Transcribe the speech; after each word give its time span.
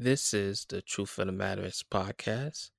This 0.00 0.34
is 0.34 0.66
the 0.68 0.82
Truth 0.82 1.20
of 1.20 1.26
the 1.26 1.32
Matter 1.32 1.64
is 1.64 1.84
podcast. 1.88 2.70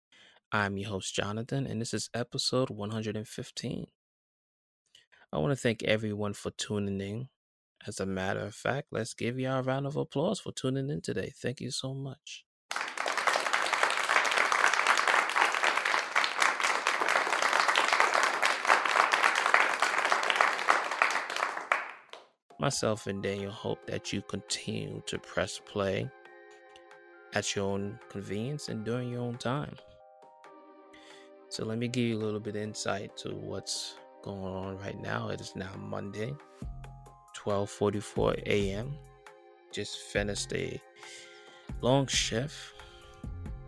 I'm 0.52 0.76
your 0.76 0.90
host, 0.90 1.16
Johnathan, 1.16 1.66
and 1.66 1.80
this 1.80 1.94
is 1.94 2.10
episode 2.14 2.70
115. 2.70 3.88
I 5.32 5.38
want 5.38 5.52
to 5.54 5.56
thank 5.56 5.82
everyone 5.84 6.34
for 6.34 6.52
tuning 6.52 7.00
in. 7.00 7.30
As 7.88 8.02
a 8.02 8.06
matter 8.06 8.42
of 8.42 8.54
fact, 8.54 8.88
let's 8.92 9.14
give 9.14 9.40
y'all 9.40 9.60
a 9.60 9.62
round 9.62 9.88
of 9.88 9.96
applause 9.96 10.42
for 10.42 10.52
tuning 10.52 10.90
in 10.90 11.00
today. 11.00 11.32
Thank 11.34 11.62
you 11.62 11.72
so 11.72 11.94
much. 11.94 12.44
Myself 22.60 23.08
and 23.08 23.24
Daniel 23.24 23.52
hope 23.52 23.86
that 23.88 24.12
you 24.12 24.22
continue 24.22 25.02
to 25.06 25.18
press 25.18 25.62
play 25.66 26.12
at 27.36 27.56
your 27.56 27.66
own 27.66 28.00
convenience 28.10 28.70
and 28.70 28.84
during 28.84 29.10
your 29.10 29.22
own 29.22 29.38
time. 29.38 29.76
So 31.50 31.64
let 31.66 31.78
me 31.78 31.88
give 31.88 32.06
you 32.06 32.18
a 32.18 32.24
little 32.24 32.40
bit 32.40 32.56
of 32.56 32.62
insight 32.62 33.16
to 33.18 33.36
what's 33.36 33.96
going 34.24 34.42
on 34.44 34.78
right 34.80 35.00
now. 35.00 35.30
It 35.30 35.40
is 35.40 35.56
now 35.56 35.72
Monday, 35.78 36.34
12:44 37.38 38.42
a.m. 38.48 38.98
Just 39.72 40.00
finished 40.00 40.52
a 40.54 40.82
long 41.82 42.08
shift. 42.08 42.74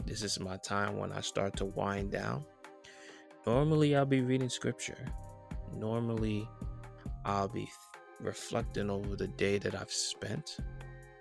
This 0.06 0.24
is 0.24 0.40
my 0.40 0.58
time 0.58 0.98
when 0.98 1.12
I 1.12 1.22
start 1.22 1.56
to 1.58 1.66
wind 1.66 2.12
down. 2.12 2.46
Normally 3.46 3.96
I'll 3.96 4.06
be 4.06 4.22
reading 4.22 4.50
scripture. 4.50 5.06
Normally 5.76 6.48
I'll 7.26 7.50
be 7.50 7.70
reflecting 8.20 8.90
over 8.90 9.16
the 9.16 9.28
day 9.28 9.58
that 9.60 9.76
I've 9.76 9.92
spent 9.92 10.58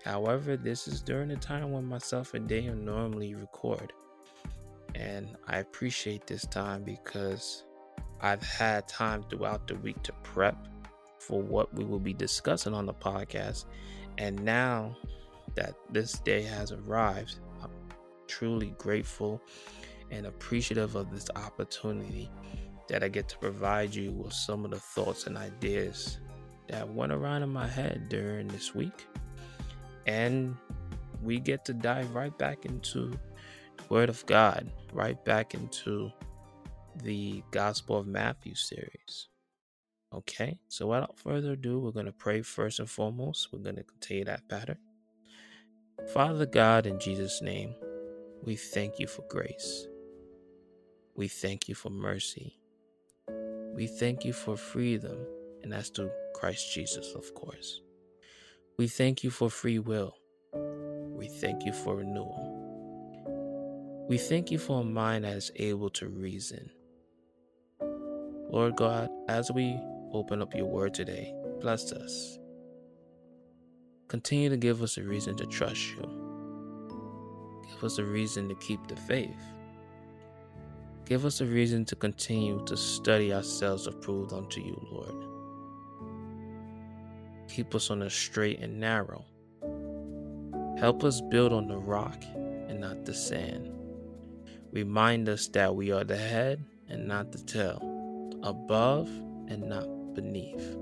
However, 0.06 0.56
this 0.56 0.86
is 0.86 1.02
during 1.02 1.28
the 1.28 1.36
time 1.36 1.72
when 1.72 1.84
myself 1.84 2.34
and 2.34 2.48
Daniel 2.48 2.76
normally 2.76 3.34
record. 3.34 3.92
And 4.94 5.36
I 5.48 5.58
appreciate 5.58 6.28
this 6.28 6.46
time 6.46 6.84
because 6.84 7.64
I've 8.20 8.42
had 8.42 8.86
time 8.86 9.24
throughout 9.24 9.66
the 9.66 9.74
week 9.74 10.00
to 10.04 10.12
prep 10.22 10.68
for 11.18 11.42
what 11.42 11.74
we 11.74 11.84
will 11.84 11.98
be 11.98 12.12
discussing 12.12 12.72
on 12.72 12.86
the 12.86 12.94
podcast. 12.94 13.64
And 14.16 14.40
now 14.44 14.96
that 15.56 15.74
this 15.90 16.12
day 16.20 16.42
has 16.42 16.70
arrived, 16.70 17.40
I'm 17.60 17.72
truly 18.28 18.74
grateful 18.78 19.42
and 20.12 20.26
appreciative 20.26 20.94
of 20.94 21.10
this 21.10 21.28
opportunity 21.34 22.30
that 22.86 23.02
I 23.02 23.08
get 23.08 23.28
to 23.30 23.38
provide 23.38 23.92
you 23.92 24.12
with 24.12 24.32
some 24.32 24.64
of 24.64 24.70
the 24.70 24.78
thoughts 24.78 25.26
and 25.26 25.36
ideas 25.36 26.20
that 26.68 26.88
went 26.88 27.10
around 27.10 27.42
in 27.42 27.48
my 27.48 27.66
head 27.66 28.08
during 28.08 28.46
this 28.46 28.72
week 28.72 29.08
and 30.06 30.56
we 31.22 31.38
get 31.40 31.64
to 31.66 31.74
dive 31.74 32.14
right 32.14 32.36
back 32.38 32.64
into 32.64 33.10
the 33.76 33.82
Word 33.88 34.08
of 34.08 34.24
God, 34.26 34.70
right 34.92 35.22
back 35.24 35.54
into 35.54 36.10
the 37.02 37.42
Gospel 37.50 37.98
of 37.98 38.06
Matthew 38.06 38.54
series. 38.54 39.28
Okay, 40.14 40.58
so 40.68 40.86
without 40.86 41.18
further 41.18 41.52
ado, 41.52 41.78
we're 41.78 41.90
going 41.90 42.06
to 42.06 42.12
pray 42.12 42.40
first 42.40 42.78
and 42.78 42.88
foremost. 42.88 43.48
We're 43.52 43.58
going 43.58 43.76
to 43.76 43.82
continue 43.82 44.24
that 44.24 44.48
pattern. 44.48 44.78
Father 46.12 46.46
God, 46.46 46.86
in 46.86 46.98
Jesus' 47.00 47.42
name, 47.42 47.74
we 48.42 48.54
thank 48.56 48.98
you 48.98 49.06
for 49.06 49.22
grace. 49.28 49.86
We 51.16 51.28
thank 51.28 51.68
you 51.68 51.74
for 51.74 51.90
mercy. 51.90 52.58
We 53.74 53.86
thank 53.86 54.24
you 54.24 54.32
for 54.32 54.56
freedom, 54.56 55.18
and 55.62 55.72
that's 55.72 55.88
through 55.88 56.10
Christ 56.34 56.72
Jesus, 56.72 57.12
of 57.14 57.34
course. 57.34 57.82
We 58.78 58.88
thank 58.88 59.24
you 59.24 59.30
for 59.30 59.48
free 59.48 59.78
will. 59.78 60.14
We 60.52 61.28
thank 61.28 61.64
you 61.64 61.72
for 61.72 61.96
renewal. 61.96 62.52
We 64.06 64.18
thank 64.18 64.50
you 64.50 64.58
for 64.58 64.82
a 64.82 64.84
mind 64.84 65.24
that 65.24 65.34
is 65.34 65.50
able 65.56 65.88
to 65.90 66.08
reason. 66.08 66.68
Lord 67.80 68.76
God, 68.76 69.08
as 69.30 69.50
we 69.50 69.80
open 70.12 70.42
up 70.42 70.54
your 70.54 70.66
word 70.66 70.92
today, 70.92 71.32
bless 71.62 71.90
us. 71.90 72.38
Continue 74.08 74.50
to 74.50 74.58
give 74.58 74.82
us 74.82 74.98
a 74.98 75.02
reason 75.02 75.36
to 75.38 75.46
trust 75.46 75.92
you. 75.92 77.62
Give 77.66 77.82
us 77.82 77.96
a 77.96 78.04
reason 78.04 78.46
to 78.50 78.54
keep 78.56 78.86
the 78.88 78.96
faith. 78.96 79.40
Give 81.06 81.24
us 81.24 81.40
a 81.40 81.46
reason 81.46 81.86
to 81.86 81.96
continue 81.96 82.62
to 82.66 82.76
study 82.76 83.32
ourselves 83.32 83.86
approved 83.86 84.34
unto 84.34 84.60
you, 84.60 84.86
Lord 84.92 85.25
keep 87.56 87.74
us 87.74 87.90
on 87.90 88.00
the 88.00 88.10
straight 88.10 88.60
and 88.60 88.78
narrow. 88.78 89.24
Help 90.78 91.02
us 91.04 91.22
build 91.22 91.54
on 91.54 91.66
the 91.66 91.78
rock 91.78 92.22
and 92.68 92.78
not 92.78 93.06
the 93.06 93.14
sand. 93.14 93.72
Remind 94.72 95.26
us 95.30 95.48
that 95.48 95.74
we 95.74 95.90
are 95.90 96.04
the 96.04 96.18
head 96.18 96.62
and 96.90 97.08
not 97.08 97.32
the 97.32 97.38
tail, 97.38 97.80
above 98.42 99.08
and 99.48 99.70
not 99.70 99.88
beneath. 100.14 100.76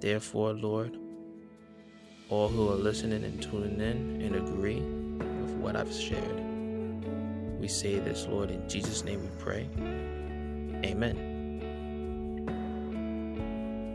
Therefore, 0.00 0.52
Lord, 0.52 0.94
all 2.28 2.48
who 2.48 2.68
are 2.68 2.76
listening 2.76 3.24
and 3.24 3.42
tuning 3.42 3.80
in 3.80 4.20
and 4.20 4.36
agree 4.36 4.82
with 4.82 5.54
what 5.54 5.74
I've 5.74 5.90
shared. 5.90 6.44
We 7.58 7.66
say 7.66 7.98
this, 7.98 8.26
Lord, 8.26 8.50
in 8.50 8.68
Jesus' 8.68 9.04
name 9.04 9.22
we 9.22 9.30
pray. 9.42 9.66
Amen. 10.84 11.37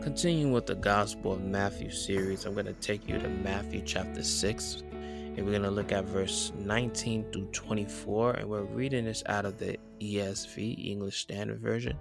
Continuing 0.04 0.52
with 0.52 0.66
the 0.66 0.74
Gospel 0.74 1.32
of 1.32 1.42
Matthew 1.42 1.90
series, 1.90 2.44
I'm 2.44 2.52
going 2.52 2.66
to 2.66 2.74
take 2.74 3.08
you 3.08 3.18
to 3.18 3.26
Matthew 3.26 3.80
chapter 3.86 4.22
6, 4.22 4.82
and 4.92 5.38
we're 5.38 5.50
going 5.50 5.62
to 5.62 5.70
look 5.70 5.92
at 5.92 6.04
verse 6.04 6.52
19 6.58 7.32
through 7.32 7.46
24, 7.46 8.32
and 8.32 8.50
we're 8.50 8.64
reading 8.64 9.06
this 9.06 9.22
out 9.24 9.46
of 9.46 9.58
the 9.58 9.78
ESV, 10.00 10.86
English 10.86 11.22
Standard 11.22 11.58
Version. 11.58 11.96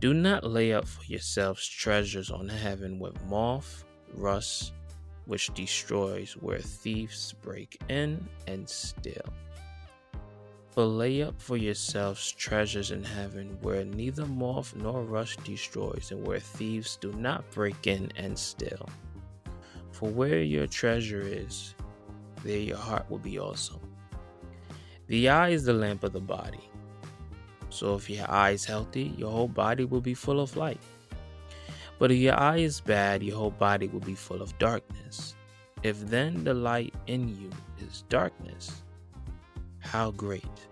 Do 0.00 0.12
not 0.12 0.42
lay 0.42 0.72
up 0.72 0.88
for 0.88 1.04
yourselves 1.04 1.68
treasures 1.68 2.32
on 2.32 2.48
heaven 2.48 2.98
with 2.98 3.14
moth, 3.26 3.84
rust, 4.14 4.72
which 5.26 5.54
destroys, 5.54 6.32
where 6.32 6.58
thieves 6.58 7.32
break 7.42 7.80
in 7.88 8.28
and 8.48 8.68
steal 8.68 9.32
but 10.76 10.88
lay 10.88 11.22
up 11.22 11.40
for 11.40 11.56
yourselves 11.56 12.32
treasures 12.32 12.90
in 12.90 13.02
heaven, 13.02 13.56
where 13.62 13.82
neither 13.82 14.26
moth 14.26 14.76
nor 14.76 15.02
rust 15.04 15.42
destroys, 15.42 16.10
and 16.10 16.24
where 16.26 16.38
thieves 16.38 16.96
do 16.96 17.10
not 17.14 17.50
break 17.50 17.86
in 17.86 18.12
and 18.16 18.38
steal. 18.38 18.86
For 19.90 20.10
where 20.10 20.42
your 20.42 20.66
treasure 20.66 21.22
is, 21.22 21.74
there 22.44 22.58
your 22.58 22.76
heart 22.76 23.10
will 23.10 23.18
be 23.18 23.38
also. 23.38 23.80
The 25.06 25.30
eye 25.30 25.48
is 25.48 25.64
the 25.64 25.72
lamp 25.72 26.04
of 26.04 26.12
the 26.12 26.20
body. 26.20 26.68
So 27.70 27.94
if 27.94 28.10
your 28.10 28.30
eye 28.30 28.50
is 28.50 28.66
healthy, 28.66 29.14
your 29.16 29.30
whole 29.30 29.48
body 29.48 29.86
will 29.86 30.02
be 30.02 30.12
full 30.12 30.40
of 30.40 30.58
light. 30.58 30.80
But 31.98 32.12
if 32.12 32.18
your 32.18 32.38
eye 32.38 32.58
is 32.58 32.82
bad, 32.82 33.22
your 33.22 33.38
whole 33.38 33.50
body 33.50 33.88
will 33.88 34.00
be 34.00 34.14
full 34.14 34.42
of 34.42 34.58
darkness. 34.58 35.36
If 35.82 36.00
then 36.00 36.44
the 36.44 36.52
light 36.52 36.92
in 37.06 37.28
you 37.28 37.48
is 37.80 38.04
darkness, 38.10 38.82
how 39.96 40.10
great 40.10 40.68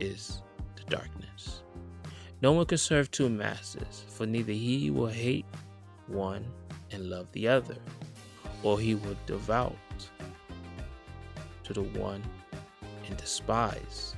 is 0.00 0.42
the 0.74 0.82
darkness. 0.90 1.62
No 2.42 2.50
one 2.50 2.66
can 2.66 2.78
serve 2.78 3.08
two 3.12 3.28
masters, 3.28 4.04
for 4.08 4.26
neither 4.26 4.50
he 4.50 4.90
will 4.90 5.06
hate 5.06 5.46
one 6.08 6.44
and 6.90 7.08
love 7.08 7.28
the 7.30 7.46
other, 7.46 7.76
or 8.64 8.80
he 8.80 8.96
will 8.96 9.16
devout 9.24 9.76
to 11.62 11.72
the 11.72 11.82
one 11.82 12.24
and 13.06 13.16
despise 13.16 14.16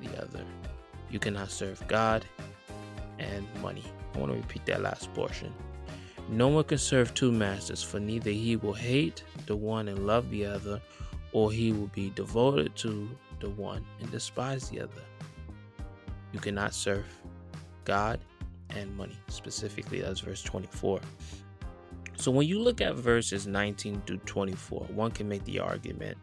the 0.00 0.20
other. 0.20 0.44
You 1.08 1.20
cannot 1.20 1.52
serve 1.52 1.86
God 1.86 2.24
and 3.20 3.46
money. 3.62 3.84
I 4.16 4.18
want 4.18 4.32
to 4.32 4.38
repeat 4.38 4.66
that 4.66 4.82
last 4.82 5.14
portion. 5.14 5.54
No 6.28 6.48
one 6.48 6.64
can 6.64 6.78
serve 6.78 7.14
two 7.14 7.30
masters, 7.30 7.84
for 7.84 8.00
neither 8.00 8.30
he 8.30 8.56
will 8.56 8.72
hate 8.72 9.22
the 9.46 9.54
one 9.54 9.86
and 9.86 10.08
love 10.08 10.28
the 10.30 10.44
other, 10.44 10.80
or 11.30 11.52
he 11.52 11.70
will 11.70 11.92
be 11.94 12.10
devoted 12.16 12.74
to 12.76 13.08
the 13.40 13.50
one 13.50 13.84
and 14.00 14.10
despise 14.10 14.68
the 14.70 14.80
other. 14.80 15.02
You 16.32 16.40
cannot 16.40 16.74
serve 16.74 17.06
God 17.84 18.20
and 18.70 18.94
money. 18.96 19.18
Specifically, 19.28 20.00
that's 20.00 20.20
verse 20.20 20.42
24. 20.42 21.00
So 22.16 22.30
when 22.30 22.48
you 22.48 22.58
look 22.58 22.80
at 22.80 22.94
verses 22.96 23.46
19 23.46 24.02
to 24.06 24.16
24, 24.18 24.86
one 24.94 25.10
can 25.10 25.28
make 25.28 25.44
the 25.44 25.60
argument 25.60 26.16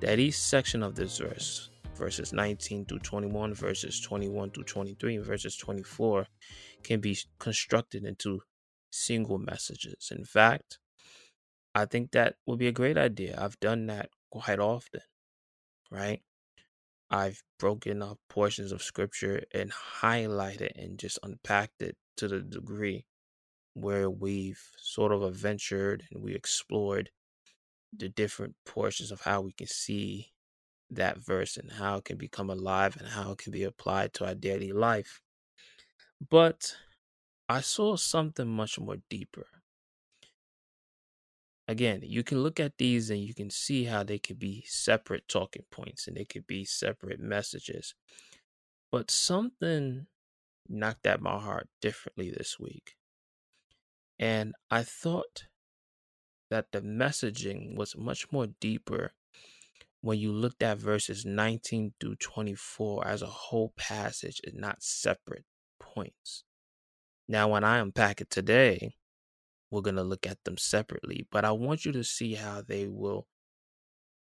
that 0.00 0.18
each 0.18 0.38
section 0.38 0.82
of 0.82 0.94
this 0.94 1.18
verse, 1.18 1.70
verses 1.96 2.32
19 2.32 2.84
to 2.86 2.98
21, 2.98 3.54
verses 3.54 4.00
21 4.00 4.50
to 4.50 4.62
23, 4.62 5.16
and 5.16 5.24
verses 5.24 5.56
24, 5.56 6.26
can 6.82 7.00
be 7.00 7.16
constructed 7.38 8.04
into 8.04 8.42
single 8.90 9.38
messages. 9.38 10.12
In 10.14 10.24
fact, 10.24 10.78
I 11.74 11.84
think 11.86 12.12
that 12.12 12.34
would 12.46 12.58
be 12.58 12.68
a 12.68 12.72
great 12.72 12.98
idea. 12.98 13.38
I've 13.40 13.58
done 13.60 13.86
that 13.86 14.10
quite 14.30 14.58
often, 14.58 15.00
right? 15.90 16.20
I've 17.10 17.42
broken 17.58 18.02
up 18.02 18.18
portions 18.28 18.72
of 18.72 18.82
scripture 18.82 19.44
and 19.52 19.70
highlighted 19.72 20.72
and 20.76 20.98
just 20.98 21.18
unpacked 21.22 21.82
it 21.82 21.96
to 22.16 22.28
the 22.28 22.40
degree 22.42 23.06
where 23.74 24.10
we've 24.10 24.62
sort 24.78 25.12
of 25.12 25.22
adventured 25.22 26.06
and 26.10 26.22
we 26.22 26.34
explored 26.34 27.10
the 27.92 28.08
different 28.08 28.56
portions 28.66 29.10
of 29.12 29.22
how 29.22 29.40
we 29.42 29.52
can 29.52 29.66
see 29.68 30.32
that 30.90 31.18
verse 31.18 31.56
and 31.56 31.72
how 31.72 31.96
it 31.98 32.04
can 32.06 32.18
become 32.18 32.50
alive 32.50 32.96
and 32.96 33.08
how 33.08 33.32
it 33.32 33.38
can 33.38 33.52
be 33.52 33.64
applied 33.64 34.14
to 34.14 34.26
our 34.26 34.34
daily 34.34 34.72
life. 34.72 35.22
But 36.30 36.78
I 37.48 37.62
saw 37.62 37.96
something 37.96 38.48
much 38.48 38.78
more 38.78 38.98
deeper. 39.10 39.59
Again, 41.70 42.00
you 42.02 42.24
can 42.24 42.42
look 42.42 42.58
at 42.58 42.78
these 42.78 43.10
and 43.10 43.20
you 43.20 43.32
can 43.32 43.48
see 43.48 43.84
how 43.84 44.02
they 44.02 44.18
could 44.18 44.40
be 44.40 44.64
separate 44.66 45.28
talking 45.28 45.62
points 45.70 46.08
and 46.08 46.16
they 46.16 46.24
could 46.24 46.44
be 46.44 46.64
separate 46.64 47.20
messages. 47.20 47.94
But 48.90 49.08
something 49.08 50.08
knocked 50.68 51.06
at 51.06 51.22
my 51.22 51.38
heart 51.38 51.68
differently 51.80 52.28
this 52.28 52.58
week. 52.58 52.96
And 54.18 54.56
I 54.68 54.82
thought 54.82 55.44
that 56.50 56.72
the 56.72 56.80
messaging 56.80 57.76
was 57.76 57.96
much 57.96 58.32
more 58.32 58.48
deeper 58.48 59.12
when 60.00 60.18
you 60.18 60.32
looked 60.32 60.64
at 60.64 60.78
verses 60.78 61.24
19 61.24 61.92
through 62.00 62.16
24 62.16 63.06
as 63.06 63.22
a 63.22 63.26
whole 63.26 63.72
passage 63.76 64.40
and 64.44 64.56
not 64.56 64.82
separate 64.82 65.44
points. 65.78 66.42
Now, 67.28 67.46
when 67.46 67.62
I 67.62 67.78
unpack 67.78 68.20
it 68.20 68.28
today, 68.28 68.96
we're 69.70 69.82
going 69.82 69.96
to 69.96 70.02
look 70.02 70.26
at 70.26 70.42
them 70.44 70.56
separately, 70.56 71.26
but 71.30 71.44
I 71.44 71.52
want 71.52 71.84
you 71.84 71.92
to 71.92 72.04
see 72.04 72.34
how 72.34 72.62
they 72.62 72.86
will 72.86 73.26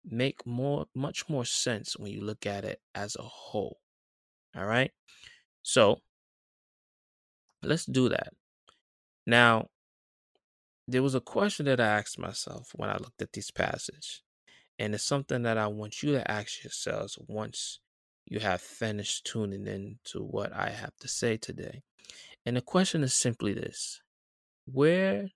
make 0.05 0.45
more 0.45 0.85
much 0.93 1.29
more 1.29 1.45
sense 1.45 1.97
when 1.97 2.11
you 2.11 2.21
look 2.21 2.45
at 2.45 2.65
it 2.65 2.81
as 2.93 3.15
a 3.15 3.23
whole. 3.23 3.79
All 4.55 4.65
right? 4.65 4.91
So, 5.61 5.99
let's 7.61 7.85
do 7.85 8.09
that. 8.09 8.33
Now, 9.25 9.67
there 10.87 11.03
was 11.03 11.15
a 11.15 11.21
question 11.21 11.65
that 11.65 11.79
I 11.79 11.87
asked 11.87 12.19
myself 12.19 12.71
when 12.75 12.89
I 12.89 12.97
looked 12.97 13.21
at 13.21 13.33
this 13.33 13.51
passage. 13.51 14.21
And 14.79 14.93
it's 14.93 15.03
something 15.03 15.43
that 15.43 15.57
I 15.57 15.67
want 15.67 16.03
you 16.03 16.13
to 16.13 16.29
ask 16.29 16.63
yourselves 16.63 17.17
once 17.27 17.79
you 18.25 18.39
have 18.39 18.61
finished 18.61 19.25
tuning 19.25 19.67
in 19.67 19.99
to 20.05 20.19
what 20.19 20.51
I 20.53 20.69
have 20.69 20.95
to 21.01 21.07
say 21.07 21.37
today. 21.37 21.83
And 22.45 22.57
the 22.57 22.61
question 22.61 23.03
is 23.03 23.13
simply 23.13 23.53
this 23.53 24.01
Where 24.65 25.29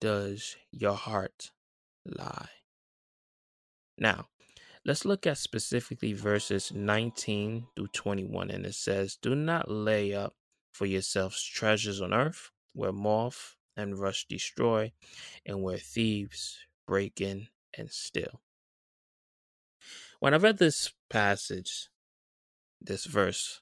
does 0.00 0.56
your 0.72 0.94
heart 0.94 1.50
lie? 2.04 2.48
Now, 3.98 4.28
let's 4.84 5.04
look 5.04 5.26
at 5.26 5.38
specifically 5.38 6.12
verses 6.12 6.72
19 6.72 7.66
through 7.76 7.88
21. 7.88 8.50
And 8.50 8.66
it 8.66 8.74
says, 8.74 9.18
Do 9.20 9.34
not 9.34 9.70
lay 9.70 10.14
up 10.14 10.34
for 10.72 10.86
yourselves 10.86 11.42
treasures 11.42 12.00
on 12.00 12.14
earth 12.14 12.50
where 12.74 12.92
moth 12.92 13.56
and 13.76 13.98
rust 13.98 14.28
destroy, 14.28 14.92
and 15.46 15.62
where 15.62 15.78
thieves 15.78 16.58
break 16.86 17.20
in 17.20 17.46
and 17.76 17.90
steal. 17.90 18.40
When 20.18 20.34
I 20.34 20.38
read 20.38 20.58
this 20.58 20.92
passage, 21.08 21.88
this 22.80 23.04
verse 23.04 23.60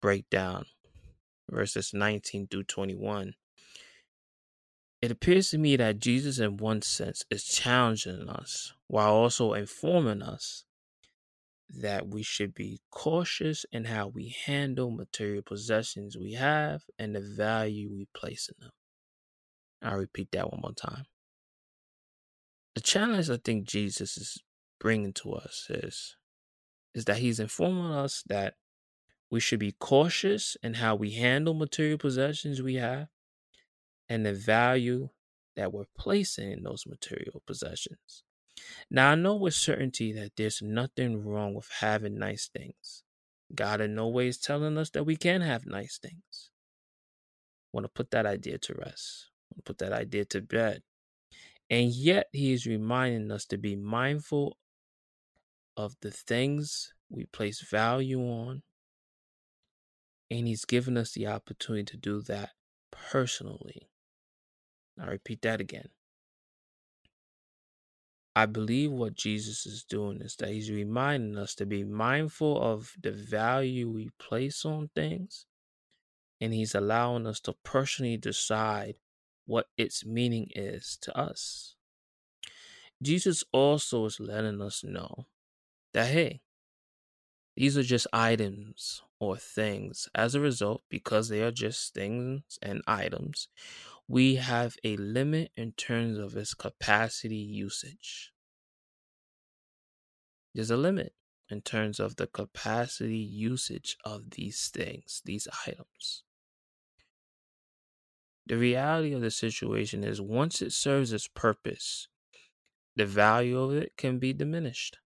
breakdown, 0.00 0.64
verses 1.50 1.92
19 1.92 2.48
through 2.48 2.64
21, 2.64 3.34
it 5.04 5.10
appears 5.10 5.50
to 5.50 5.58
me 5.58 5.76
that 5.76 5.98
Jesus, 5.98 6.38
in 6.38 6.56
one 6.56 6.80
sense, 6.80 7.26
is 7.30 7.44
challenging 7.44 8.26
us 8.26 8.72
while 8.88 9.12
also 9.12 9.52
informing 9.52 10.22
us 10.22 10.64
that 11.68 12.08
we 12.08 12.22
should 12.22 12.54
be 12.54 12.80
cautious 12.90 13.66
in 13.70 13.84
how 13.84 14.08
we 14.08 14.34
handle 14.46 14.90
material 14.90 15.42
possessions 15.42 16.16
we 16.16 16.32
have 16.32 16.84
and 16.98 17.14
the 17.14 17.20
value 17.20 17.90
we 17.92 18.08
place 18.16 18.48
in 18.48 18.54
them. 18.64 18.72
I'll 19.82 19.98
repeat 19.98 20.28
that 20.32 20.50
one 20.50 20.62
more 20.62 20.72
time. 20.72 21.04
The 22.74 22.80
challenge 22.80 23.28
I 23.28 23.36
think 23.36 23.68
Jesus 23.68 24.16
is 24.16 24.42
bringing 24.80 25.12
to 25.12 25.34
us 25.34 25.66
is 25.68 26.16
is 26.94 27.04
that 27.04 27.18
he's 27.18 27.40
informing 27.40 27.92
us 27.92 28.22
that 28.28 28.54
we 29.30 29.38
should 29.38 29.60
be 29.60 29.72
cautious 29.72 30.56
in 30.62 30.74
how 30.74 30.94
we 30.94 31.10
handle 31.10 31.52
material 31.52 31.98
possessions 31.98 32.62
we 32.62 32.76
have 32.76 33.08
and 34.14 34.24
the 34.24 34.32
value 34.32 35.08
that 35.56 35.72
we're 35.72 35.86
placing 35.98 36.52
in 36.52 36.62
those 36.62 36.86
material 36.86 37.42
possessions. 37.44 38.22
Now, 38.88 39.10
I 39.10 39.14
know 39.16 39.34
with 39.34 39.54
certainty 39.54 40.12
that 40.12 40.36
there's 40.36 40.62
nothing 40.62 41.24
wrong 41.24 41.52
with 41.52 41.68
having 41.80 42.16
nice 42.16 42.48
things. 42.48 43.02
God 43.52 43.80
in 43.80 43.96
no 43.96 44.06
way 44.06 44.28
is 44.28 44.38
telling 44.38 44.78
us 44.78 44.90
that 44.90 45.02
we 45.02 45.16
can 45.16 45.40
have 45.40 45.66
nice 45.66 45.98
things. 45.98 46.50
I 47.66 47.76
want 47.76 47.86
to 47.86 47.92
put 47.92 48.12
that 48.12 48.24
idea 48.24 48.58
to 48.58 48.74
rest. 48.74 49.30
I 49.50 49.56
want 49.56 49.56
to 49.56 49.62
put 49.64 49.78
that 49.78 49.92
idea 49.92 50.24
to 50.26 50.40
bed. 50.40 50.82
And 51.68 51.90
yet, 51.90 52.28
He 52.30 52.52
is 52.52 52.66
reminding 52.66 53.32
us 53.32 53.46
to 53.46 53.58
be 53.58 53.74
mindful 53.74 54.58
of 55.76 55.96
the 56.02 56.12
things 56.12 56.92
we 57.10 57.24
place 57.24 57.66
value 57.68 58.20
on. 58.22 58.62
And 60.30 60.46
He's 60.46 60.64
given 60.64 60.96
us 60.96 61.10
the 61.10 61.26
opportunity 61.26 61.86
to 61.86 61.96
do 61.96 62.22
that 62.22 62.50
personally. 62.92 63.88
I 65.00 65.06
repeat 65.06 65.42
that 65.42 65.60
again. 65.60 65.88
I 68.36 68.46
believe 68.46 68.90
what 68.90 69.14
Jesus 69.14 69.64
is 69.64 69.84
doing 69.84 70.20
is 70.20 70.36
that 70.36 70.48
He's 70.48 70.70
reminding 70.70 71.38
us 71.38 71.54
to 71.56 71.66
be 71.66 71.84
mindful 71.84 72.60
of 72.60 72.94
the 73.00 73.12
value 73.12 73.88
we 73.88 74.10
place 74.18 74.64
on 74.64 74.90
things. 74.94 75.46
And 76.40 76.52
He's 76.52 76.74
allowing 76.74 77.26
us 77.26 77.38
to 77.40 77.54
personally 77.64 78.16
decide 78.16 78.96
what 79.46 79.68
its 79.76 80.04
meaning 80.04 80.48
is 80.54 80.98
to 81.02 81.16
us. 81.16 81.76
Jesus 83.02 83.44
also 83.52 84.06
is 84.06 84.18
letting 84.18 84.60
us 84.60 84.82
know 84.82 85.26
that, 85.92 86.08
hey, 86.08 86.40
these 87.56 87.78
are 87.78 87.82
just 87.84 88.06
items 88.12 89.02
or 89.20 89.36
things. 89.36 90.08
As 90.14 90.34
a 90.34 90.40
result, 90.40 90.82
because 90.88 91.28
they 91.28 91.42
are 91.42 91.52
just 91.52 91.94
things 91.94 92.58
and 92.60 92.82
items, 92.86 93.48
we 94.08 94.36
have 94.36 94.76
a 94.84 94.96
limit 94.96 95.50
in 95.56 95.72
terms 95.72 96.18
of 96.18 96.36
its 96.36 96.54
capacity 96.54 97.36
usage. 97.36 98.32
There's 100.54 100.70
a 100.70 100.76
limit 100.76 101.14
in 101.48 101.62
terms 101.62 101.98
of 101.98 102.16
the 102.16 102.26
capacity 102.26 103.16
usage 103.16 103.96
of 104.04 104.30
these 104.30 104.68
things, 104.68 105.22
these 105.24 105.48
items. 105.66 106.22
The 108.46 108.56
reality 108.58 109.14
of 109.14 109.22
the 109.22 109.30
situation 109.30 110.04
is 110.04 110.20
once 110.20 110.60
it 110.60 110.72
serves 110.72 111.12
its 111.12 111.28
purpose, 111.28 112.08
the 112.94 113.06
value 113.06 113.58
of 113.58 113.72
it 113.74 113.96
can 113.96 114.18
be 114.18 114.32
diminished. 114.32 114.98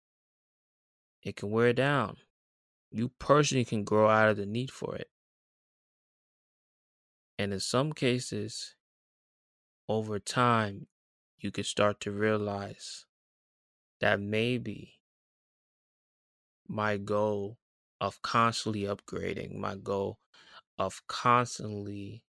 It 1.22 1.37
can 1.37 1.51
wear 1.51 1.72
down. 1.72 2.17
You 2.91 3.11
personally 3.19 3.65
can 3.65 3.84
grow 3.84 4.08
out 4.08 4.31
of 4.31 4.37
the 4.37 4.46
need 4.46 4.70
for 4.70 4.96
it. 4.96 5.08
And 7.39 7.53
in 7.53 7.61
some 7.61 7.93
cases, 7.93 8.75
over 9.89 10.19
time, 10.19 10.87
you 11.39 11.51
could 11.51 11.67
start 11.67 12.01
to 12.01 12.11
realize 12.11 13.07
that 14.01 14.21
maybe 14.21 15.01
my 16.69 16.97
goal 16.97 17.59
of 18.01 18.21
constantly 18.23 18.83
upgrading, 18.83 19.57
my 19.57 19.77
goal 19.77 20.19
of 20.79 21.03
constantly 21.07 22.23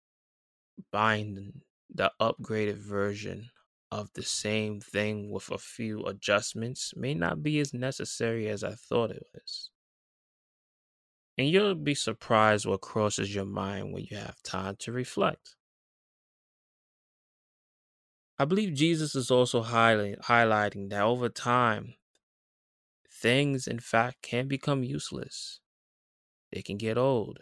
buying 0.90 1.62
the 1.92 2.12
upgraded 2.20 2.76
version 2.76 3.50
of 3.90 4.12
the 4.14 4.22
same 4.22 4.80
thing 4.80 5.30
with 5.30 5.50
a 5.50 5.58
few 5.58 6.04
adjustments 6.04 6.92
may 6.96 7.14
not 7.14 7.42
be 7.42 7.60
as 7.60 7.72
necessary 7.72 8.48
as 8.48 8.64
I 8.64 8.74
thought 8.74 9.10
it 9.10 9.26
was. 9.32 9.70
And 11.38 11.48
you'll 11.48 11.74
be 11.74 11.94
surprised 11.94 12.66
what 12.66 12.80
crosses 12.80 13.34
your 13.34 13.44
mind 13.44 13.92
when 13.92 14.06
you 14.10 14.16
have 14.16 14.42
time 14.42 14.76
to 14.80 14.92
reflect. 14.92 15.56
I 18.38 18.44
believe 18.44 18.74
Jesus 18.74 19.14
is 19.14 19.30
also 19.30 19.62
highlight, 19.62 20.20
highlighting 20.22 20.90
that 20.90 21.02
over 21.02 21.28
time, 21.28 21.94
things 23.10 23.66
in 23.66 23.80
fact 23.80 24.22
can 24.22 24.46
become 24.46 24.84
useless. 24.84 25.60
They 26.52 26.62
can 26.62 26.76
get 26.76 26.98
old. 26.98 27.38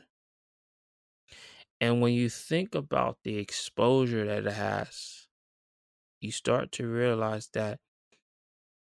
And 1.81 2.01
when 2.01 2.13
you 2.13 2.29
think 2.29 2.75
about 2.75 3.19
the 3.25 3.39
exposure 3.39 4.25
that 4.25 4.47
it 4.47 4.53
has, 4.53 5.27
you 6.21 6.31
start 6.31 6.71
to 6.73 6.87
realize 6.87 7.49
that 7.55 7.81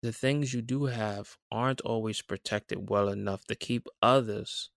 the 0.04 0.14
things 0.14 0.54
you 0.54 0.62
do 0.62 0.86
have 0.86 1.38
aren't 1.52 1.82
always 1.82 2.22
protected 2.22 2.90
well 2.90 3.10
enough 3.10 3.46
to 3.46 3.56
keep 3.56 3.88
others 4.02 4.70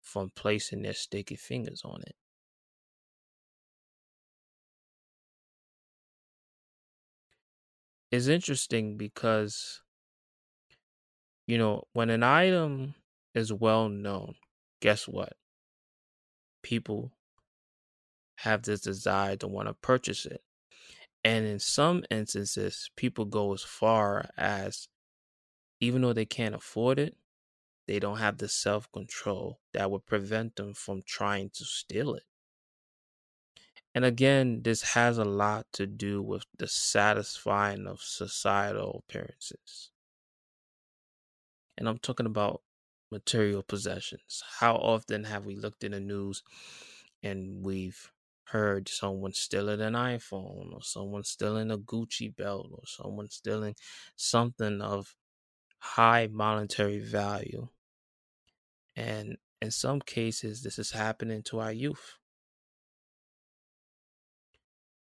from 0.00 0.30
placing 0.34 0.82
their 0.82 0.94
sticky 0.94 1.36
fingers 1.36 1.82
on 1.84 2.02
it. 2.02 2.16
It's 8.10 8.26
interesting 8.26 8.96
because, 8.96 9.82
you 11.46 11.58
know, 11.58 11.84
when 11.92 12.10
an 12.10 12.22
item 12.22 12.94
is 13.34 13.52
well 13.52 13.88
known, 13.88 14.34
guess 14.80 15.06
what? 15.06 15.34
People 16.62 17.12
have 18.36 18.62
this 18.62 18.80
desire 18.80 19.36
to 19.36 19.46
want 19.46 19.68
to 19.68 19.74
purchase 19.74 20.26
it. 20.26 20.42
And 21.24 21.46
in 21.46 21.58
some 21.58 22.04
instances, 22.10 22.90
people 22.96 23.26
go 23.26 23.52
as 23.52 23.62
far 23.62 24.30
as 24.36 24.88
even 25.80 26.02
though 26.02 26.12
they 26.12 26.26
can't 26.26 26.54
afford 26.54 26.98
it, 26.98 27.16
they 27.86 27.98
don't 27.98 28.18
have 28.18 28.38
the 28.38 28.48
self 28.48 28.90
control 28.92 29.60
that 29.72 29.90
would 29.90 30.06
prevent 30.06 30.56
them 30.56 30.74
from 30.74 31.02
trying 31.02 31.50
to 31.50 31.64
steal 31.64 32.14
it. 32.14 32.24
And 33.94 34.04
again, 34.04 34.62
this 34.62 34.82
has 34.94 35.18
a 35.18 35.24
lot 35.24 35.66
to 35.72 35.86
do 35.86 36.22
with 36.22 36.44
the 36.56 36.68
satisfying 36.68 37.86
of 37.86 38.00
societal 38.00 39.04
appearances. 39.04 39.90
And 41.76 41.88
I'm 41.88 41.98
talking 41.98 42.26
about 42.26 42.62
material 43.10 43.62
possessions. 43.62 44.42
How 44.60 44.76
often 44.76 45.24
have 45.24 45.44
we 45.44 45.56
looked 45.56 45.82
in 45.82 45.92
the 45.92 46.00
news 46.00 46.42
and 47.22 47.64
we've 47.64 48.12
heard 48.44 48.88
someone 48.88 49.32
stealing 49.32 49.80
an 49.80 49.94
iPhone 49.94 50.72
or 50.72 50.82
someone 50.82 51.24
stealing 51.24 51.70
a 51.70 51.78
Gucci 51.78 52.34
belt 52.34 52.68
or 52.72 52.82
someone 52.86 53.28
stealing 53.28 53.74
something 54.14 54.80
of 54.80 55.16
high 55.78 56.28
monetary 56.28 57.00
value? 57.00 57.68
And 58.94 59.38
in 59.60 59.72
some 59.72 60.00
cases, 60.00 60.62
this 60.62 60.78
is 60.78 60.92
happening 60.92 61.42
to 61.44 61.58
our 61.58 61.72
youth. 61.72 62.19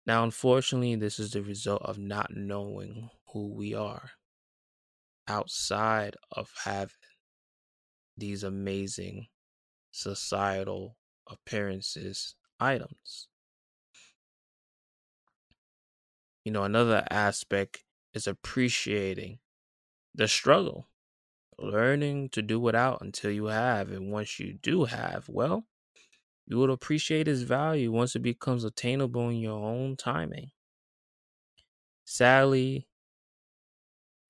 Now, 0.09 0.23
unfortunately, 0.23 0.95
this 0.95 1.19
is 1.19 1.33
the 1.33 1.43
result 1.43 1.83
of 1.83 1.99
not 1.99 2.35
knowing 2.35 3.11
who 3.27 3.53
we 3.53 3.75
are 3.75 4.09
outside 5.27 6.15
of 6.31 6.51
having 6.63 6.95
these 8.17 8.41
amazing 8.43 9.27
societal 9.91 10.97
appearances 11.27 12.33
items. 12.59 13.27
You 16.43 16.51
know, 16.51 16.63
another 16.63 17.05
aspect 17.11 17.83
is 18.11 18.25
appreciating 18.25 19.37
the 20.15 20.27
struggle, 20.27 20.87
learning 21.59 22.29
to 22.29 22.41
do 22.41 22.59
without 22.59 23.03
until 23.03 23.29
you 23.29 23.45
have. 23.45 23.91
And 23.91 24.11
once 24.11 24.39
you 24.39 24.53
do 24.53 24.85
have, 24.85 25.29
well, 25.29 25.67
you 26.49 26.57
will 26.57 26.71
appreciate 26.71 27.29
its 27.29 27.43
value 27.43 27.93
once 27.93 28.15
it 28.17 28.19
becomes 28.21 28.65
attainable 28.65 29.29
in 29.29 29.37
your 29.37 29.63
own 29.63 29.95
timing. 29.95 30.51
Sadly, 32.03 32.89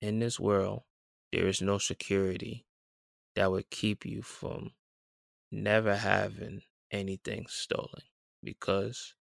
in 0.00 0.18
this 0.18 0.38
world, 0.38 0.84
there 1.32 1.46
is 1.46 1.62
no 1.62 1.78
security 1.78 2.66
that 3.36 3.50
would 3.50 3.70
keep 3.70 4.06
you 4.06 4.22
from 4.22 4.74
never 5.50 5.96
having 5.96 6.62
anything 6.92 7.46
stolen 7.48 8.02
because 8.42 9.16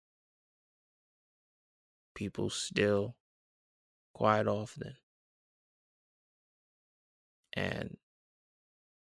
people 2.16 2.50
still 2.50 3.16
quite 4.14 4.48
often 4.48 4.98
and 7.54 7.98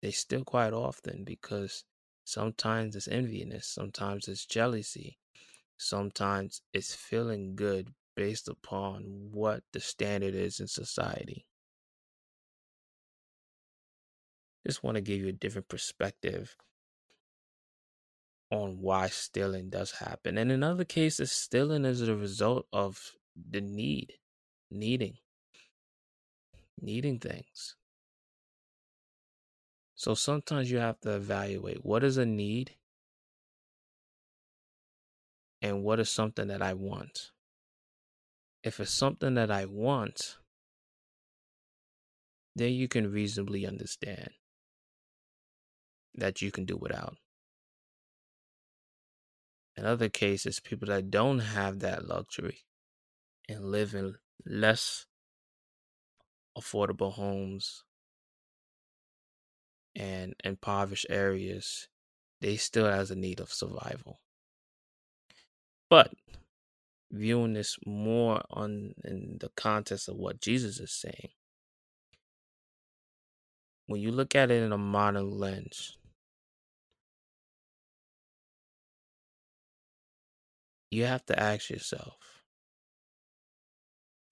they 0.02 0.12
still 0.12 0.44
quite 0.44 0.74
often 0.74 1.24
because 1.24 1.86
Sometimes 2.30 2.96
it's 2.96 3.08
enviness, 3.08 3.64
sometimes 3.64 4.28
it's 4.28 4.46
jealousy, 4.46 5.18
sometimes 5.78 6.62
it's 6.74 6.94
feeling 6.94 7.56
good 7.56 7.96
based 8.16 8.48
upon 8.48 9.30
what 9.32 9.64
the 9.74 9.80
standard 9.80 10.36
is 10.36 10.60
in 10.60 10.68
society. 10.68 11.48
Just 14.64 14.84
want 14.84 14.94
to 14.94 15.02
give 15.02 15.20
you 15.20 15.30
a 15.30 15.32
different 15.32 15.70
perspective 15.70 16.56
on 18.52 18.80
why 18.80 19.08
stealing 19.08 19.72
does 19.72 19.94
happen. 19.94 20.38
And 20.38 20.52
in 20.52 20.62
other 20.62 20.86
cases, 20.86 21.32
stealing 21.32 21.84
is 21.84 22.08
a 22.08 22.16
result 22.16 22.68
of 22.72 23.14
the 23.36 23.60
need, 23.60 24.20
needing, 24.70 25.18
needing 26.80 27.18
things. 27.18 27.76
So 30.00 30.14
sometimes 30.14 30.72
you 30.72 30.78
have 30.78 31.02
to 31.02 31.14
evaluate 31.14 31.84
what 31.84 32.06
is 32.06 32.16
a 32.16 32.26
need 32.26 32.72
and 35.62 35.84
what 35.84 36.00
is 36.00 36.10
something 36.10 36.48
that 36.48 36.62
I 36.62 36.74
want. 36.74 37.32
If 38.64 38.80
it's 38.80 38.92
something 38.92 39.34
that 39.34 39.52
I 39.52 39.66
want, 39.66 40.38
then 42.56 42.72
you 42.72 42.88
can 42.88 43.12
reasonably 43.12 43.68
understand 43.68 44.30
that 46.16 46.42
you 46.42 46.50
can 46.50 46.64
do 46.64 46.78
without. 46.78 47.18
In 49.76 49.86
other 49.86 50.08
cases, 50.08 50.62
people 50.62 50.88
that 50.88 51.12
don't 51.12 51.40
have 51.40 51.80
that 51.80 52.08
luxury 52.08 52.60
and 53.50 53.66
live 53.66 53.94
in 53.94 54.16
less 54.46 55.08
affordable 56.58 57.12
homes 57.12 57.84
and 59.96 60.34
impoverished 60.44 61.08
areas, 61.10 61.88
they 62.42 62.58
still 62.58 62.86
has 62.86 63.12
a 63.12 63.16
need 63.16 63.40
of 63.40 63.52
survival. 63.52 64.20
But 65.90 66.14
viewing 67.12 67.54
this 67.54 67.78
more 67.86 68.42
on 68.52 68.94
in 69.04 69.38
the 69.40 69.50
context 69.56 70.08
of 70.08 70.16
what 70.16 70.42
Jesus 70.42 70.80
is 70.80 70.92
saying, 70.92 71.32
when 73.88 74.00
you 74.02 74.12
look 74.12 74.36
at 74.36 74.52
it 74.52 74.62
in 74.62 74.72
a 74.72 74.78
modern 74.78 75.32
lens, 75.32 75.98
you 80.92 81.06
have 81.06 81.26
to 81.26 81.40
ask 81.40 81.70
yourself 81.70 82.16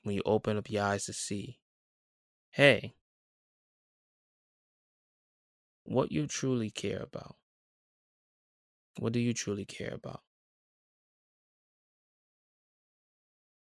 when 0.03 0.15
you 0.15 0.21
open 0.25 0.57
up 0.57 0.69
your 0.69 0.83
eyes 0.83 1.05
to 1.05 1.13
see, 1.13 1.59
hey, 2.51 2.93
what 5.87 6.11
you 6.11 6.27
truly 6.27 6.69
care 6.69 7.01
about. 7.01 7.37
What 8.99 9.13
do 9.13 9.19
you 9.21 9.33
truly 9.33 9.63
care 9.63 9.93
about? 9.93 10.23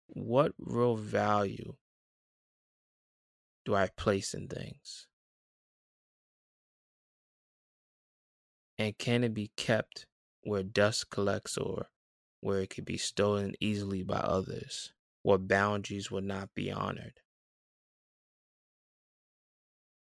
What 0.09 0.55
real 0.59 0.97
value 0.97 1.77
do 3.65 3.73
I 3.77 3.87
place 3.87 4.35
in 4.35 4.49
things? 4.49 5.07
And 8.79 8.97
can 8.97 9.25
it 9.25 9.35
be 9.35 9.49
kept 9.57 10.07
where 10.41 10.63
dust 10.63 11.11
collects 11.11 11.59
or 11.59 11.91
where 12.41 12.61
it 12.63 12.71
could 12.71 12.87
be 12.87 12.97
stolen 12.97 13.55
easily 13.61 14.03
by 14.03 14.21
others? 14.21 14.95
What 15.23 15.47
boundaries 15.49 16.11
would 16.11 16.25
not 16.25 16.55
be 16.55 16.71
honored? 16.73 17.21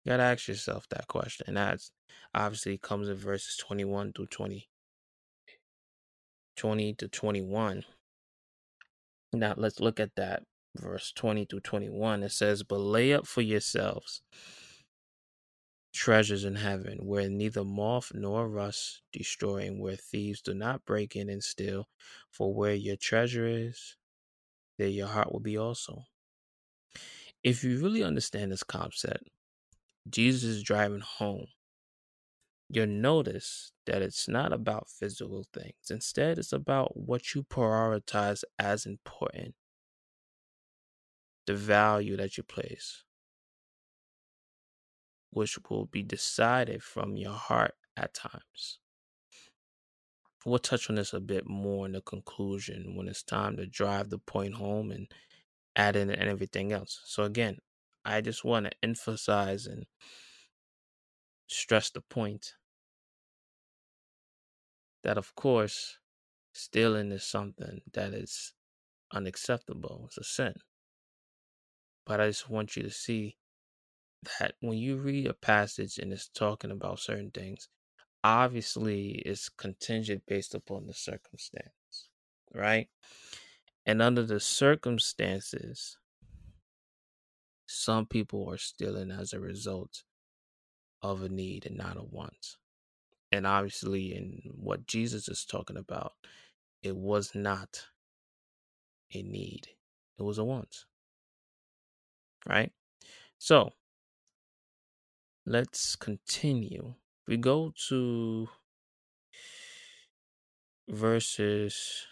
You 0.09 0.15
gotta 0.15 0.23
ask 0.23 0.49
yourself 0.49 0.89
that 0.89 1.07
question. 1.07 1.45
And 1.49 1.59
that's 1.59 1.93
obviously 2.35 2.79
comes 2.79 3.11
in 3.11 3.17
verses 3.17 3.59
21 3.59 4.15
through 4.15 4.29
20. 4.29 4.67
20 6.57 6.95
to 6.95 7.09
21. 7.09 7.85
Now 9.35 9.53
let's 9.59 9.81
look 9.81 10.01
at 10.01 10.15
that. 10.17 10.45
Verse 10.75 11.13
20 11.15 11.45
to 11.45 11.61
21. 11.61 12.23
It 12.23 12.33
says, 12.33 12.63
But 12.63 12.79
lay 12.79 13.13
up 13.13 13.27
for 13.27 13.43
yourselves 13.43 14.23
treasures 15.93 16.45
in 16.45 16.55
heaven, 16.55 17.01
where 17.03 17.29
neither 17.29 17.63
moth 17.63 18.11
nor 18.15 18.49
rust 18.49 19.03
destroy, 19.13 19.67
and 19.67 19.79
where 19.79 19.97
thieves 19.97 20.41
do 20.41 20.55
not 20.55 20.87
break 20.87 21.17
in 21.17 21.29
and 21.29 21.45
steal. 21.45 21.87
For 22.31 22.55
where 22.55 22.75
your 22.75 22.97
treasure 22.97 23.47
is, 23.47 23.97
there 24.79 24.89
your 24.89 25.09
heart 25.09 25.31
will 25.31 25.41
be 25.41 25.59
also. 25.59 26.05
If 27.45 27.63
you 27.63 27.79
really 27.79 28.03
understand 28.03 28.53
this 28.53 28.63
concept, 28.63 29.29
Jesus 30.11 30.45
is 30.45 30.63
driving 30.63 31.01
home, 31.01 31.47
you'll 32.69 32.87
notice 32.87 33.73
that 33.87 34.03
it's 34.03 34.29
not 34.29 34.53
about 34.53 34.89
physical 34.89 35.47
things. 35.53 35.91
Instead, 35.91 36.39
it's 36.39 36.53
about 36.53 36.97
what 36.97 37.35
you 37.35 37.43
prioritize 37.43 38.45
as 38.59 38.87
important, 38.87 39.55
the 41.47 41.55
value 41.55 42.17
that 42.17 42.37
you 42.37 42.43
place, 42.43 43.05
which 45.31 45.59
will 45.69 45.87
be 45.87 46.03
decided 46.03 46.83
from 46.83 47.17
your 47.17 47.33
heart 47.33 47.75
at 47.97 48.15
times. 48.15 48.79
We'll 50.45 50.59
touch 50.59 50.89
on 50.89 50.97
this 50.97 51.13
a 51.13 51.21
bit 51.21 51.47
more 51.49 51.87
in 51.87 51.93
the 51.93 52.01
conclusion 52.01 52.95
when 52.97 53.09
it's 53.09 53.23
time 53.23 53.57
to 53.57 53.67
drive 53.67 54.09
the 54.09 54.19
point 54.19 54.55
home 54.55 54.91
and 54.91 55.09
add 55.75 55.97
in 55.97 56.15
everything 56.15 56.73
else. 56.73 57.01
So, 57.05 57.25
again, 57.25 57.59
I 58.09 58.23
just 58.23 58.43
want 58.43 58.65
to 58.65 58.73
emphasize 58.83 59.67
and 59.67 59.85
stress 61.47 61.91
the 61.91 62.01
point 62.01 62.55
that, 65.05 65.19
of 65.19 65.35
course, 65.35 65.99
stealing 66.55 67.13
is 67.13 67.25
something 67.25 67.83
that 67.93 68.15
is 68.15 68.55
unacceptable. 69.13 70.05
It's 70.07 70.17
a 70.17 70.25
sin. 70.25 70.55
But 72.07 72.21
I 72.21 72.29
just 72.29 72.49
want 72.49 72.77
you 72.77 72.83
to 72.83 72.91
see 72.91 73.37
that 74.41 74.55
when 74.61 74.79
you 74.79 74.97
read 74.97 75.27
a 75.27 75.35
passage 75.35 75.99
and 75.99 76.11
it's 76.11 76.29
talking 76.29 76.71
about 76.71 77.01
certain 77.01 77.31
things, 77.31 77.69
obviously 78.25 79.23
it's 79.27 79.51
contingent 79.51 80.23
based 80.27 80.55
upon 80.55 80.87
the 80.87 80.95
circumstance, 80.95 82.09
right? 82.55 82.89
And 83.85 84.01
under 84.01 84.23
the 84.23 84.41
circumstances, 84.41 85.99
some 87.69 88.07
people 88.07 88.51
are 88.51 88.57
stealing 88.57 89.11
as 89.11 89.33
a 89.33 89.41
result 89.41 90.03
of 91.03 91.23
a 91.23 91.29
need 91.29 91.67
and 91.67 91.77
not 91.77 91.99
a 91.99 92.03
want. 92.03 92.57
And 93.31 93.47
obviously, 93.47 94.17
in 94.17 94.41
what 94.55 94.87
Jesus 94.87 95.29
is 95.29 95.45
talking 95.45 95.77
about, 95.77 96.15
it 96.83 96.97
was 96.97 97.35
not 97.35 97.87
a 99.13 99.23
need, 99.23 99.69
it 100.19 100.23
was 100.23 100.39
a 100.39 100.45
want. 100.45 100.87
Right? 102.49 102.73
So, 103.37 103.73
let's 105.45 105.95
continue. 105.95 106.95
We 107.27 107.37
go 107.37 107.75
to 107.89 108.49
verses 110.89 112.07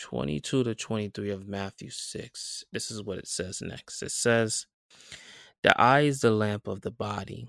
22 0.00 0.62
to 0.62 0.74
23 0.74 1.30
of 1.30 1.48
Matthew 1.48 1.90
6. 1.90 2.64
This 2.72 2.90
is 2.90 3.02
what 3.02 3.18
it 3.18 3.26
says 3.26 3.60
next. 3.60 4.02
It 4.02 4.12
says, 4.12 4.66
The 5.62 5.78
eye 5.80 6.00
is 6.00 6.20
the 6.20 6.30
lamp 6.30 6.68
of 6.68 6.82
the 6.82 6.90
body. 6.90 7.48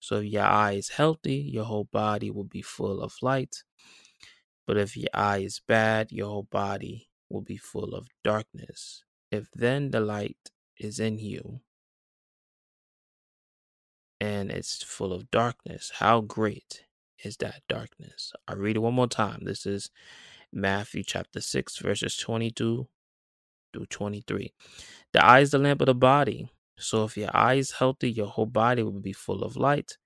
So 0.00 0.16
if 0.16 0.24
your 0.24 0.44
eye 0.44 0.72
is 0.72 0.90
healthy, 0.90 1.36
your 1.36 1.64
whole 1.64 1.88
body 1.90 2.30
will 2.30 2.44
be 2.44 2.62
full 2.62 3.00
of 3.02 3.14
light. 3.22 3.62
But 4.66 4.76
if 4.76 4.96
your 4.96 5.10
eye 5.12 5.38
is 5.38 5.60
bad, 5.66 6.10
your 6.10 6.28
whole 6.28 6.48
body 6.50 7.08
will 7.28 7.42
be 7.42 7.56
full 7.56 7.94
of 7.94 8.08
darkness. 8.22 9.04
If 9.30 9.50
then 9.52 9.90
the 9.90 10.00
light 10.00 10.50
is 10.78 10.98
in 11.00 11.18
you 11.18 11.60
and 14.20 14.50
it's 14.50 14.82
full 14.82 15.12
of 15.12 15.30
darkness, 15.30 15.92
how 15.96 16.20
great 16.22 16.84
is 17.22 17.36
that 17.38 17.62
darkness? 17.68 18.32
I 18.48 18.54
read 18.54 18.76
it 18.76 18.80
one 18.80 18.94
more 18.94 19.08
time. 19.08 19.40
This 19.44 19.66
is 19.66 19.90
Matthew 20.52 21.02
chapter 21.02 21.40
6, 21.40 21.78
verses 21.78 22.16
22 22.16 22.86
through 23.72 23.86
23. 23.86 24.52
The 25.12 25.24
eye 25.24 25.40
is 25.40 25.50
the 25.50 25.58
lamp 25.58 25.80
of 25.80 25.86
the 25.86 25.94
body. 25.94 26.48
So 26.76 27.04
if 27.04 27.16
your 27.16 27.30
eye 27.34 27.54
is 27.54 27.72
healthy, 27.72 28.10
your 28.10 28.26
whole 28.26 28.46
body 28.46 28.82
will 28.82 29.00
be 29.00 29.12
full 29.12 29.42
of 29.42 29.56
light. 29.56 29.96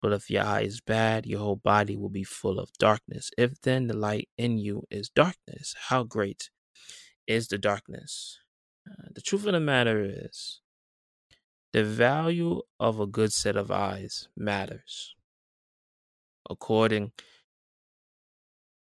But 0.00 0.12
if 0.12 0.30
your 0.30 0.44
eye 0.44 0.62
is 0.62 0.80
bad, 0.80 1.26
your 1.26 1.40
whole 1.40 1.56
body 1.56 1.96
will 1.96 2.08
be 2.08 2.24
full 2.24 2.58
of 2.58 2.72
darkness. 2.78 3.30
If 3.36 3.60
then 3.60 3.86
the 3.88 3.96
light 3.96 4.28
in 4.36 4.58
you 4.58 4.84
is 4.90 5.08
darkness, 5.08 5.74
how 5.88 6.04
great 6.04 6.50
is 7.26 7.48
the 7.48 7.58
darkness? 7.58 8.38
Uh, 8.88 9.08
the 9.14 9.20
truth 9.20 9.46
of 9.46 9.52
the 9.52 9.60
matter 9.60 10.04
is, 10.04 10.60
the 11.72 11.84
value 11.84 12.62
of 12.80 12.98
a 13.00 13.06
good 13.06 13.32
set 13.32 13.56
of 13.56 13.70
eyes 13.70 14.28
matters. 14.36 15.14
According 16.48 17.12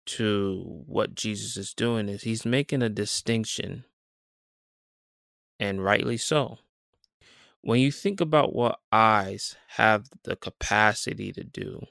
to 0.05 0.83
what 0.85 1.15
Jesus 1.15 1.55
is 1.55 1.73
doing, 1.73 2.09
is 2.09 2.23
he's 2.23 2.45
making 2.45 2.81
a 2.81 2.89
distinction, 2.89 3.85
and 5.59 5.81
rightly 5.81 6.17
so 6.17 6.57
when 7.63 7.79
you 7.79 7.93
think 7.93 8.19
about 8.19 8.53
what 8.53 8.79
eyes 8.91 9.55
have 9.77 10.09
the 10.25 10.35
capacity 10.35 11.31
to 11.31 11.45
do, 11.45 11.81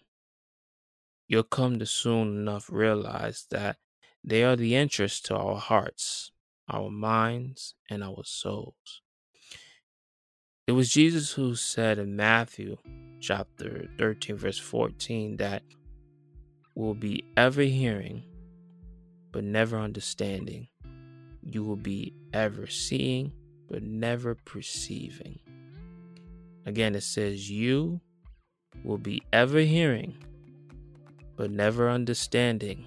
you'll 1.26 1.42
come 1.42 1.78
to 1.78 1.86
soon 1.86 2.28
enough 2.28 2.68
realize 2.70 3.46
that 3.50 3.78
they 4.22 4.44
are 4.44 4.54
the 4.54 4.76
interest 4.76 5.24
to 5.26 5.34
our 5.34 5.56
hearts, 5.56 6.30
our 6.68 6.90
minds, 6.90 7.74
and 7.88 8.04
our 8.04 8.22
souls. 8.22 9.00
It 10.66 10.72
was 10.72 10.90
Jesus 10.90 11.32
who 11.32 11.54
said 11.54 11.98
in 11.98 12.16
Matthew 12.16 12.76
chapter 13.18 13.88
13, 13.96 14.36
verse 14.36 14.58
14, 14.58 15.38
that 15.38 15.62
will 16.74 16.94
be 16.94 17.24
ever 17.34 17.62
hearing, 17.62 18.24
but 19.32 19.42
never 19.42 19.78
understanding. 19.78 20.68
You 21.42 21.64
will 21.64 21.76
be 21.76 22.12
ever 22.34 22.66
seeing, 22.66 23.32
but 23.70 23.82
never 23.82 24.34
perceiving. 24.34 25.40
Again, 26.66 26.94
it 26.94 27.02
says, 27.02 27.50
You 27.50 28.00
will 28.84 28.98
be 28.98 29.22
ever 29.32 29.60
hearing, 29.60 30.16
but 31.36 31.50
never 31.50 31.90
understanding. 31.90 32.86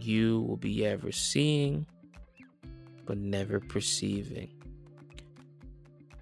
You 0.00 0.42
will 0.42 0.56
be 0.56 0.86
ever 0.86 1.12
seeing, 1.12 1.86
but 3.06 3.18
never 3.18 3.60
perceiving. 3.60 4.50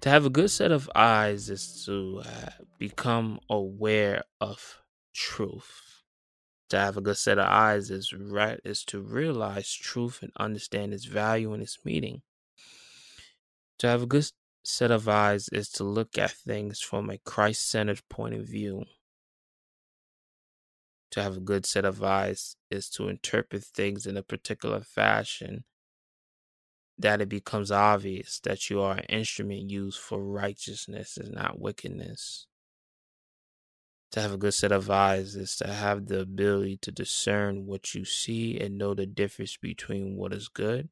To 0.01 0.09
have 0.09 0.25
a 0.25 0.29
good 0.29 0.49
set 0.49 0.71
of 0.71 0.89
eyes 0.95 1.49
is 1.49 1.83
to 1.85 2.21
uh, 2.25 2.49
become 2.77 3.39
aware 3.49 4.23
of 4.39 4.81
truth. 5.13 6.03
To 6.69 6.77
have 6.77 6.95
a 6.97 7.01
good 7.01 7.17
set 7.17 7.37
of 7.37 7.45
eyes 7.45 7.89
is 7.89 8.13
right 8.13 8.59
is 8.63 8.85
to 8.85 9.01
realize 9.01 9.73
truth 9.73 10.19
and 10.21 10.31
understand 10.37 10.93
its 10.93 11.05
value 11.05 11.51
and 11.51 11.61
its 11.61 11.79
meaning. 11.83 12.21
To 13.79 13.87
have 13.87 14.03
a 14.03 14.05
good 14.05 14.29
set 14.63 14.91
of 14.91 15.07
eyes 15.07 15.49
is 15.51 15.69
to 15.69 15.83
look 15.83 16.17
at 16.17 16.31
things 16.31 16.79
from 16.81 17.09
a 17.09 17.17
Christ 17.17 17.69
centered 17.69 18.01
point 18.09 18.35
of 18.35 18.45
view. 18.45 18.85
To 21.11 21.23
have 21.23 21.37
a 21.37 21.41
good 21.41 21.65
set 21.65 21.85
of 21.85 22.03
eyes 22.03 22.55
is 22.69 22.89
to 22.91 23.07
interpret 23.07 23.63
things 23.63 24.05
in 24.05 24.15
a 24.15 24.23
particular 24.23 24.81
fashion 24.81 25.63
that 26.99 27.21
it 27.21 27.29
becomes 27.29 27.71
obvious 27.71 28.39
that 28.41 28.69
you 28.69 28.81
are 28.81 28.97
an 28.97 29.05
instrument 29.05 29.69
used 29.71 29.97
for 29.97 30.21
righteousness 30.21 31.17
and 31.17 31.33
not 31.33 31.59
wickedness. 31.59 32.45
To 34.11 34.21
have 34.21 34.33
a 34.33 34.37
good 34.37 34.53
set 34.53 34.71
of 34.71 34.89
eyes 34.89 35.35
is 35.35 35.55
to 35.57 35.67
have 35.67 36.07
the 36.07 36.19
ability 36.19 36.77
to 36.81 36.91
discern 36.91 37.65
what 37.65 37.95
you 37.95 38.03
see 38.05 38.59
and 38.59 38.77
know 38.77 38.93
the 38.93 39.05
difference 39.05 39.55
between 39.55 40.17
what 40.17 40.33
is 40.33 40.49
good 40.49 40.89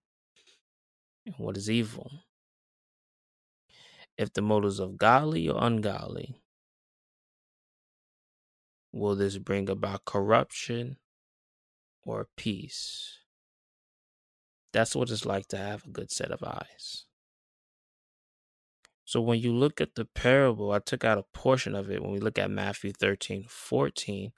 and 1.25 1.35
what 1.37 1.57
is 1.57 1.69
evil 1.69 2.11
if 4.17 4.33
the 4.33 4.41
motives 4.41 4.79
of 4.79 4.97
godly 4.97 5.47
or 5.47 5.63
ungodly? 5.63 6.41
Will 8.91 9.15
this 9.15 9.37
bring 9.37 9.69
about 9.69 10.05
corruption 10.05 10.97
or 12.03 12.27
peace? 12.35 13.19
That's 14.73 14.95
what 14.95 15.09
it's 15.09 15.25
like 15.25 15.47
to 15.49 15.57
have 15.57 15.85
a 15.85 15.89
good 15.89 16.11
set 16.11 16.31
of 16.31 16.43
eyes. 16.43 17.05
So 19.05 19.21
when 19.21 19.39
you 19.39 19.53
look 19.53 19.79
at 19.79 19.95
the 19.95 20.05
parable, 20.05 20.71
I 20.71 20.79
took 20.79 21.05
out 21.05 21.17
a 21.17 21.23
portion 21.33 21.75
of 21.75 21.89
it. 21.89 22.01
When 22.01 22.11
we 22.11 22.19
look 22.19 22.37
at 22.37 22.51
Matthew 22.51 22.91
13, 22.91 23.45
14, 23.47 24.31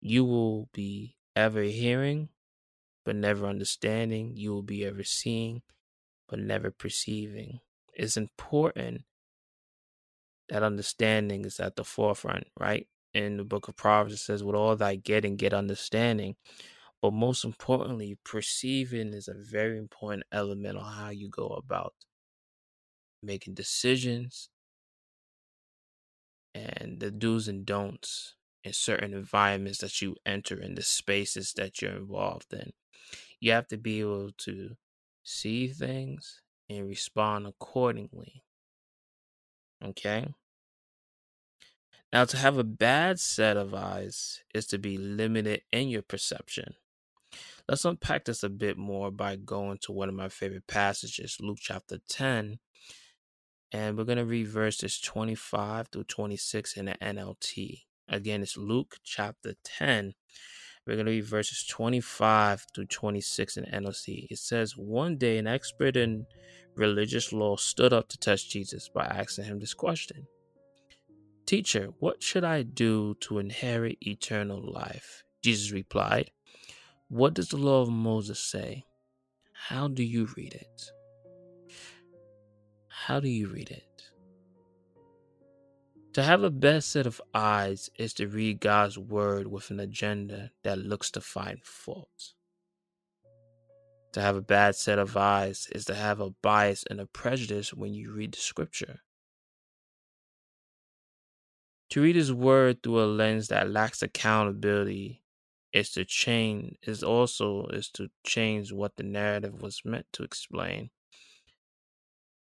you 0.00 0.24
will 0.24 0.68
be 0.72 1.16
ever 1.34 1.62
hearing, 1.62 2.28
but 3.04 3.16
never 3.16 3.46
understanding. 3.46 4.32
You 4.36 4.52
will 4.52 4.62
be 4.62 4.84
ever 4.84 5.02
seeing, 5.02 5.62
but 6.28 6.38
never 6.38 6.70
perceiving 6.70 7.60
it's 7.96 8.16
important 8.16 9.02
that 10.48 10.62
understanding 10.62 11.44
is 11.44 11.58
at 11.58 11.76
the 11.76 11.84
forefront, 11.84 12.46
right? 12.58 12.86
In 13.14 13.38
the 13.38 13.44
book 13.44 13.68
of 13.68 13.76
Proverbs, 13.76 14.14
it 14.14 14.18
says, 14.18 14.44
With 14.44 14.54
all 14.54 14.76
thy 14.76 14.96
getting, 14.96 15.36
get 15.36 15.54
understanding. 15.54 16.36
But 17.02 17.12
most 17.12 17.44
importantly, 17.44 18.18
perceiving 18.24 19.12
is 19.12 19.28
a 19.28 19.34
very 19.34 19.78
important 19.78 20.24
element 20.32 20.78
on 20.78 20.92
how 20.92 21.10
you 21.10 21.28
go 21.28 21.48
about 21.48 21.94
making 23.22 23.54
decisions 23.54 24.50
and 26.54 27.00
the 27.00 27.10
do's 27.10 27.48
and 27.48 27.66
don'ts 27.66 28.34
in 28.64 28.72
certain 28.72 29.12
environments 29.14 29.78
that 29.78 30.00
you 30.00 30.16
enter 30.24 30.58
in 30.58 30.74
the 30.74 30.82
spaces 30.82 31.52
that 31.54 31.80
you're 31.80 31.96
involved 31.96 32.52
in. 32.52 32.72
You 33.40 33.52
have 33.52 33.68
to 33.68 33.76
be 33.76 34.00
able 34.00 34.32
to 34.38 34.76
see 35.22 35.68
things 35.68 36.42
and 36.68 36.88
respond 36.88 37.46
accordingly. 37.46 38.42
Okay? 39.84 40.26
Now, 42.12 42.24
to 42.24 42.36
have 42.36 42.56
a 42.56 42.64
bad 42.64 43.18
set 43.18 43.56
of 43.56 43.74
eyes 43.74 44.42
is 44.54 44.66
to 44.68 44.78
be 44.78 44.96
limited 44.96 45.62
in 45.72 45.88
your 45.88 46.02
perception. 46.02 46.74
Let's 47.68 47.84
unpack 47.84 48.24
this 48.24 48.42
a 48.42 48.48
bit 48.48 48.78
more 48.78 49.10
by 49.10 49.36
going 49.36 49.78
to 49.82 49.92
one 49.92 50.08
of 50.08 50.14
my 50.14 50.28
favorite 50.28 50.66
passages, 50.68 51.38
Luke 51.40 51.58
chapter 51.60 51.98
10. 52.08 52.58
And 53.72 53.98
we're 53.98 54.04
going 54.04 54.18
to 54.18 54.24
read 54.24 54.48
verses 54.48 55.00
25 55.00 55.88
through 55.88 56.04
26 56.04 56.76
in 56.76 56.84
the 56.86 56.94
NLT. 57.02 57.82
Again, 58.08 58.42
it's 58.42 58.56
Luke 58.56 58.98
chapter 59.02 59.54
10, 59.64 60.14
we're 60.86 60.94
going 60.94 61.06
to 61.06 61.12
read 61.12 61.24
verses 61.24 61.64
25 61.66 62.66
through 62.74 62.86
26 62.86 63.56
in 63.56 63.64
NLT. 63.64 64.28
It 64.30 64.38
says, 64.38 64.76
One 64.76 65.16
day 65.16 65.38
an 65.38 65.46
expert 65.46 65.96
in 65.96 66.26
religious 66.76 67.32
law 67.32 67.56
stood 67.56 67.92
up 67.92 68.08
to 68.08 68.18
test 68.18 68.50
Jesus 68.50 68.88
by 68.88 69.04
asking 69.04 69.46
him 69.46 69.58
this 69.58 69.74
question 69.74 70.26
Teacher, 71.44 71.88
what 71.98 72.22
should 72.22 72.44
I 72.44 72.62
do 72.62 73.16
to 73.20 73.38
inherit 73.38 73.98
eternal 74.00 74.60
life? 74.72 75.24
Jesus 75.42 75.72
replied, 75.72 76.30
What 77.08 77.34
does 77.34 77.48
the 77.48 77.56
law 77.56 77.82
of 77.82 77.88
Moses 77.88 78.38
say? 78.38 78.84
How 79.68 79.88
do 79.88 80.04
you 80.04 80.28
read 80.36 80.54
it? 80.54 80.82
How 82.88 83.20
do 83.20 83.28
you 83.28 83.48
read 83.48 83.70
it? 83.70 83.85
To 86.16 86.22
have 86.22 86.42
a 86.42 86.50
best 86.50 86.92
set 86.92 87.06
of 87.06 87.20
eyes 87.34 87.90
is 87.98 88.14
to 88.14 88.26
read 88.26 88.58
God's 88.58 88.96
word 88.96 89.48
with 89.48 89.68
an 89.68 89.78
agenda 89.78 90.50
that 90.64 90.78
looks 90.78 91.10
to 91.10 91.20
find 91.20 91.62
fault. 91.62 92.32
To 94.14 94.22
have 94.22 94.34
a 94.34 94.40
bad 94.40 94.76
set 94.76 94.98
of 94.98 95.14
eyes 95.14 95.68
is 95.72 95.84
to 95.84 95.94
have 95.94 96.18
a 96.20 96.30
bias 96.30 96.84
and 96.88 97.02
a 97.02 97.06
prejudice 97.06 97.74
when 97.74 97.92
you 97.92 98.12
read 98.12 98.32
the 98.32 98.38
scripture. 98.38 99.00
To 101.90 102.00
read 102.00 102.16
his 102.16 102.32
word 102.32 102.82
through 102.82 103.04
a 103.04 103.04
lens 103.04 103.48
that 103.48 103.70
lacks 103.70 104.00
accountability 104.00 105.22
is 105.74 105.90
to 105.90 106.06
change 106.06 106.78
is 106.82 107.02
also 107.02 107.66
is 107.66 107.90
to 107.90 108.08
change 108.24 108.72
what 108.72 108.96
the 108.96 109.02
narrative 109.02 109.60
was 109.60 109.82
meant 109.84 110.06
to 110.14 110.22
explain 110.22 110.88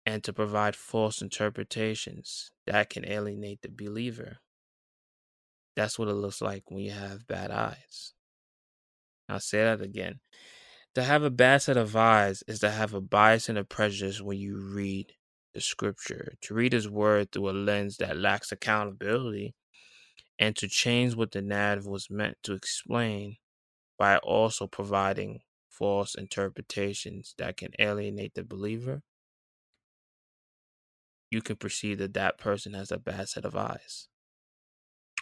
and 0.06 0.21
to 0.26 0.34
provide 0.34 0.76
false 0.76 1.21
interpretations 1.21 2.52
that 2.67 2.89
can 2.89 3.08
alienate 3.08 3.62
the 3.62 3.69
believer. 3.69 4.38
That's 5.76 5.97
what 5.97 6.08
it 6.08 6.13
looks 6.13 6.41
like 6.41 6.69
when 6.69 6.84
you 6.84 6.91
have 6.91 7.28
bad 7.28 7.52
eyes. 7.52 8.13
I'll 9.28 9.39
say 9.39 9.63
that 9.63 9.82
again. 9.82 10.19
To 10.95 11.04
have 11.04 11.23
a 11.23 11.32
bad 11.32 11.63
set 11.63 11.78
of 11.78 11.95
eyes 11.95 12.43
is 12.47 12.60
to 12.60 12.69
have 12.69 12.93
a 12.93 13.02
bias 13.02 13.49
and 13.49 13.58
a 13.58 13.63
prejudice 13.63 14.21
when 14.21 14.38
you 14.38 14.58
read 14.58 15.13
the 15.54 15.62
scripture, 15.62 16.34
to 16.41 16.54
read 16.54 16.73
his 16.73 16.89
word 16.89 17.32
through 17.32 17.49
a 17.49 17.52
lens 17.52 17.97
that 17.97 18.17
lacks 18.17 18.52
accountability, 18.52 19.56
and 20.38 20.56
to 20.58 20.67
change 20.67 21.15
what 21.15 21.32
the 21.32 21.41
narrative 21.41 21.88
was 21.88 22.10
meant 22.10 22.38
to 22.43 22.54
explain 22.54 23.38
by 23.97 24.17
also 24.17 24.67
providing 24.67 25.39
false 25.69 26.15
interpretations 26.15 27.34
that 27.38 27.58
can 27.58 27.71
alienate 27.80 28.34
the 28.36 28.43
believer, 28.43 29.02
you 31.34 31.41
can 31.41 31.56
perceive 31.56 31.98
that 31.98 32.13
that 32.13 32.38
person 32.38 32.74
has 32.74 32.91
a 32.91 32.98
bad 32.98 33.28
set 33.28 33.43
of 33.46 33.56
eyes. 33.56 34.08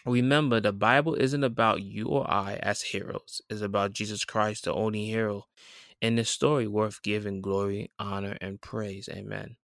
Remember, 0.04 0.60
the 0.60 0.72
Bible 0.72 1.14
isn't 1.14 1.44
about 1.44 1.82
you 1.82 2.06
or 2.06 2.28
I 2.30 2.54
as 2.62 2.82
heroes. 2.82 3.40
It's 3.48 3.62
about 3.62 3.92
Jesus 3.92 4.24
Christ, 4.24 4.64
the 4.64 4.74
only 4.74 5.06
hero 5.06 5.46
in 6.00 6.16
this 6.16 6.28
story 6.28 6.66
worth 6.66 7.02
giving 7.02 7.40
glory, 7.40 7.92
honor, 7.98 8.36
and 8.40 8.60
praise. 8.60 9.08
Amen. 9.10 9.56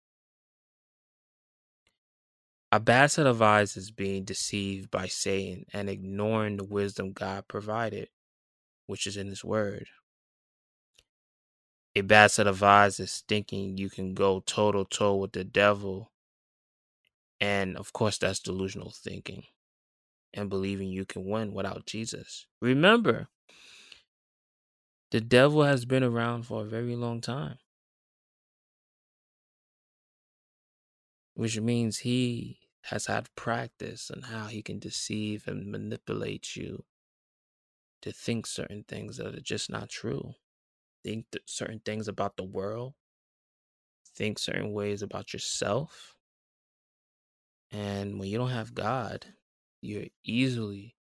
A 2.71 2.79
bad 2.79 3.11
set 3.11 3.27
of 3.27 3.41
eyes 3.41 3.77
is 3.77 3.91
being 3.91 4.25
deceived 4.25 4.91
by 4.91 5.07
Satan 5.07 5.65
and 5.73 5.89
ignoring 5.89 6.59
the 6.59 6.65
wisdom 6.65 7.13
God 7.13 7.49
provided, 7.49 8.09
which 8.87 9.07
is 9.07 9.17
in 9.17 9.29
His 9.29 9.43
Word. 9.43 9.87
A 11.95 12.03
bad 12.03 12.31
set 12.31 12.47
of 12.47 12.63
eyes 12.63 13.01
is 13.01 13.25
thinking 13.27 13.79
you 13.79 13.89
can 13.89 14.13
go 14.13 14.41
toe 14.41 14.73
to 14.73 14.85
toe 14.85 15.17
with 15.17 15.33
the 15.33 15.45
devil. 15.45 16.11
And 17.41 17.77
of 17.77 17.93
course, 17.93 18.19
that's 18.19 18.41
delusional 18.41 18.91
thinking 18.91 19.45
and 20.33 20.51
believing 20.51 20.89
you 20.89 21.05
can 21.05 21.25
win 21.25 21.53
without 21.53 21.87
Jesus. 21.87 22.47
Remember, 22.61 23.29
the 25.11 25.21
devil 25.21 25.63
has 25.63 25.85
been 25.85 26.03
around 26.03 26.45
for 26.45 26.63
a 26.63 26.69
very 26.69 26.97
long 26.97 27.21
time, 27.21 27.59
which 31.35 31.61
means 31.61 31.99
he 31.99 32.59
has 32.85 33.07
had 33.07 33.35
practice 33.35 34.11
on 34.11 34.23
how 34.23 34.47
he 34.47 34.63
can 34.63 34.79
deceive 34.79 35.47
and 35.47 35.71
manipulate 35.71 36.57
you 36.57 36.85
to 38.03 38.13
think 38.13 38.47
certain 38.47 38.85
things 38.87 39.17
that 39.17 39.35
are 39.35 39.41
just 39.41 39.71
not 39.71 39.89
true. 39.89 40.35
Think 41.05 41.27
certain 41.47 41.81
things 41.85 42.09
about 42.09 42.37
the 42.37 42.45
world, 42.45 42.95
think 44.15 44.39
certain 44.39 44.73
ways 44.73 45.03
about 45.03 45.33
yourself. 45.33 46.16
And 47.77 48.19
when 48.19 48.31
you 48.31 48.39
don't 48.39 48.49
have 48.49 48.75
God, 48.75 49.27
you're 49.83 50.07
easily 50.25 50.97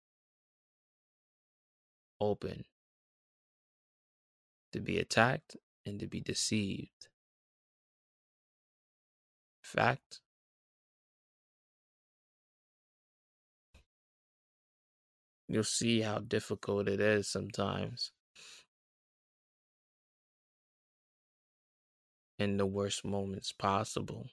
open 2.21 2.65
to 4.73 4.79
be 4.79 5.01
attacked 5.01 5.57
and 5.85 5.99
to 5.99 6.07
be 6.07 6.21
deceived. 6.21 7.09
Fact. 9.65 10.21
You'll 15.49 15.65
see 15.65 16.03
how 16.03 16.21
difficult 16.21 16.87
it 16.87 17.01
is 17.01 17.27
sometimes. 17.27 18.13
In 22.39 22.59
the 22.59 22.67
worst 22.67 23.05
moments 23.05 23.51
possible. 23.51 24.31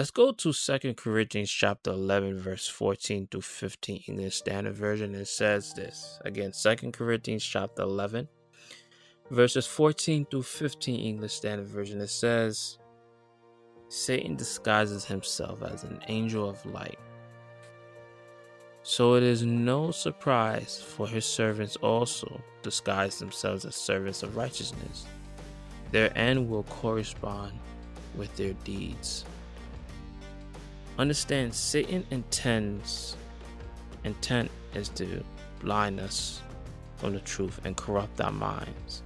Let's 0.00 0.10
go 0.10 0.32
to 0.32 0.54
Second 0.54 0.96
Corinthians 0.96 1.50
chapter 1.50 1.90
11 1.90 2.38
verse 2.38 2.66
14 2.66 3.28
through 3.30 3.42
15 3.42 4.04
in 4.06 4.16
the 4.16 4.30
standard 4.30 4.74
version. 4.74 5.14
It 5.14 5.28
says 5.28 5.74
this. 5.74 6.18
Again, 6.24 6.54
Second 6.54 6.94
Corinthians 6.94 7.44
chapter 7.44 7.82
11 7.82 8.26
verses 9.30 9.66
14 9.66 10.24
through 10.30 10.44
15 10.44 10.98
English 10.98 11.34
standard 11.34 11.66
version. 11.66 12.00
It 12.00 12.08
says 12.08 12.78
Satan 13.88 14.36
disguises 14.36 15.04
himself 15.04 15.62
as 15.62 15.84
an 15.84 16.00
angel 16.08 16.48
of 16.48 16.64
light. 16.64 16.98
So 18.82 19.16
it 19.16 19.22
is 19.22 19.42
no 19.42 19.90
surprise 19.90 20.80
for 20.80 21.06
his 21.06 21.26
servants 21.26 21.76
also 21.76 22.40
disguise 22.62 23.18
themselves 23.18 23.66
as 23.66 23.76
servants 23.76 24.22
of 24.22 24.34
righteousness. 24.34 25.04
Their 25.92 26.10
end 26.16 26.48
will 26.48 26.62
correspond 26.62 27.52
with 28.16 28.34
their 28.36 28.54
deeds. 28.64 29.26
Understand 30.98 31.54
Satan 31.54 32.04
intends 32.10 33.16
intent 34.04 34.50
is 34.74 34.88
to 34.90 35.22
blind 35.60 36.00
us 36.00 36.40
from 36.96 37.14
the 37.14 37.20
truth 37.20 37.60
and 37.64 37.76
corrupt 37.76 38.20
our 38.20 38.32
minds. 38.32 39.02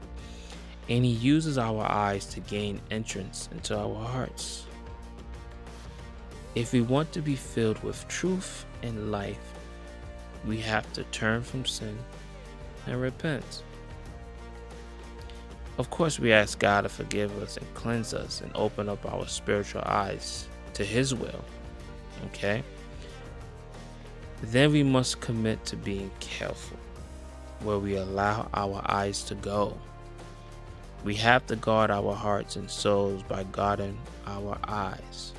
And 0.88 1.04
he 1.04 1.12
uses 1.12 1.56
our 1.56 1.90
eyes 1.90 2.26
to 2.26 2.40
gain 2.40 2.80
entrance 2.90 3.48
into 3.52 3.76
our 3.76 3.94
hearts. 3.94 4.66
If 6.54 6.72
we 6.72 6.82
want 6.82 7.10
to 7.12 7.22
be 7.22 7.36
filled 7.36 7.82
with 7.82 8.06
truth 8.08 8.64
and 8.82 9.10
life, 9.10 9.52
we 10.46 10.58
have 10.58 10.90
to 10.92 11.04
turn 11.04 11.42
from 11.42 11.64
sin 11.64 11.98
and 12.86 13.00
repent. 13.00 13.62
Of 15.78 15.90
course, 15.90 16.20
we 16.20 16.32
ask 16.32 16.58
God 16.58 16.82
to 16.82 16.88
forgive 16.88 17.42
us 17.42 17.56
and 17.56 17.74
cleanse 17.74 18.14
us 18.14 18.40
and 18.40 18.52
open 18.54 18.88
up 18.88 19.04
our 19.12 19.26
spiritual 19.26 19.82
eyes 19.84 20.46
to 20.74 20.84
His 20.84 21.14
will 21.14 21.44
Okay? 22.26 22.62
Then 24.42 24.72
we 24.72 24.82
must 24.82 25.20
commit 25.20 25.64
to 25.66 25.76
being 25.76 26.10
careful 26.20 26.78
where 27.60 27.78
we 27.78 27.96
allow 27.96 28.48
our 28.52 28.82
eyes 28.84 29.22
to 29.24 29.34
go. 29.34 29.76
We 31.04 31.14
have 31.16 31.46
to 31.46 31.56
guard 31.56 31.90
our 31.90 32.14
hearts 32.14 32.56
and 32.56 32.70
souls 32.70 33.22
by 33.22 33.44
guarding 33.44 33.98
our 34.26 34.58
eyes. 34.64 35.32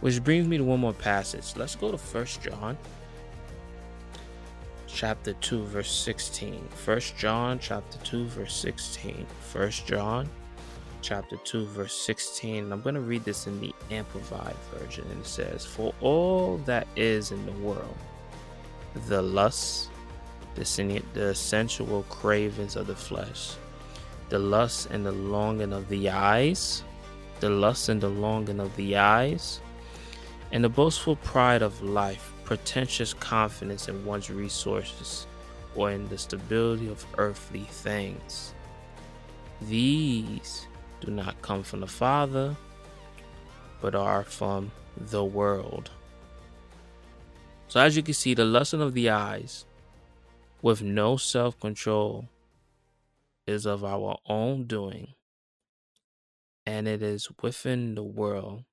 Which 0.00 0.22
brings 0.22 0.46
me 0.46 0.58
to 0.58 0.64
one 0.64 0.80
more 0.80 0.92
passage. 0.92 1.56
Let's 1.56 1.74
go 1.74 1.90
to 1.90 1.98
First 1.98 2.42
John 2.42 2.76
chapter 4.86 5.34
2 5.34 5.64
verse 5.64 5.90
16. 5.90 6.68
First 6.68 7.16
John 7.16 7.58
chapter 7.58 7.98
2 7.98 8.26
verse 8.26 8.54
16. 8.54 9.26
First 9.40 9.86
John 9.86 10.28
chapter 11.06 11.36
2, 11.36 11.66
verse 11.66 11.96
16. 11.96 12.72
I'm 12.72 12.82
going 12.82 12.96
to 12.96 13.00
read 13.00 13.24
this 13.24 13.46
in 13.46 13.60
the 13.60 13.72
Amplified 13.92 14.56
version. 14.74 15.04
And 15.12 15.20
it 15.20 15.26
says, 15.26 15.64
For 15.64 15.94
all 16.00 16.56
that 16.64 16.88
is 16.96 17.30
in 17.30 17.46
the 17.46 17.52
world, 17.52 17.96
the 19.06 19.22
lusts, 19.22 19.88
the, 20.56 21.02
the 21.14 21.32
sensual 21.32 22.02
cravings 22.08 22.74
of 22.74 22.88
the 22.88 22.96
flesh, 22.96 23.54
the 24.30 24.38
lust 24.40 24.90
and 24.90 25.06
the 25.06 25.12
longing 25.12 25.72
of 25.72 25.88
the 25.88 26.10
eyes, 26.10 26.82
the 27.38 27.50
lust 27.50 27.88
and 27.88 28.00
the 28.00 28.08
longing 28.08 28.58
of 28.58 28.74
the 28.74 28.96
eyes, 28.96 29.60
and 30.50 30.64
the 30.64 30.68
boastful 30.68 31.14
pride 31.16 31.62
of 31.62 31.80
life, 31.82 32.32
pretentious 32.42 33.14
confidence 33.14 33.86
in 33.86 34.04
one's 34.04 34.28
resources, 34.28 35.28
or 35.76 35.92
in 35.92 36.08
the 36.08 36.18
stability 36.18 36.88
of 36.88 37.06
earthly 37.16 37.66
things. 37.70 38.54
These 39.62 40.66
do 41.06 41.12
not 41.12 41.40
come 41.40 41.62
from 41.62 41.80
the 41.80 41.86
Father, 41.86 42.56
but 43.80 43.94
are 43.94 44.24
from 44.24 44.72
the 44.96 45.24
world. 45.24 45.90
So, 47.68 47.80
as 47.80 47.96
you 47.96 48.02
can 48.02 48.14
see, 48.14 48.34
the 48.34 48.44
lesson 48.44 48.82
of 48.82 48.92
the 48.92 49.08
eyes 49.08 49.64
with 50.62 50.82
no 50.82 51.16
self 51.16 51.58
control 51.60 52.28
is 53.46 53.66
of 53.66 53.84
our 53.84 54.18
own 54.26 54.64
doing, 54.64 55.14
and 56.66 56.88
it 56.88 57.02
is 57.02 57.28
within 57.40 57.94
the 57.94 58.02
world, 58.02 58.64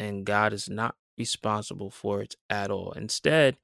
and 0.00 0.24
God 0.24 0.54
is 0.54 0.70
not 0.70 0.94
responsible 1.18 1.90
for 1.90 2.22
it 2.22 2.34
at 2.48 2.70
all. 2.70 2.92
Instead, 2.92 3.58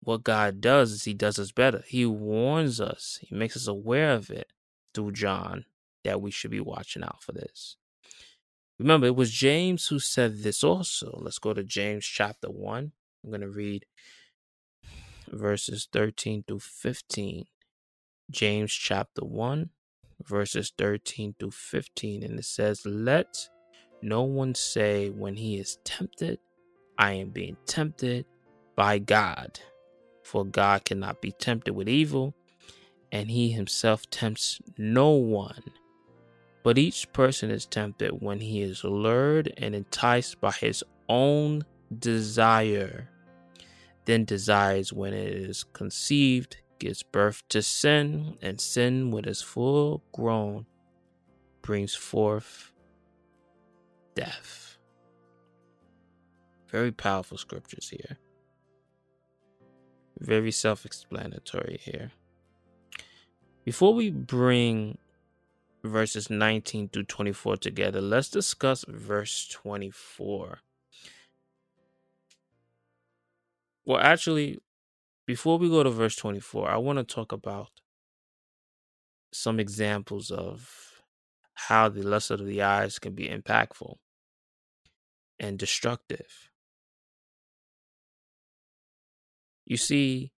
what 0.00 0.22
God 0.22 0.60
does 0.60 0.92
is 0.92 1.04
He 1.04 1.14
does 1.14 1.38
us 1.38 1.50
better. 1.50 1.82
He 1.86 2.04
warns 2.04 2.78
us, 2.78 3.18
He 3.22 3.34
makes 3.34 3.56
us 3.56 3.66
aware 3.66 4.12
of 4.12 4.30
it 4.30 4.52
through 4.92 5.12
John 5.12 5.64
that 6.08 6.22
we 6.22 6.30
should 6.30 6.50
be 6.50 6.60
watching 6.60 7.04
out 7.04 7.22
for 7.22 7.32
this. 7.32 7.76
Remember, 8.78 9.06
it 9.06 9.16
was 9.16 9.30
James 9.30 9.88
who 9.88 9.98
said 9.98 10.38
this 10.38 10.64
also. 10.64 11.18
Let's 11.20 11.38
go 11.38 11.52
to 11.52 11.62
James 11.62 12.06
chapter 12.06 12.48
1. 12.48 12.92
I'm 13.24 13.30
going 13.30 13.42
to 13.42 13.48
read 13.48 13.84
verses 15.28 15.86
13 15.92 16.44
through 16.46 16.60
15. 16.60 17.44
James 18.30 18.72
chapter 18.72 19.24
1, 19.24 19.70
verses 20.24 20.72
13 20.78 21.34
through 21.38 21.50
15. 21.50 22.22
And 22.22 22.38
it 22.38 22.44
says, 22.44 22.86
Let 22.86 23.48
no 24.00 24.22
one 24.22 24.54
say 24.54 25.10
when 25.10 25.36
he 25.36 25.56
is 25.58 25.78
tempted, 25.84 26.38
I 26.96 27.12
am 27.12 27.30
being 27.30 27.56
tempted 27.66 28.24
by 28.76 28.98
God. 28.98 29.60
For 30.22 30.44
God 30.44 30.84
cannot 30.84 31.20
be 31.20 31.32
tempted 31.32 31.74
with 31.74 31.88
evil, 31.88 32.34
and 33.10 33.30
he 33.30 33.50
himself 33.50 34.08
tempts 34.10 34.60
no 34.76 35.10
one. 35.10 35.62
But 36.68 36.76
each 36.76 37.10
person 37.14 37.50
is 37.50 37.64
tempted 37.64 38.20
when 38.20 38.40
he 38.40 38.60
is 38.60 38.84
lured 38.84 39.54
and 39.56 39.74
enticed 39.74 40.38
by 40.38 40.52
his 40.52 40.84
own 41.08 41.64
desire. 41.98 43.08
Then 44.04 44.26
desires, 44.26 44.92
when 44.92 45.14
it 45.14 45.32
is 45.32 45.64
conceived, 45.64 46.58
gives 46.78 47.02
birth 47.02 47.42
to 47.48 47.62
sin, 47.62 48.36
and 48.42 48.60
sin, 48.60 49.10
when 49.10 49.24
it 49.24 49.30
is 49.30 49.40
full 49.40 50.02
grown, 50.12 50.66
brings 51.62 51.94
forth 51.94 52.70
death. 54.14 54.76
Very 56.70 56.92
powerful 56.92 57.38
scriptures 57.38 57.88
here. 57.88 58.18
Very 60.20 60.52
self 60.52 60.84
explanatory 60.84 61.80
here. 61.80 62.12
Before 63.64 63.94
we 63.94 64.10
bring 64.10 64.98
verses 65.82 66.30
19 66.30 66.88
through 66.88 67.04
24 67.04 67.56
together, 67.56 68.00
let's 68.00 68.28
discuss 68.28 68.84
verse 68.88 69.48
24. 69.48 70.60
Well, 73.84 74.00
actually, 74.00 74.58
before 75.26 75.58
we 75.58 75.68
go 75.68 75.82
to 75.82 75.90
verse 75.90 76.16
24, 76.16 76.70
I 76.70 76.76
want 76.76 76.98
to 76.98 77.04
talk 77.04 77.32
about 77.32 77.70
some 79.32 79.60
examples 79.60 80.30
of 80.30 81.02
how 81.54 81.88
the 81.88 82.02
lust 82.02 82.30
of 82.30 82.44
the 82.44 82.62
eyes 82.62 82.98
can 82.98 83.14
be 83.14 83.28
impactful 83.28 83.96
and 85.38 85.58
destructive. 85.58 86.50
You 89.66 89.76
see, 89.76 90.32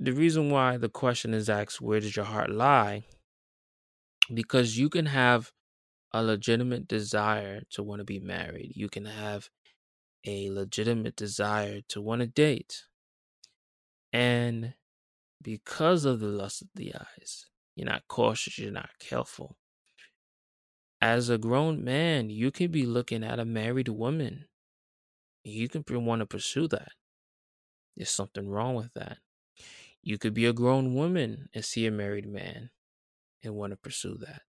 the 0.00 0.12
reason 0.12 0.50
why 0.50 0.76
the 0.76 0.88
question 0.88 1.32
is 1.32 1.48
asked, 1.48 1.80
Where 1.80 2.00
does 2.00 2.16
your 2.16 2.24
heart 2.24 2.50
lie? 2.50 3.04
Because 4.32 4.76
you 4.76 4.88
can 4.88 5.06
have 5.06 5.52
a 6.12 6.22
legitimate 6.22 6.88
desire 6.88 7.62
to 7.70 7.82
want 7.82 8.00
to 8.00 8.04
be 8.04 8.18
married, 8.18 8.72
you 8.74 8.88
can 8.88 9.04
have 9.04 9.50
a 10.24 10.50
legitimate 10.50 11.16
desire 11.16 11.80
to 11.88 12.00
want 12.00 12.20
to 12.20 12.26
date. 12.26 12.84
And 14.12 14.74
because 15.42 16.04
of 16.04 16.20
the 16.20 16.26
lust 16.26 16.62
of 16.62 16.68
the 16.74 16.94
eyes, 16.94 17.46
you're 17.76 17.86
not 17.86 18.08
cautious, 18.08 18.58
you're 18.58 18.72
not 18.72 18.90
careful. 18.98 19.56
As 21.00 21.28
a 21.28 21.38
grown 21.38 21.84
man, 21.84 22.30
you 22.30 22.50
can 22.50 22.70
be 22.70 22.86
looking 22.86 23.22
at 23.22 23.38
a 23.38 23.44
married 23.44 23.88
woman. 23.88 24.46
You 25.44 25.68
can 25.68 25.84
want 26.04 26.20
to 26.20 26.26
pursue 26.26 26.66
that. 26.68 26.88
There's 27.96 28.10
something 28.10 28.48
wrong 28.48 28.74
with 28.74 28.92
that. 28.94 29.18
You 30.02 30.18
could 30.18 30.34
be 30.34 30.46
a 30.46 30.52
grown 30.52 30.94
woman 30.94 31.48
and 31.54 31.64
see 31.64 31.86
a 31.86 31.90
married 31.90 32.26
man 32.26 32.70
and 33.42 33.54
want 33.54 33.72
to 33.72 33.76
pursue 33.76 34.16
that. 34.18 34.42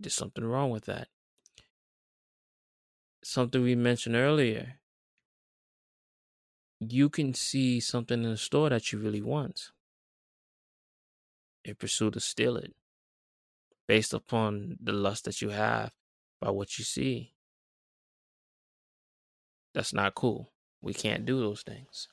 There's 0.00 0.14
something 0.14 0.44
wrong 0.44 0.70
with 0.70 0.84
that. 0.86 1.08
Something 3.22 3.62
we 3.62 3.74
mentioned 3.74 4.14
earlier. 4.14 4.74
You 6.80 7.08
can 7.08 7.34
see 7.34 7.80
something 7.80 8.22
in 8.22 8.30
the 8.30 8.36
store 8.36 8.68
that 8.68 8.92
you 8.92 8.98
really 9.00 9.22
want 9.22 9.72
and 11.64 11.78
pursue 11.78 12.10
to 12.12 12.20
steal 12.20 12.56
it 12.56 12.74
based 13.88 14.14
upon 14.14 14.76
the 14.80 14.92
lust 14.92 15.24
that 15.24 15.42
you 15.42 15.48
have 15.48 15.92
by 16.40 16.50
what 16.50 16.78
you 16.78 16.84
see. 16.84 17.32
That's 19.74 19.92
not 19.92 20.14
cool. 20.14 20.52
We 20.80 20.94
can't 20.94 21.26
do 21.26 21.40
those 21.40 21.62
things. 21.62 22.08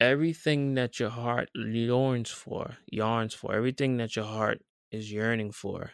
Everything 0.00 0.74
that 0.74 1.00
your 1.00 1.10
heart 1.10 1.50
yearns 1.54 2.30
for, 2.30 2.78
yearns 2.86 3.34
for, 3.34 3.54
everything 3.54 3.96
that 3.96 4.14
your 4.14 4.26
heart 4.26 4.62
is 4.92 5.10
yearning 5.10 5.50
for, 5.50 5.92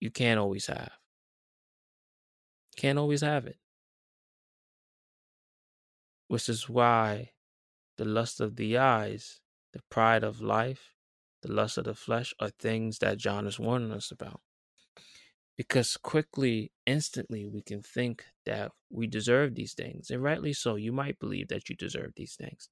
you 0.00 0.10
can't 0.10 0.38
always 0.38 0.66
have. 0.66 0.92
Can't 2.76 2.98
always 2.98 3.22
have 3.22 3.46
it. 3.46 3.56
Which 6.28 6.48
is 6.48 6.68
why 6.68 7.32
the 7.96 8.04
lust 8.04 8.40
of 8.40 8.56
the 8.56 8.78
eyes, 8.78 9.40
the 9.72 9.80
pride 9.90 10.24
of 10.24 10.40
life, 10.40 10.94
the 11.42 11.52
lust 11.52 11.78
of 11.78 11.84
the 11.84 11.94
flesh 11.94 12.34
are 12.38 12.50
things 12.50 12.98
that 12.98 13.18
John 13.18 13.46
is 13.46 13.58
warning 13.58 13.92
us 13.92 14.10
about. 14.10 14.40
Because 15.58 15.96
quickly, 15.96 16.70
instantly, 16.86 17.44
we 17.44 17.62
can 17.62 17.82
think 17.82 18.24
that 18.46 18.70
we 18.90 19.08
deserve 19.08 19.56
these 19.56 19.74
things. 19.74 20.08
And 20.08 20.22
rightly 20.22 20.52
so, 20.52 20.76
you 20.76 20.92
might 20.92 21.18
believe 21.18 21.48
that 21.48 21.68
you 21.68 21.74
deserve 21.74 22.12
these 22.16 22.36
things. 22.36 22.68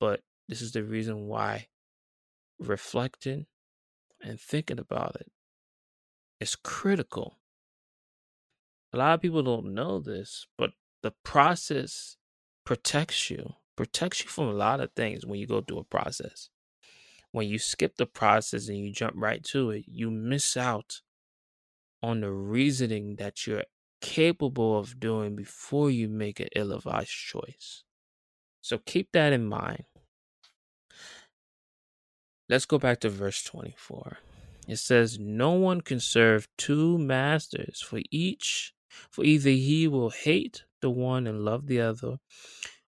But 0.00 0.20
this 0.48 0.60
is 0.60 0.72
the 0.72 0.82
reason 0.82 1.28
why 1.28 1.68
reflecting 2.58 3.46
and 4.20 4.40
thinking 4.40 4.80
about 4.80 5.14
it 5.20 5.30
is 6.40 6.56
critical. 6.56 7.38
A 8.92 8.98
lot 8.98 9.14
of 9.14 9.22
people 9.22 9.44
don't 9.44 9.72
know 9.72 10.00
this, 10.00 10.48
but 10.58 10.70
the 11.02 11.12
process 11.22 12.16
protects 12.64 13.30
you, 13.30 13.52
protects 13.76 14.24
you 14.24 14.28
from 14.28 14.48
a 14.48 14.52
lot 14.52 14.80
of 14.80 14.90
things 14.96 15.24
when 15.24 15.38
you 15.38 15.46
go 15.46 15.60
through 15.60 15.78
a 15.78 15.84
process. 15.84 16.50
When 17.30 17.46
you 17.46 17.60
skip 17.60 17.96
the 17.96 18.06
process 18.06 18.68
and 18.68 18.78
you 18.78 18.92
jump 18.92 19.14
right 19.16 19.44
to 19.44 19.70
it, 19.70 19.84
you 19.86 20.10
miss 20.10 20.56
out 20.56 21.02
on 22.02 22.20
the 22.20 22.30
reasoning 22.30 23.16
that 23.16 23.46
you're 23.46 23.64
capable 24.00 24.78
of 24.78 25.00
doing 25.00 25.34
before 25.36 25.90
you 25.90 26.08
make 26.08 26.40
an 26.40 26.48
ill 26.54 26.72
advised 26.72 27.10
choice. 27.10 27.82
So 28.60 28.78
keep 28.78 29.12
that 29.12 29.32
in 29.32 29.46
mind. 29.46 29.84
Let's 32.48 32.66
go 32.66 32.78
back 32.78 33.00
to 33.00 33.08
verse 33.08 33.42
24. 33.42 34.18
It 34.68 34.76
says, 34.76 35.18
No 35.18 35.52
one 35.52 35.80
can 35.80 36.00
serve 36.00 36.48
two 36.56 36.98
masters, 36.98 37.80
for 37.80 38.00
each, 38.10 38.72
for 39.10 39.24
either 39.24 39.50
he 39.50 39.88
will 39.88 40.10
hate 40.10 40.64
the 40.80 40.90
one 40.90 41.26
and 41.26 41.44
love 41.44 41.66
the 41.66 41.80
other, 41.80 42.18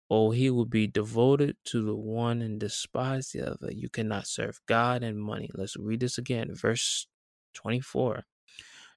or 0.10 0.34
he 0.34 0.50
will 0.50 0.66
be 0.66 0.88
devoted 0.88 1.58
to 1.66 1.84
the 1.84 1.96
one 1.96 2.42
and 2.42 2.60
despise 2.60 3.32
the 3.32 3.50
other. 3.50 3.72
You 3.72 3.90
cannot 3.90 4.28
serve 4.28 4.62
God 4.68 5.04
and 5.04 5.22
money. 5.22 5.50
Let's 5.54 5.78
read 5.78 6.02
this 6.02 6.18
again. 6.18 6.54
Verse 6.54 7.08
24. 7.54 8.26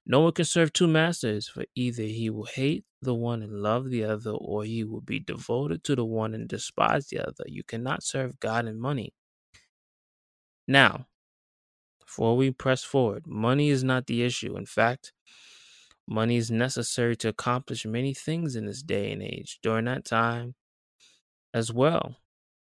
No 0.05 0.19
one 0.19 0.33
can 0.33 0.45
serve 0.45 0.71
two 0.71 0.87
masters, 0.87 1.47
for 1.47 1.65
either 1.73 2.03
he 2.03 2.29
will 2.29 2.45
hate 2.45 2.85
the 3.01 3.15
one 3.15 3.41
and 3.41 3.63
love 3.63 3.89
the 3.89 4.03
other, 4.03 4.31
or 4.31 4.63
he 4.63 4.83
will 4.83 5.01
be 5.01 5.19
devoted 5.19 5.83
to 5.85 5.95
the 5.95 6.05
one 6.05 6.35
and 6.35 6.47
despise 6.47 7.07
the 7.07 7.19
other. 7.19 7.43
You 7.47 7.63
cannot 7.63 8.03
serve 8.03 8.39
God 8.39 8.65
and 8.65 8.79
money. 8.79 9.13
Now, 10.67 11.07
before 12.05 12.37
we 12.37 12.51
press 12.51 12.83
forward, 12.83 13.25
money 13.25 13.69
is 13.69 13.83
not 13.83 14.05
the 14.05 14.23
issue. 14.23 14.55
In 14.55 14.67
fact, 14.67 15.11
money 16.07 16.37
is 16.37 16.51
necessary 16.51 17.15
to 17.17 17.29
accomplish 17.29 17.85
many 17.85 18.13
things 18.13 18.55
in 18.55 18.65
this 18.65 18.83
day 18.83 19.11
and 19.11 19.23
age. 19.23 19.59
During 19.63 19.85
that 19.85 20.05
time, 20.05 20.53
as 21.53 21.73
well, 21.73 22.17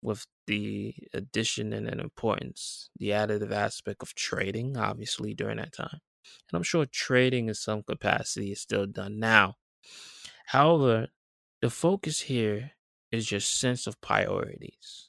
with 0.01 0.27
the 0.47 0.95
addition 1.13 1.73
and 1.73 1.89
an 1.89 1.99
importance, 1.99 2.89
the 2.99 3.09
additive 3.11 3.51
aspect 3.51 4.03
of 4.03 4.15
trading, 4.15 4.77
obviously, 4.77 5.35
during 5.35 5.57
that 5.57 5.73
time. 5.73 6.01
And 6.49 6.57
I'm 6.57 6.63
sure 6.63 6.87
trading 6.87 7.49
in 7.49 7.55
some 7.55 7.83
capacity 7.83 8.53
is 8.53 8.61
still 8.61 8.87
done 8.87 9.19
now. 9.19 9.57
However, 10.47 11.09
the 11.61 11.71
focus 11.71 12.21
here 12.21 12.73
is 13.11 13.31
your 13.31 13.41
sense 13.41 13.87
of 13.87 14.01
priorities. 14.01 15.09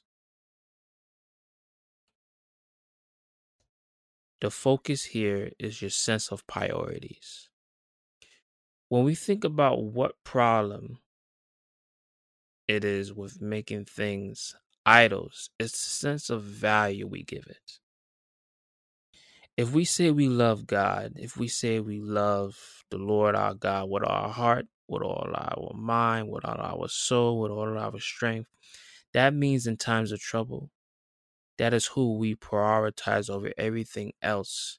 The 4.40 4.50
focus 4.50 5.04
here 5.04 5.50
is 5.58 5.82
your 5.82 5.90
sense 5.90 6.30
of 6.30 6.46
priorities. 6.46 7.48
When 8.88 9.04
we 9.04 9.14
think 9.14 9.44
about 9.44 9.82
what 9.82 10.22
problem 10.24 10.98
it 12.66 12.84
is 12.84 13.12
with 13.12 13.42
making 13.42 13.86
things 13.86 14.54
idols, 14.86 15.50
it's 15.58 15.72
the 15.72 15.90
sense 15.90 16.30
of 16.30 16.42
value 16.42 17.06
we 17.06 17.22
give 17.22 17.46
it 17.46 17.80
if 19.58 19.72
we 19.72 19.84
say 19.84 20.12
we 20.12 20.28
love 20.28 20.68
God, 20.68 21.14
if 21.16 21.36
we 21.36 21.48
say 21.48 21.80
we 21.80 22.00
love 22.00 22.84
the 22.92 22.98
Lord 22.98 23.34
our 23.34 23.54
God 23.54 23.90
with 23.90 24.04
our 24.08 24.30
heart, 24.30 24.66
with 24.88 25.02
all 25.02 25.32
our 25.34 25.72
mind, 25.74 26.30
with 26.30 26.44
all 26.44 26.60
our 26.60 26.88
soul, 26.88 27.40
with 27.40 27.50
all 27.50 27.76
our 27.76 27.98
strength, 27.98 28.48
that 29.14 29.34
means 29.34 29.66
in 29.66 29.76
times 29.76 30.12
of 30.12 30.20
trouble, 30.20 30.70
that 31.58 31.74
is 31.74 31.86
who 31.86 32.18
we 32.18 32.36
prioritize 32.36 33.28
over 33.28 33.52
everything 33.58 34.12
else 34.22 34.78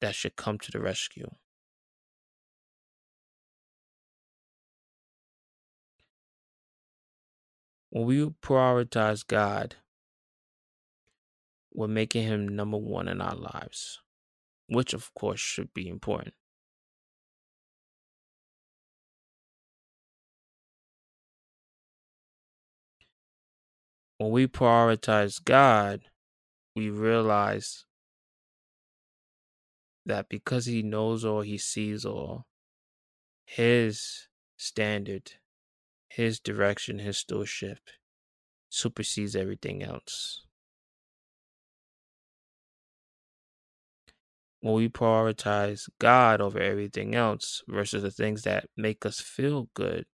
that 0.00 0.16
should 0.16 0.34
come 0.34 0.58
to 0.58 0.72
the 0.72 0.80
rescue. 0.80 1.30
When 7.90 8.06
we 8.06 8.26
prioritize 8.42 9.24
God, 9.24 9.76
we're 11.74 11.88
making 11.88 12.24
Him 12.24 12.48
number 12.48 12.76
one 12.76 13.08
in 13.08 13.20
our 13.20 13.34
lives, 13.34 14.00
which 14.68 14.92
of 14.92 15.12
course 15.14 15.40
should 15.40 15.72
be 15.74 15.88
important. 15.88 16.34
When 24.18 24.30
we 24.30 24.46
prioritize 24.46 25.42
God, 25.42 26.02
we 26.76 26.90
realize 26.90 27.86
that 30.06 30.28
because 30.28 30.66
He 30.66 30.82
knows 30.82 31.24
all, 31.24 31.40
He 31.40 31.58
sees 31.58 32.04
all, 32.04 32.46
His 33.44 34.28
standard, 34.56 35.32
His 36.08 36.38
direction, 36.38 37.00
His 37.00 37.18
stewardship 37.18 37.78
supersedes 38.68 39.34
everything 39.34 39.82
else. 39.82 40.44
When 44.62 44.74
we 44.74 44.88
prioritize 44.88 45.88
God 45.98 46.40
over 46.40 46.60
everything 46.60 47.16
else 47.16 47.64
versus 47.66 48.04
the 48.04 48.12
things 48.12 48.42
that 48.42 48.66
make 48.76 49.04
us 49.04 49.20
feel 49.20 49.68
good 49.74 50.06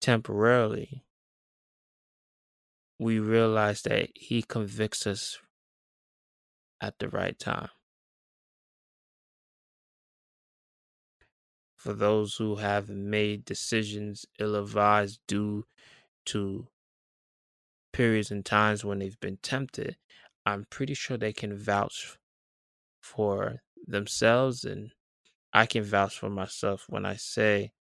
temporarily, 0.00 1.04
we 2.98 3.20
realize 3.20 3.82
that 3.82 4.08
He 4.16 4.42
convicts 4.42 5.06
us 5.06 5.38
at 6.80 6.98
the 6.98 7.08
right 7.08 7.38
time. 7.38 7.68
For 11.76 11.92
those 11.92 12.34
who 12.34 12.56
have 12.56 12.88
made 12.88 13.44
decisions 13.44 14.26
ill 14.40 14.56
advised 14.56 15.20
due 15.28 15.66
to 16.26 16.66
periods 17.92 18.32
and 18.32 18.44
times 18.44 18.84
when 18.84 18.98
they've 18.98 19.20
been 19.20 19.38
tempted, 19.42 19.96
I'm 20.44 20.66
pretty 20.70 20.94
sure 20.94 21.16
they 21.16 21.32
can 21.32 21.56
vouch 21.56 22.18
for 23.04 23.62
themselves 23.86 24.64
and 24.64 24.90
I 25.52 25.66
can 25.66 25.84
vouch 25.84 26.18
for 26.18 26.30
myself 26.30 26.86
when 26.88 27.04
I 27.04 27.16
say 27.16 27.72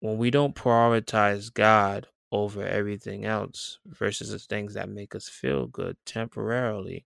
when 0.00 0.16
we 0.16 0.30
don't 0.30 0.54
prioritize 0.54 1.52
God 1.52 2.06
over 2.30 2.64
everything 2.66 3.24
else 3.24 3.78
versus 3.84 4.30
the 4.30 4.38
things 4.38 4.74
that 4.74 4.88
make 4.88 5.14
us 5.14 5.28
feel 5.28 5.66
good 5.66 5.96
temporarily, 6.06 7.04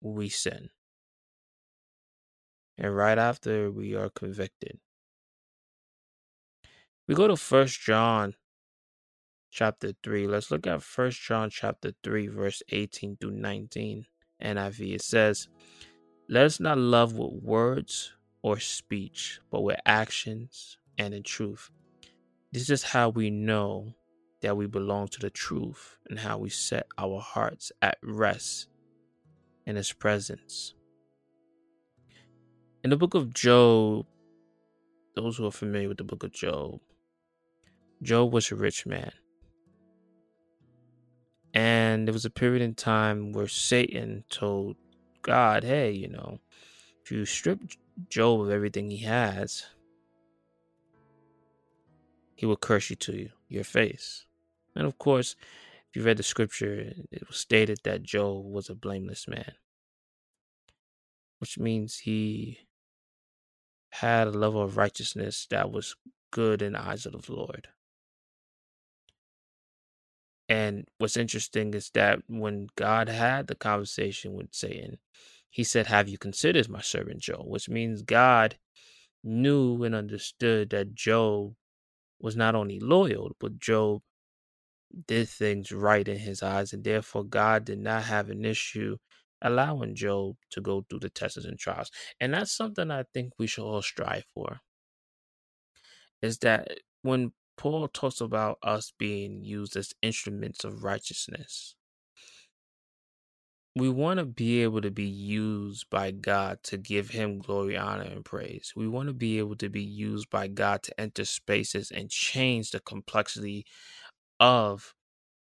we 0.00 0.28
sin. 0.28 0.70
And 2.78 2.94
right 2.94 3.18
after 3.18 3.70
we 3.70 3.94
are 3.94 4.10
convicted. 4.10 4.78
We 7.08 7.14
go 7.14 7.26
to 7.26 7.36
First 7.36 7.80
John 7.80 8.34
chapter 9.50 9.92
3. 10.02 10.26
Let's 10.28 10.50
look 10.50 10.66
at 10.66 10.82
First 10.82 11.20
John 11.20 11.50
chapter 11.50 11.92
3 12.04 12.28
verse 12.28 12.62
18 12.70 13.16
through 13.20 13.32
19. 13.32 14.06
NIV 14.40 14.94
it 14.94 15.02
says, 15.02 15.48
"Let 16.28 16.46
us 16.46 16.60
not 16.60 16.78
love 16.78 17.14
with 17.16 17.42
words 17.42 18.12
or 18.42 18.58
speech, 18.58 19.40
but 19.50 19.62
with 19.62 19.80
actions 19.84 20.78
and 20.98 21.14
in 21.14 21.22
truth." 21.22 21.70
This 22.52 22.70
is 22.70 22.82
how 22.82 23.10
we 23.10 23.30
know 23.30 23.94
that 24.40 24.56
we 24.56 24.66
belong 24.66 25.08
to 25.08 25.20
the 25.20 25.30
truth 25.30 25.98
and 26.08 26.18
how 26.18 26.38
we 26.38 26.48
set 26.48 26.86
our 26.98 27.20
hearts 27.20 27.70
at 27.82 27.98
rest 28.02 28.68
in 29.66 29.76
his 29.76 29.92
presence. 29.92 30.74
In 32.82 32.90
the 32.90 32.96
book 32.96 33.14
of 33.14 33.34
Job, 33.34 34.06
those 35.14 35.36
who 35.36 35.46
are 35.46 35.52
familiar 35.52 35.88
with 35.88 35.98
the 35.98 36.04
book 36.04 36.24
of 36.24 36.32
Job, 36.32 36.80
Job 38.02 38.32
was 38.32 38.50
a 38.50 38.56
rich 38.56 38.86
man. 38.86 39.12
And 41.52 42.06
there 42.06 42.12
was 42.12 42.24
a 42.24 42.30
period 42.30 42.62
in 42.62 42.74
time 42.74 43.32
where 43.32 43.48
Satan 43.48 44.24
told 44.30 44.76
God, 45.22 45.64
hey, 45.64 45.90
you 45.90 46.08
know, 46.08 46.38
if 47.04 47.10
you 47.10 47.24
strip 47.24 47.60
Job 48.08 48.40
of 48.40 48.50
everything 48.50 48.90
he 48.90 48.98
has, 48.98 49.66
he 52.36 52.46
will 52.46 52.56
curse 52.56 52.88
you 52.88 52.96
to 52.96 53.16
you, 53.16 53.30
your 53.48 53.64
face. 53.64 54.26
And 54.74 54.86
of 54.86 54.96
course, 54.98 55.34
if 55.88 55.96
you 55.96 56.02
read 56.02 56.18
the 56.18 56.22
scripture, 56.22 56.92
it 57.10 57.26
was 57.26 57.36
stated 57.36 57.80
that 57.82 58.04
Job 58.04 58.44
was 58.44 58.70
a 58.70 58.74
blameless 58.74 59.26
man, 59.26 59.52
which 61.38 61.58
means 61.58 61.98
he 61.98 62.60
had 63.90 64.28
a 64.28 64.30
level 64.30 64.62
of 64.62 64.76
righteousness 64.76 65.48
that 65.50 65.72
was 65.72 65.96
good 66.30 66.62
in 66.62 66.74
the 66.74 66.80
eyes 66.80 67.06
of 67.06 67.26
the 67.26 67.32
Lord. 67.32 67.68
And 70.50 70.88
what's 70.98 71.16
interesting 71.16 71.74
is 71.74 71.90
that 71.94 72.18
when 72.26 72.66
God 72.76 73.08
had 73.08 73.46
the 73.46 73.54
conversation 73.54 74.34
with 74.34 74.48
Satan, 74.50 74.98
he 75.48 75.62
said, 75.62 75.86
Have 75.86 76.08
you 76.08 76.18
considered 76.18 76.68
my 76.68 76.80
servant 76.80 77.20
Job? 77.20 77.42
Which 77.46 77.68
means 77.68 78.02
God 78.02 78.58
knew 79.22 79.84
and 79.84 79.94
understood 79.94 80.70
that 80.70 80.92
Job 80.92 81.54
was 82.20 82.34
not 82.34 82.56
only 82.56 82.80
loyal, 82.80 83.30
but 83.38 83.60
Job 83.60 84.02
did 85.06 85.28
things 85.28 85.70
right 85.70 86.06
in 86.08 86.18
his 86.18 86.42
eyes. 86.42 86.72
And 86.72 86.82
therefore, 86.82 87.22
God 87.22 87.64
did 87.64 87.78
not 87.78 88.02
have 88.02 88.28
an 88.28 88.44
issue 88.44 88.96
allowing 89.40 89.94
Job 89.94 90.34
to 90.50 90.60
go 90.60 90.84
through 90.90 90.98
the 90.98 91.10
tests 91.10 91.44
and 91.44 91.60
trials. 91.60 91.92
And 92.18 92.34
that's 92.34 92.50
something 92.56 92.90
I 92.90 93.04
think 93.14 93.34
we 93.38 93.46
should 93.46 93.64
all 93.64 93.82
strive 93.82 94.24
for. 94.34 94.58
Is 96.22 96.38
that 96.38 96.68
when 97.02 97.32
Paul 97.60 97.88
talks 97.88 98.22
about 98.22 98.56
us 98.62 98.94
being 98.98 99.44
used 99.44 99.76
as 99.76 99.92
instruments 100.00 100.64
of 100.64 100.82
righteousness. 100.82 101.74
We 103.76 103.90
want 103.90 104.18
to 104.18 104.24
be 104.24 104.62
able 104.62 104.80
to 104.80 104.90
be 104.90 105.04
used 105.04 105.90
by 105.90 106.10
God 106.10 106.62
to 106.62 106.78
give 106.78 107.10
Him 107.10 107.38
glory, 107.38 107.76
honor, 107.76 108.04
and 108.04 108.24
praise. 108.24 108.72
We 108.74 108.88
want 108.88 109.08
to 109.08 109.12
be 109.12 109.36
able 109.36 109.56
to 109.56 109.68
be 109.68 109.82
used 109.82 110.30
by 110.30 110.48
God 110.48 110.82
to 110.84 110.98
enter 110.98 111.26
spaces 111.26 111.90
and 111.90 112.08
change 112.08 112.70
the 112.70 112.80
complexity 112.80 113.66
of 114.40 114.94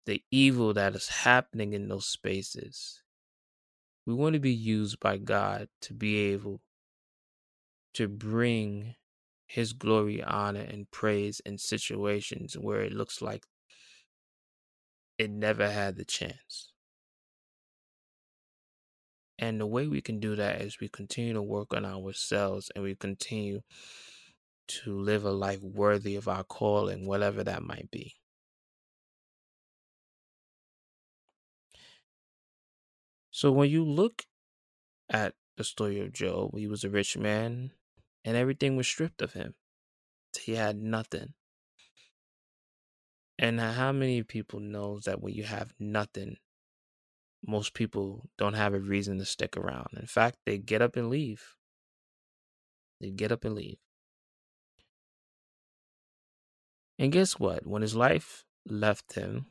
the 0.06 0.24
evil 0.32 0.74
that 0.76 0.96
is 0.96 1.10
happening 1.10 1.74
in 1.74 1.90
those 1.90 2.08
spaces. 2.08 3.04
We 4.06 4.14
want 4.14 4.36
to 4.36 4.40
be 4.40 4.54
used 4.54 5.02
by 5.02 5.18
God 5.18 5.68
to 5.82 5.94
be 5.94 6.20
able 6.32 6.62
to 7.96 8.08
bring 8.08 8.96
his 9.48 9.74
glory, 9.74 10.22
honor, 10.22 10.62
and 10.62 10.92
praise 10.92 11.40
in 11.42 11.58
situations 11.58 12.58
where 12.58 12.82
it 12.82 12.94
looks 12.94 13.22
like 13.22 13.46
it 15.18 15.30
never 15.32 15.70
had 15.70 15.96
the 15.96 16.06
chance. 16.06 16.74
And 19.40 19.62
the 19.62 19.68
way 19.68 19.88
we 19.88 20.02
can 20.02 20.20
do 20.20 20.36
that 20.36 20.62
is 20.62 20.80
we 20.80 20.90
continue 20.90 21.34
to 21.34 21.42
work 21.42 21.74
on 21.74 21.86
ourselves 21.86 22.72
and 22.76 22.84
we 22.84 22.96
continue 22.96 23.62
to 24.68 25.00
live 25.00 25.24
a 25.24 25.32
life 25.32 25.62
worthy 25.62 26.16
of 26.16 26.28
our 26.28 26.44
calling, 26.44 27.06
whatever 27.06 27.44
that 27.44 27.64
might 27.64 27.90
be. 27.92 28.16
So 33.32 33.52
when 33.52 33.70
you 33.70 33.86
look 33.86 34.26
at 35.10 35.36
the 35.58 35.64
story 35.64 36.00
of 36.00 36.12
Job, 36.12 36.58
he 36.58 36.68
was 36.68 36.84
a 36.84 36.90
rich 36.90 37.18
man 37.18 37.72
and 38.28 38.36
everything 38.36 38.76
was 38.76 38.86
stripped 38.86 39.22
of 39.22 39.32
him. 39.32 39.56
He 40.38 40.56
had 40.56 40.76
nothing. 40.76 41.34
And 43.40 43.58
how 43.58 43.94
many 43.94 44.22
people 44.22 44.60
knows 44.60 45.04
that 45.04 45.22
when 45.22 45.34
you 45.34 45.44
have 45.44 45.74
nothing, 45.80 46.36
most 47.48 47.74
people 47.74 48.28
don't 48.38 48.56
have 48.56 48.74
a 48.74 48.80
reason 48.80 49.18
to 49.20 49.26
stick 49.26 49.56
around. 49.56 49.88
In 49.96 50.08
fact, 50.08 50.40
they 50.46 50.58
get 50.58 50.82
up 50.82 50.98
and 50.98 51.10
leave. 51.10 51.56
They 53.00 53.12
get 53.12 53.32
up 53.32 53.46
and 53.46 53.56
leave. 53.56 53.78
And 57.00 57.14
guess 57.14 57.40
what? 57.40 57.66
When 57.66 57.82
his 57.82 57.96
life 57.96 58.44
left 58.68 59.14
him 59.14 59.46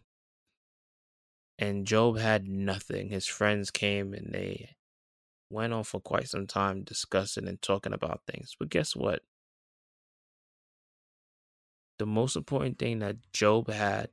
and 1.59 1.87
Job 1.87 2.19
had 2.19 2.47
nothing, 2.47 3.09
his 3.09 3.27
friends 3.27 3.71
came 3.71 4.13
and 4.13 4.35
they 4.35 4.76
went 5.51 5.73
on 5.73 5.85
for 5.85 6.01
quite 6.01 6.29
some 6.29 6.47
time 6.47 6.83
discussing 6.83 7.47
and 7.47 7.61
talking 7.61 7.93
about 7.93 8.23
things. 8.27 8.57
But 8.59 8.71
guess 8.71 8.97
what? 8.97 9.23
The 11.99 12.07
most 12.07 12.37
important 12.37 12.79
thing 12.79 12.99
that 12.99 13.17
Job 13.33 13.71
had 13.71 14.11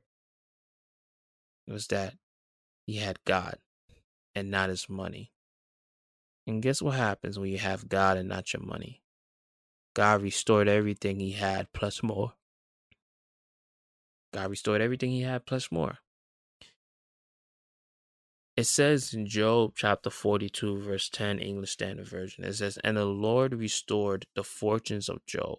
was 1.66 1.88
that 1.88 2.14
he 2.86 2.96
had 2.96 3.18
God 3.24 3.58
and 4.34 4.50
not 4.50 4.70
his 4.70 4.88
money. 4.88 5.32
And 6.46 6.62
guess 6.62 6.82
what 6.82 6.94
happens 6.94 7.38
when 7.38 7.50
you 7.50 7.58
have 7.58 7.88
God 7.88 8.16
and 8.16 8.28
not 8.28 8.52
your 8.52 8.62
money? 8.62 9.02
God 9.94 10.22
restored 10.22 10.68
everything 10.68 11.20
he 11.20 11.32
had 11.32 11.72
plus 11.72 12.02
more. 12.02 12.32
God 14.32 14.50
restored 14.50 14.80
everything 14.80 15.10
he 15.10 15.22
had 15.22 15.46
plus 15.46 15.70
more. 15.70 15.98
It 18.56 18.64
says 18.64 19.12
in 19.14 19.26
Job 19.26 19.72
chapter 19.76 20.10
42, 20.10 20.78
verse 20.80 21.08
10, 21.08 21.40
English 21.40 21.72
Standard 21.72 22.06
Version, 22.08 22.44
it 22.44 22.54
says, 22.54 22.78
And 22.84 22.96
the 22.96 23.04
Lord 23.04 23.54
restored 23.54 24.26
the 24.34 24.44
fortunes 24.44 25.08
of 25.08 25.26
Job. 25.26 25.58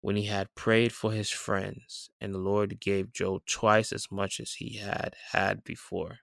when 0.00 0.14
he 0.16 0.26
had 0.26 0.54
prayed 0.54 0.92
for 0.92 1.12
his 1.12 1.30
friends, 1.30 2.10
and 2.20 2.32
the 2.32 2.38
Lord 2.38 2.78
gave 2.80 3.12
Job 3.12 3.42
twice 3.46 3.92
as 3.92 4.12
much 4.12 4.38
as 4.38 4.54
he 4.54 4.76
had 4.78 5.16
had 5.32 5.64
before. 5.64 6.20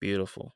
Beautiful. 0.00 0.54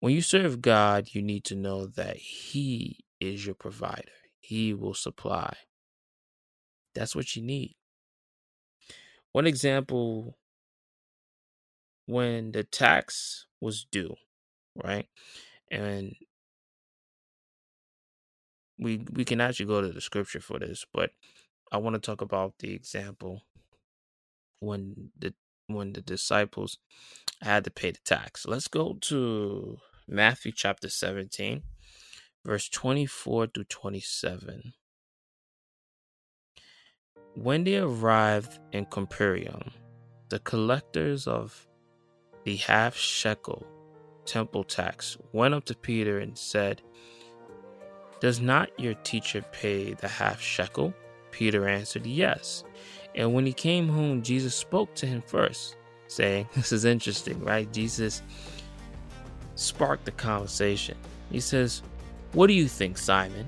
When 0.00 0.14
you 0.14 0.22
serve 0.22 0.62
God, 0.62 1.08
you 1.12 1.22
need 1.22 1.44
to 1.46 1.56
know 1.56 1.86
that 1.86 2.16
He 2.16 3.04
is 3.20 3.44
your 3.44 3.54
provider, 3.56 4.12
He 4.40 4.72
will 4.72 4.94
supply. 4.94 5.56
That's 6.94 7.16
what 7.16 7.34
you 7.34 7.42
need. 7.42 7.74
One 9.32 9.46
example 9.46 10.38
when 12.08 12.52
the 12.52 12.64
tax 12.64 13.46
was 13.60 13.84
due, 13.84 14.16
right? 14.82 15.06
And 15.70 16.14
we 18.78 19.04
we 19.12 19.24
can 19.24 19.40
actually 19.40 19.66
go 19.66 19.82
to 19.82 19.88
the 19.88 20.00
scripture 20.00 20.40
for 20.40 20.58
this, 20.58 20.86
but 20.92 21.10
I 21.70 21.76
want 21.76 21.94
to 21.94 22.00
talk 22.00 22.22
about 22.22 22.54
the 22.58 22.72
example 22.72 23.42
when 24.60 25.10
the 25.18 25.34
when 25.66 25.92
the 25.92 26.00
disciples 26.00 26.78
had 27.42 27.64
to 27.64 27.70
pay 27.70 27.90
the 27.90 27.98
tax. 28.04 28.46
Let's 28.46 28.68
go 28.68 28.96
to 29.02 29.76
Matthew 30.08 30.52
chapter 30.52 30.88
17, 30.88 31.62
verse 32.46 32.70
24 32.70 33.48
to 33.48 33.64
27. 33.64 34.72
When 37.34 37.64
they 37.64 37.76
arrived 37.76 38.58
in 38.72 38.86
Capernaum, 38.86 39.72
the 40.30 40.38
collectors 40.38 41.26
of 41.26 41.68
the 42.48 42.56
half 42.56 42.96
shekel 42.96 43.66
temple 44.24 44.64
tax 44.64 45.18
went 45.34 45.52
up 45.52 45.66
to 45.66 45.74
Peter 45.74 46.20
and 46.20 46.38
said, 46.38 46.80
Does 48.20 48.40
not 48.40 48.70
your 48.80 48.94
teacher 48.94 49.44
pay 49.52 49.92
the 49.92 50.08
half 50.08 50.40
shekel? 50.40 50.94
Peter 51.30 51.68
answered, 51.68 52.06
Yes. 52.06 52.64
And 53.14 53.34
when 53.34 53.44
he 53.44 53.52
came 53.52 53.86
home, 53.86 54.22
Jesus 54.22 54.54
spoke 54.54 54.94
to 54.94 55.04
him 55.04 55.20
first, 55.20 55.76
saying, 56.06 56.48
This 56.54 56.72
is 56.72 56.86
interesting, 56.86 57.38
right? 57.44 57.70
Jesus 57.70 58.22
sparked 59.54 60.06
the 60.06 60.12
conversation. 60.12 60.96
He 61.30 61.40
says, 61.40 61.82
What 62.32 62.46
do 62.46 62.54
you 62.54 62.66
think, 62.66 62.96
Simon? 62.96 63.46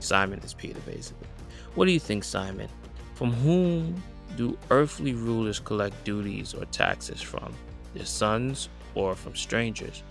Simon 0.00 0.38
is 0.38 0.54
Peter, 0.54 0.80
basically. 0.86 1.28
What 1.74 1.84
do 1.84 1.92
you 1.92 2.00
think, 2.00 2.24
Simon? 2.24 2.70
From 3.12 3.30
whom 3.30 4.02
do 4.38 4.56
earthly 4.70 5.12
rulers 5.12 5.60
collect 5.60 6.02
duties 6.04 6.54
or 6.54 6.64
taxes 6.64 7.20
from? 7.20 7.54
Their 7.94 8.06
sons 8.06 8.68
or 8.94 9.14
from 9.14 9.34
strangers? 9.34 10.02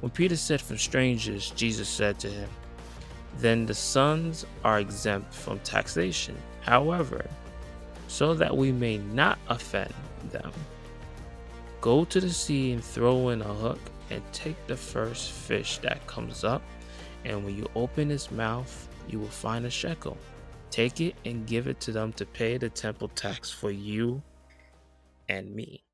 When 0.00 0.10
Peter 0.10 0.36
said 0.36 0.60
from 0.60 0.78
strangers, 0.78 1.50
Jesus 1.56 1.88
said 1.88 2.18
to 2.20 2.28
him, 2.28 2.48
Then 3.38 3.66
the 3.66 3.74
sons 3.74 4.44
are 4.64 4.80
exempt 4.80 5.32
from 5.32 5.58
taxation. 5.60 6.36
However, 6.60 7.24
so 8.08 8.34
that 8.34 8.56
we 8.56 8.72
may 8.72 8.98
not 8.98 9.38
offend 9.48 9.92
them, 10.30 10.52
go 11.80 12.04
to 12.04 12.20
the 12.20 12.30
sea 12.30 12.72
and 12.72 12.84
throw 12.84 13.30
in 13.30 13.40
a 13.40 13.54
hook 13.54 13.80
and 14.10 14.22
take 14.32 14.66
the 14.66 14.76
first 14.76 15.32
fish 15.32 15.78
that 15.78 16.06
comes 16.06 16.44
up. 16.44 16.62
And 17.24 17.44
when 17.44 17.56
you 17.56 17.68
open 17.74 18.10
its 18.10 18.30
mouth, 18.30 18.88
you 19.08 19.18
will 19.18 19.28
find 19.28 19.64
a 19.64 19.70
shekel. 19.70 20.16
Take 20.70 21.00
it 21.00 21.14
and 21.24 21.46
give 21.46 21.66
it 21.66 21.80
to 21.80 21.92
them 21.92 22.12
to 22.14 22.26
pay 22.26 22.58
the 22.58 22.68
temple 22.68 23.08
tax 23.08 23.50
for 23.50 23.70
you 23.70 24.22
and 25.28 25.54
me. 25.54 25.85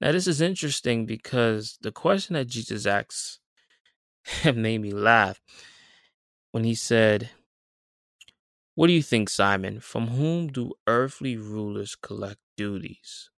Now, 0.00 0.12
this 0.12 0.26
is 0.26 0.40
interesting 0.40 1.06
because 1.06 1.78
the 1.80 1.92
question 1.92 2.34
that 2.34 2.48
Jesus 2.48 2.86
asks 2.86 3.40
made 4.44 4.80
me 4.80 4.92
laugh 4.92 5.40
when 6.52 6.64
he 6.64 6.74
said, 6.74 7.30
What 8.74 8.86
do 8.86 8.92
you 8.92 9.02
think, 9.02 9.28
Simon? 9.28 9.80
From 9.80 10.08
whom 10.08 10.48
do 10.48 10.72
earthly 10.86 11.36
rulers 11.36 11.96
collect 11.96 12.40
duties? 12.56 13.30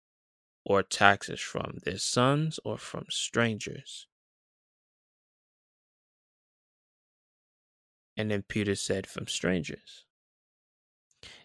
or 0.63 0.83
taxes 0.83 1.39
from 1.39 1.79
their 1.83 1.97
sons 1.97 2.59
or 2.63 2.77
from 2.77 3.05
strangers? 3.09 4.07
And 8.15 8.29
then 8.29 8.43
Peter 8.43 8.75
said, 8.75 9.07
From 9.07 9.27
strangers. 9.27 10.05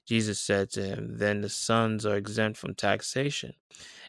Jesus 0.07 0.41
said 0.41 0.71
to 0.71 0.83
him, 0.83 1.19
Then 1.19 1.41
the 1.41 1.49
sons 1.49 2.07
are 2.07 2.17
exempt 2.17 2.59
from 2.59 2.75
taxation. 2.75 3.55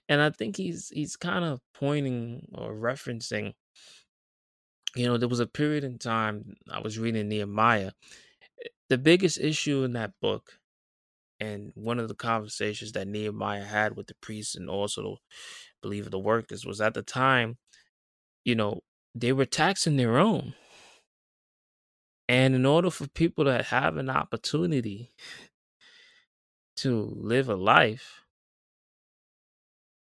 And 0.07 0.21
I 0.21 0.29
think 0.29 0.55
he's 0.55 0.89
he's 0.89 1.15
kind 1.15 1.43
of 1.43 1.59
pointing 1.73 2.47
or 2.53 2.73
referencing, 2.73 3.53
you 4.95 5.05
know, 5.05 5.17
there 5.17 5.27
was 5.27 5.39
a 5.39 5.47
period 5.47 5.83
in 5.83 5.97
time 5.97 6.55
I 6.71 6.79
was 6.79 6.99
reading 6.99 7.27
Nehemiah. 7.27 7.91
The 8.89 8.97
biggest 8.97 9.39
issue 9.39 9.83
in 9.83 9.93
that 9.93 10.13
book 10.21 10.59
and 11.39 11.71
one 11.75 11.99
of 11.99 12.07
the 12.07 12.15
conversations 12.15 12.93
that 12.93 13.07
Nehemiah 13.07 13.65
had 13.65 13.95
with 13.95 14.07
the 14.07 14.15
priests 14.21 14.55
and 14.55 14.69
also 14.69 15.01
the 15.01 15.15
believe 15.81 16.09
the 16.09 16.19
workers 16.19 16.65
was 16.65 16.81
at 16.81 16.93
the 16.93 17.01
time, 17.01 17.57
you 18.43 18.55
know, 18.55 18.81
they 19.15 19.31
were 19.31 19.45
taxing 19.45 19.97
their 19.97 20.17
own. 20.17 20.53
And 22.29 22.55
in 22.55 22.65
order 22.65 22.89
for 22.89 23.07
people 23.07 23.45
to 23.45 23.63
have 23.63 23.97
an 23.97 24.09
opportunity 24.09 25.11
to 26.77 27.13
live 27.17 27.49
a 27.49 27.55
life, 27.55 28.23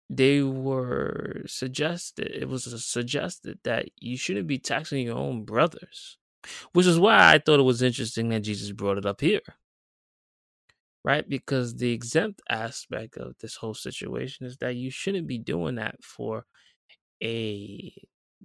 they 0.09 0.43
were 0.43 1.43
suggested, 1.47 2.31
it 2.35 2.49
was 2.49 2.66
uh, 2.66 2.79
suggested 2.79 3.59
that 3.64 3.91
you 4.01 4.16
shouldn't 4.16 4.49
be 4.49 4.59
taxing 4.59 5.07
your 5.07 5.16
own 5.16 5.45
brothers, 5.45 6.18
which 6.73 6.87
is 6.87 6.99
why 6.99 7.33
I 7.35 7.39
thought 7.39 7.61
it 7.61 7.64
was 7.64 7.83
interesting 7.83 8.29
that 8.31 8.41
Jesus 8.41 8.73
brought 8.73 8.99
it 8.99 9.07
up 9.07 9.21
here 9.21 9.43
right? 11.05 11.29
Because 11.29 11.77
the 11.77 11.93
exempt 11.93 12.43
aspect 12.49 13.16
of 13.16 13.35
this 13.41 13.57
whole 13.57 13.75
situation 13.75 14.47
is 14.47 14.57
that 14.59 14.77
you 14.77 14.91
shouldn't 14.91 15.27
be 15.27 15.39
doing 15.39 15.77
that 15.77 16.03
for 16.03 16.45
a 17.23 17.93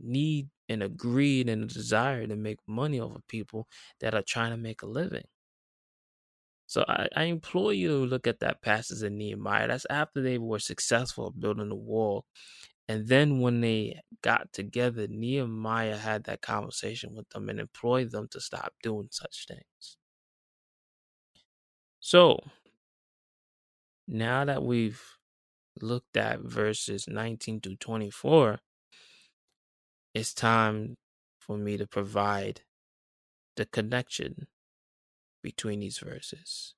need 0.01 0.49
and 0.69 0.83
a 0.83 0.89
greed 0.89 1.49
and 1.49 1.63
a 1.63 1.67
desire 1.67 2.27
to 2.27 2.35
make 2.35 2.59
money 2.67 2.99
over 2.99 3.19
people 3.27 3.67
that 4.01 4.15
are 4.15 4.23
trying 4.23 4.51
to 4.51 4.57
make 4.57 4.81
a 4.81 4.87
living. 4.87 5.25
So 6.67 6.83
I, 6.87 7.07
I 7.15 7.23
implore 7.25 7.73
you 7.73 7.89
to 7.89 7.95
look 8.05 8.27
at 8.27 8.39
that 8.39 8.61
passage 8.61 9.03
in 9.03 9.17
Nehemiah. 9.17 9.67
That's 9.67 9.85
after 9.89 10.21
they 10.21 10.37
were 10.37 10.59
successful 10.59 11.31
building 11.31 11.69
the 11.69 11.75
wall. 11.75 12.25
And 12.87 13.07
then 13.07 13.39
when 13.39 13.61
they 13.61 14.01
got 14.21 14.53
together, 14.53 15.07
Nehemiah 15.07 15.97
had 15.97 16.25
that 16.25 16.41
conversation 16.41 17.15
with 17.15 17.29
them 17.29 17.49
and 17.49 17.59
employed 17.59 18.11
them 18.11 18.27
to 18.29 18.41
stop 18.41 18.73
doing 18.83 19.09
such 19.11 19.47
things. 19.47 19.97
So, 21.99 22.39
now 24.07 24.45
that 24.45 24.63
we've 24.63 25.17
looked 25.81 26.17
at 26.17 26.41
verses 26.41 27.07
19 27.07 27.61
to 27.61 27.75
24, 27.77 28.59
it's 30.13 30.33
time 30.33 30.97
for 31.39 31.57
me 31.57 31.77
to 31.77 31.85
provide 31.87 32.61
the 33.55 33.65
connection 33.65 34.47
between 35.45 35.79
these 35.79 35.99
verses. 35.99 36.73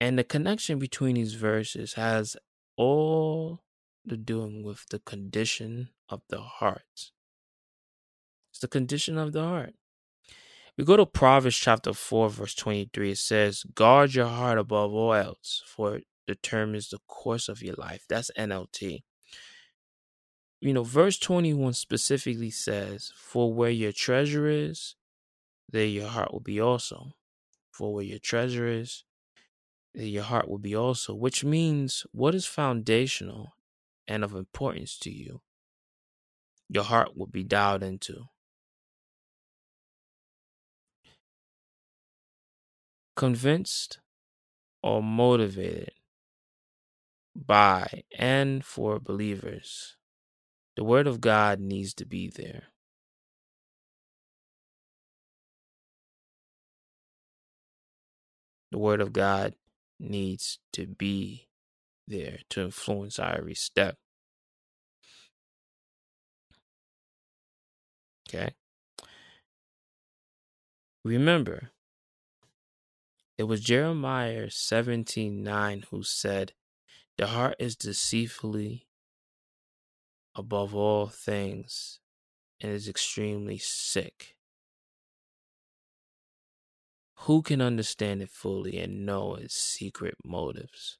And 0.00 0.18
the 0.18 0.24
connection 0.24 0.78
between 0.78 1.16
these 1.16 1.34
verses 1.34 1.94
has 1.94 2.34
all 2.76 3.60
to 4.08 4.16
doing 4.16 4.62
with 4.62 4.86
the 4.88 5.00
condition 5.00 5.90
of 6.08 6.22
the 6.30 6.40
heart. 6.40 7.12
It's 8.50 8.60
the 8.60 8.68
condition 8.68 9.18
of 9.18 9.32
the 9.32 9.42
heart. 9.42 9.74
We 10.78 10.84
go 10.84 10.96
to 10.96 11.04
Proverbs 11.04 11.56
chapter 11.56 11.92
4, 11.92 12.30
verse 12.30 12.54
23. 12.54 13.10
It 13.10 13.18
says, 13.18 13.62
Guard 13.74 14.14
your 14.14 14.26
heart 14.26 14.58
above 14.58 14.94
all 14.94 15.12
else, 15.12 15.62
for 15.66 15.96
it 15.96 16.04
determines 16.26 16.88
the 16.88 17.00
course 17.06 17.50
of 17.50 17.62
your 17.62 17.74
life. 17.76 18.06
That's 18.08 18.30
NLT. 18.38 19.02
You 20.60 20.72
know, 20.72 20.84
verse 20.84 21.18
21 21.18 21.74
specifically 21.74 22.50
says, 22.50 23.12
For 23.14 23.52
where 23.52 23.70
your 23.70 23.92
treasure 23.92 24.46
is, 24.46 24.96
there 25.74 25.84
your 25.86 26.08
heart 26.08 26.32
will 26.32 26.40
be 26.40 26.60
also. 26.60 27.12
For 27.72 27.92
where 27.92 28.04
your 28.04 28.20
treasure 28.20 28.68
is, 28.68 29.04
there 29.92 30.06
your 30.06 30.22
heart 30.22 30.48
will 30.48 30.58
be 30.58 30.76
also, 30.76 31.12
which 31.14 31.44
means 31.44 32.06
what 32.12 32.34
is 32.34 32.46
foundational 32.46 33.56
and 34.06 34.22
of 34.22 34.34
importance 34.34 34.96
to 35.00 35.10
you, 35.10 35.42
your 36.68 36.84
heart 36.84 37.16
will 37.16 37.26
be 37.26 37.42
dialed 37.42 37.82
into. 37.82 38.28
convinced 43.16 44.00
or 44.82 45.02
motivated 45.02 45.92
by 47.34 48.02
and 48.18 48.64
for 48.64 48.98
believers. 48.98 49.96
The 50.76 50.84
Word 50.84 51.06
of 51.06 51.20
God 51.20 51.60
needs 51.60 51.94
to 51.94 52.04
be 52.04 52.28
there. 52.28 52.73
The 58.74 58.80
Word 58.80 59.00
of 59.00 59.12
God 59.12 59.54
needs 60.00 60.58
to 60.72 60.88
be 60.88 61.46
there 62.08 62.38
to 62.50 62.62
influence 62.62 63.20
every 63.20 63.54
step. 63.54 63.98
Okay. 68.28 68.50
Remember, 71.04 71.70
it 73.38 73.44
was 73.44 73.60
Jeremiah 73.60 74.50
17 74.50 75.44
9 75.44 75.84
who 75.92 76.02
said, 76.02 76.52
The 77.16 77.28
heart 77.28 77.54
is 77.60 77.76
deceitfully 77.76 78.88
above 80.34 80.74
all 80.74 81.06
things 81.06 82.00
and 82.60 82.72
is 82.72 82.88
extremely 82.88 83.58
sick. 83.58 84.34
Who 87.24 87.40
can 87.40 87.62
understand 87.62 88.20
it 88.20 88.28
fully 88.28 88.78
and 88.78 89.06
know 89.06 89.34
its 89.34 89.54
secret 89.54 90.14
motives? 90.24 90.98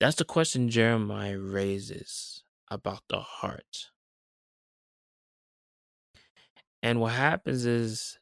That's 0.00 0.16
the 0.16 0.24
question 0.24 0.70
Jeremiah 0.70 1.38
raises 1.38 2.42
about 2.70 3.02
the 3.08 3.20
heart. 3.20 3.90
And 6.82 6.98
what 6.98 7.12
happens 7.12 7.66
is 7.66 8.18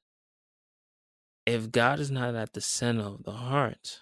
if 1.46 1.70
God 1.70 2.00
is 2.00 2.10
not 2.10 2.34
at 2.34 2.54
the 2.54 2.60
center 2.60 3.02
of 3.02 3.22
the 3.22 3.32
heart, 3.32 4.00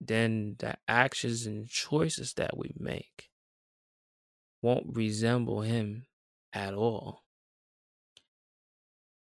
then 0.00 0.56
the 0.58 0.74
actions 0.88 1.46
and 1.46 1.68
choices 1.68 2.34
that 2.34 2.56
we 2.56 2.74
make 2.76 3.30
won't 4.60 4.86
resemble 4.88 5.62
Him 5.62 6.06
at 6.52 6.74
all. 6.74 7.23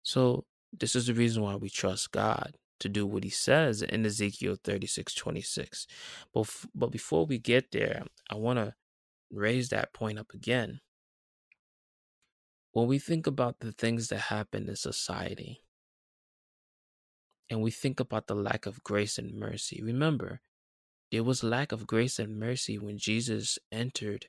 So, 0.02 0.44
this 0.72 0.94
is 0.96 1.06
the 1.06 1.14
reason 1.14 1.42
why 1.42 1.56
we 1.56 1.68
trust 1.68 2.12
God 2.12 2.56
to 2.80 2.88
do 2.88 3.06
what 3.06 3.24
He 3.24 3.30
says 3.30 3.82
in 3.82 4.06
Ezekiel 4.06 4.56
36 4.62 5.14
26. 5.14 5.86
But, 6.32 6.50
but 6.74 6.90
before 6.90 7.26
we 7.26 7.38
get 7.38 7.72
there, 7.72 8.04
I 8.30 8.36
want 8.36 8.58
to 8.58 8.74
raise 9.30 9.68
that 9.70 9.92
point 9.92 10.18
up 10.18 10.32
again 10.34 10.80
when 12.72 12.86
we 12.86 12.98
think 12.98 13.26
about 13.26 13.60
the 13.60 13.72
things 13.72 14.08
that 14.08 14.20
happen 14.20 14.68
in 14.68 14.76
society 14.76 15.62
and 17.48 17.60
we 17.60 17.70
think 17.70 17.98
about 17.98 18.28
the 18.28 18.34
lack 18.34 18.66
of 18.66 18.84
grace 18.84 19.18
and 19.18 19.34
mercy, 19.34 19.82
remember, 19.82 20.40
there 21.10 21.24
was 21.24 21.42
lack 21.42 21.72
of 21.72 21.86
grace 21.86 22.20
and 22.20 22.38
mercy 22.38 22.78
when 22.78 22.96
Jesus 22.96 23.58
entered 23.72 24.26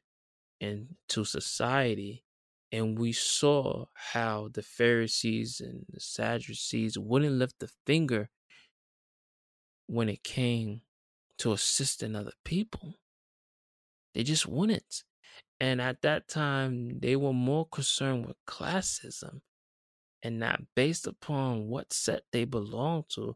into 0.60 1.24
society 1.24 2.24
and 2.72 2.98
we 2.98 3.12
saw 3.12 3.86
how 3.94 4.50
the 4.54 4.62
Pharisees 4.62 5.60
and 5.60 5.86
the 5.90 6.00
Sadducees 6.00 6.98
wouldn't 6.98 7.36
lift 7.36 7.62
a 7.64 7.70
finger 7.86 8.30
when 9.88 10.08
it 10.08 10.24
came 10.24 10.82
to 11.40 11.52
assisting 11.52 12.16
other 12.16 12.34
people. 12.46 12.96
They 14.14 14.24
just 14.24 14.48
wouldn't. 14.48 15.04
And 15.60 15.82
at 15.82 16.02
that 16.02 16.28
time, 16.28 17.00
they 17.00 17.16
were 17.16 17.34
more 17.34 17.68
concerned 17.68 18.26
with 18.26 18.38
classism 18.48 19.42
and 20.24 20.40
not 20.40 20.62
based 20.76 21.08
upon 21.08 21.68
what 21.68 21.94
set 21.94 22.24
they 22.32 22.46
belonged 22.46 23.06
to. 23.16 23.36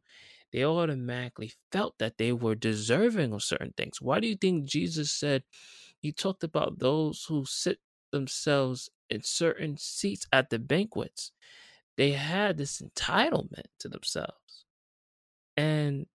They 0.51 0.63
automatically 0.63 1.51
felt 1.71 1.95
that 1.99 2.17
they 2.17 2.31
were 2.31 2.55
deserving 2.55 3.33
of 3.33 3.43
certain 3.43 3.73
things. 3.75 4.01
Why 4.01 4.19
do 4.19 4.27
you 4.27 4.35
think 4.35 4.65
Jesus 4.65 5.11
said 5.11 5.43
he 5.99 6.11
talked 6.11 6.43
about 6.43 6.79
those 6.79 7.25
who 7.27 7.43
sit 7.45 7.79
themselves 8.15 8.89
in 9.09 9.21
certain 9.23 9.77
seats 9.77 10.25
at 10.33 10.49
the 10.49 10.59
banquets? 10.59 11.31
They 11.97 12.11
had 12.11 12.57
this 12.57 12.81
entitlement 12.81 13.67
to 13.79 13.89
themselves. 13.89 14.65
And 15.55 16.07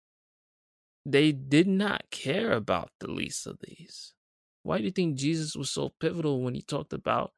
they 1.06 1.32
did 1.32 1.68
not 1.68 2.10
care 2.10 2.52
about 2.52 2.90
the 3.00 3.10
least 3.10 3.46
of 3.46 3.58
these. 3.60 4.14
Why 4.62 4.78
do 4.78 4.84
you 4.84 4.90
think 4.90 5.16
Jesus 5.16 5.56
was 5.56 5.70
so 5.70 5.92
pivotal 6.00 6.42
when 6.42 6.54
he 6.54 6.62
talked 6.62 6.92
about, 6.92 7.32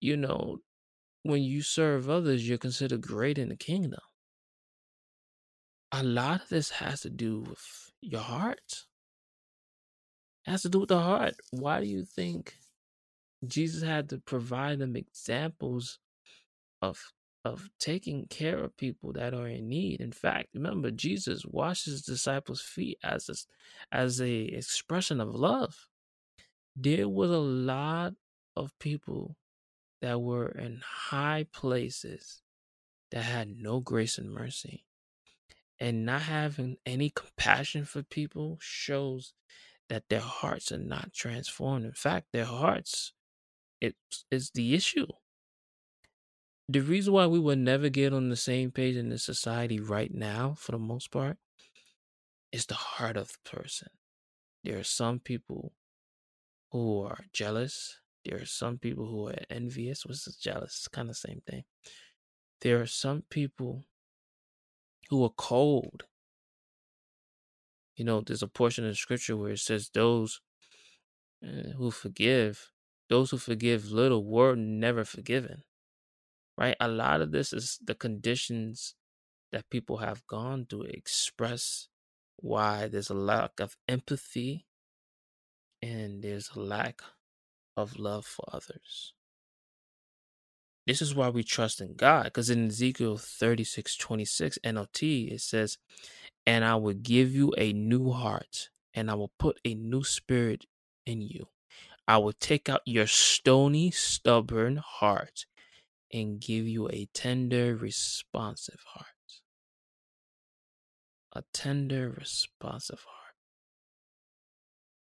you 0.00 0.16
know, 0.16 0.58
when 1.22 1.42
you 1.42 1.62
serve 1.62 2.10
others, 2.10 2.48
you're 2.48 2.58
considered 2.58 3.00
great 3.00 3.38
in 3.38 3.48
the 3.48 3.56
kingdom? 3.56 4.00
A 5.92 6.02
lot 6.02 6.42
of 6.42 6.48
this 6.48 6.70
has 6.70 7.00
to 7.02 7.10
do 7.10 7.40
with 7.40 7.92
your 8.00 8.20
heart. 8.20 8.84
It 10.46 10.50
has 10.50 10.62
to 10.62 10.68
do 10.68 10.80
with 10.80 10.88
the 10.88 11.00
heart. 11.00 11.34
Why 11.50 11.80
do 11.80 11.86
you 11.86 12.04
think 12.04 12.56
Jesus 13.46 13.82
had 13.82 14.08
to 14.10 14.18
provide 14.18 14.78
them 14.80 14.96
examples 14.96 15.98
of 16.82 17.12
of 17.44 17.70
taking 17.80 18.26
care 18.28 18.58
of 18.58 18.76
people 18.76 19.12
that 19.14 19.34
are 19.34 19.48
in 19.48 19.68
need. 19.68 20.00
In 20.00 20.12
fact, 20.12 20.48
remember 20.54 20.90
Jesus 20.90 21.46
washed 21.46 21.86
his 21.86 22.02
disciples' 22.02 22.60
feet 22.60 22.98
as 23.02 23.30
a, 23.30 23.96
as 23.96 24.20
a 24.20 24.42
expression 24.44 25.20
of 25.20 25.34
love 25.34 25.86
there 26.76 27.08
was 27.08 27.30
a 27.30 27.38
lot 27.38 28.14
of 28.56 28.78
people 28.78 29.36
that 30.02 30.20
were 30.20 30.48
in 30.48 30.82
high 30.84 31.46
places 31.52 32.42
that 33.10 33.22
had 33.24 33.56
no 33.58 33.80
grace 33.80 34.18
and 34.18 34.32
mercy. 34.32 34.84
And 35.80 36.06
not 36.06 36.22
having 36.22 36.76
any 36.86 37.10
compassion 37.10 37.84
for 37.84 38.02
people 38.02 38.58
shows 38.60 39.34
that 39.88 40.08
their 40.10 40.20
hearts 40.20 40.72
are 40.72 40.78
not 40.78 41.12
transformed. 41.12 41.86
In 41.86 41.92
fact, 41.92 42.28
their 42.32 42.44
hearts 42.46 43.12
it 43.80 43.96
is 44.30 44.50
the 44.50 44.74
issue. 44.74 45.06
The 46.68 46.80
reason 46.80 47.12
why 47.12 47.26
we 47.26 47.40
will 47.40 47.56
never 47.56 47.88
get 47.88 48.12
on 48.12 48.28
the 48.28 48.36
same 48.36 48.70
page 48.70 48.96
in 48.96 49.08
the 49.08 49.18
society 49.18 49.80
right 49.80 50.12
now, 50.14 50.54
for 50.56 50.72
the 50.72 50.78
most 50.78 51.10
part, 51.10 51.36
is 52.52 52.66
the 52.66 52.74
heart 52.74 53.16
of 53.16 53.28
the 53.28 53.50
person. 53.50 53.88
There 54.62 54.78
are 54.78 54.84
some 54.84 55.18
people 55.18 55.72
who 56.70 57.02
are 57.02 57.24
jealous. 57.32 57.98
There 58.24 58.40
are 58.40 58.46
some 58.46 58.78
people 58.78 59.06
who 59.06 59.28
are 59.28 59.38
envious. 59.48 60.06
What's 60.06 60.24
this 60.24 60.36
jealous? 60.36 60.86
Kind 60.88 61.10
of 61.10 61.16
same 61.16 61.42
thing. 61.48 61.64
There 62.60 62.80
are 62.80 62.86
some 62.86 63.24
people 63.30 63.84
who 65.08 65.24
are 65.24 65.32
cold. 65.36 66.04
You 67.96 68.04
know, 68.04 68.20
there's 68.20 68.42
a 68.42 68.48
portion 68.48 68.86
of 68.86 68.96
scripture 68.96 69.36
where 69.36 69.52
it 69.52 69.58
says, 69.58 69.90
Those 69.92 70.40
uh, 71.42 71.72
who 71.76 71.90
forgive, 71.90 72.70
those 73.10 73.30
who 73.30 73.38
forgive 73.38 73.90
little 73.90 74.24
were 74.24 74.54
never 74.54 75.04
forgiven. 75.04 75.64
Right? 76.56 76.76
A 76.80 76.88
lot 76.88 77.20
of 77.20 77.32
this 77.32 77.52
is 77.52 77.78
the 77.84 77.94
conditions 77.94 78.94
that 79.52 79.68
people 79.68 79.98
have 79.98 80.26
gone 80.26 80.66
to 80.70 80.82
express 80.82 81.88
why 82.36 82.86
there's 82.88 83.10
a 83.10 83.14
lack 83.14 83.60
of 83.60 83.76
empathy 83.88 84.64
and 85.82 86.22
there's 86.22 86.50
a 86.54 86.60
lack 86.60 87.02
of 87.76 87.98
love 87.98 88.24
for 88.24 88.44
others. 88.52 89.12
This 90.86 91.02
is 91.02 91.14
why 91.14 91.28
we 91.28 91.42
trust 91.42 91.80
in 91.80 91.94
God, 91.94 92.24
because 92.24 92.50
in 92.50 92.66
Ezekiel 92.68 93.16
36 93.16 93.96
26 93.96 94.58
NLT, 94.64 95.32
it 95.32 95.40
says, 95.40 95.78
And 96.46 96.64
I 96.64 96.76
will 96.76 96.94
give 96.94 97.34
you 97.34 97.52
a 97.58 97.72
new 97.72 98.10
heart, 98.10 98.70
and 98.94 99.10
I 99.10 99.14
will 99.14 99.32
put 99.38 99.60
a 99.64 99.74
new 99.74 100.02
spirit 100.02 100.66
in 101.06 101.20
you. 101.20 101.48
I 102.10 102.18
will 102.18 102.32
take 102.32 102.68
out 102.68 102.82
your 102.86 103.06
stony, 103.06 103.92
stubborn 103.92 104.78
heart 104.78 105.46
and 106.12 106.40
give 106.40 106.66
you 106.66 106.88
a 106.88 107.06
tender, 107.14 107.76
responsive 107.76 108.82
heart. 108.84 109.06
A 111.32 111.44
tender, 111.52 112.10
responsive 112.10 113.04
heart 113.06 113.34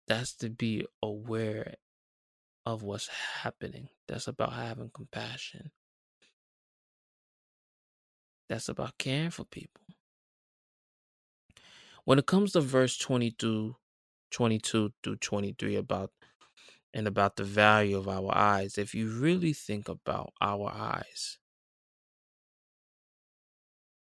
that's 0.08 0.34
to 0.36 0.50
be 0.50 0.86
aware 1.02 1.76
of 2.66 2.84
what's 2.84 3.10
happening. 3.10 3.90
That's 4.08 4.30
about 4.30 4.54
having 4.54 4.90
compassion. 4.90 5.72
That's 8.48 8.70
about 8.70 8.98
caring 8.98 9.32
for 9.32 9.44
people. 9.44 9.84
When 12.06 12.18
it 12.18 12.28
comes 12.28 12.54
to 12.54 12.62
verse 12.62 12.98
22, 12.98 13.76
22 14.32 14.94
through 15.04 15.18
23 15.18 15.76
about 15.76 16.12
and 16.94 17.08
about 17.08 17.36
the 17.36 17.44
value 17.44 17.98
of 17.98 18.08
our 18.08 18.36
eyes, 18.36 18.78
if 18.78 18.94
you 18.94 19.10
really 19.10 19.54
think 19.54 19.90
about 19.90 20.34
our 20.40 20.72
eyes, 20.72 21.40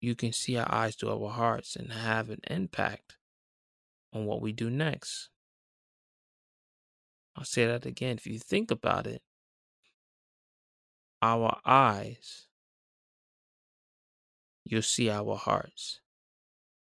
you 0.00 0.14
can 0.14 0.32
see 0.32 0.56
our 0.56 0.72
eyes 0.72 0.96
to 0.96 1.10
our 1.10 1.30
hearts 1.30 1.76
and 1.76 1.92
have 1.92 2.30
an 2.30 2.40
impact 2.48 3.16
on 4.12 4.24
what 4.24 4.40
we 4.40 4.52
do 4.52 4.70
next. 4.70 5.28
I'll 7.36 7.44
say 7.44 7.66
that 7.66 7.86
again. 7.86 8.16
If 8.16 8.26
you 8.26 8.38
think 8.38 8.70
about 8.70 9.06
it, 9.06 9.22
our 11.20 11.58
eyes, 11.64 12.46
you'll 14.64 14.82
see 14.82 15.10
our 15.10 15.36
hearts. 15.36 16.00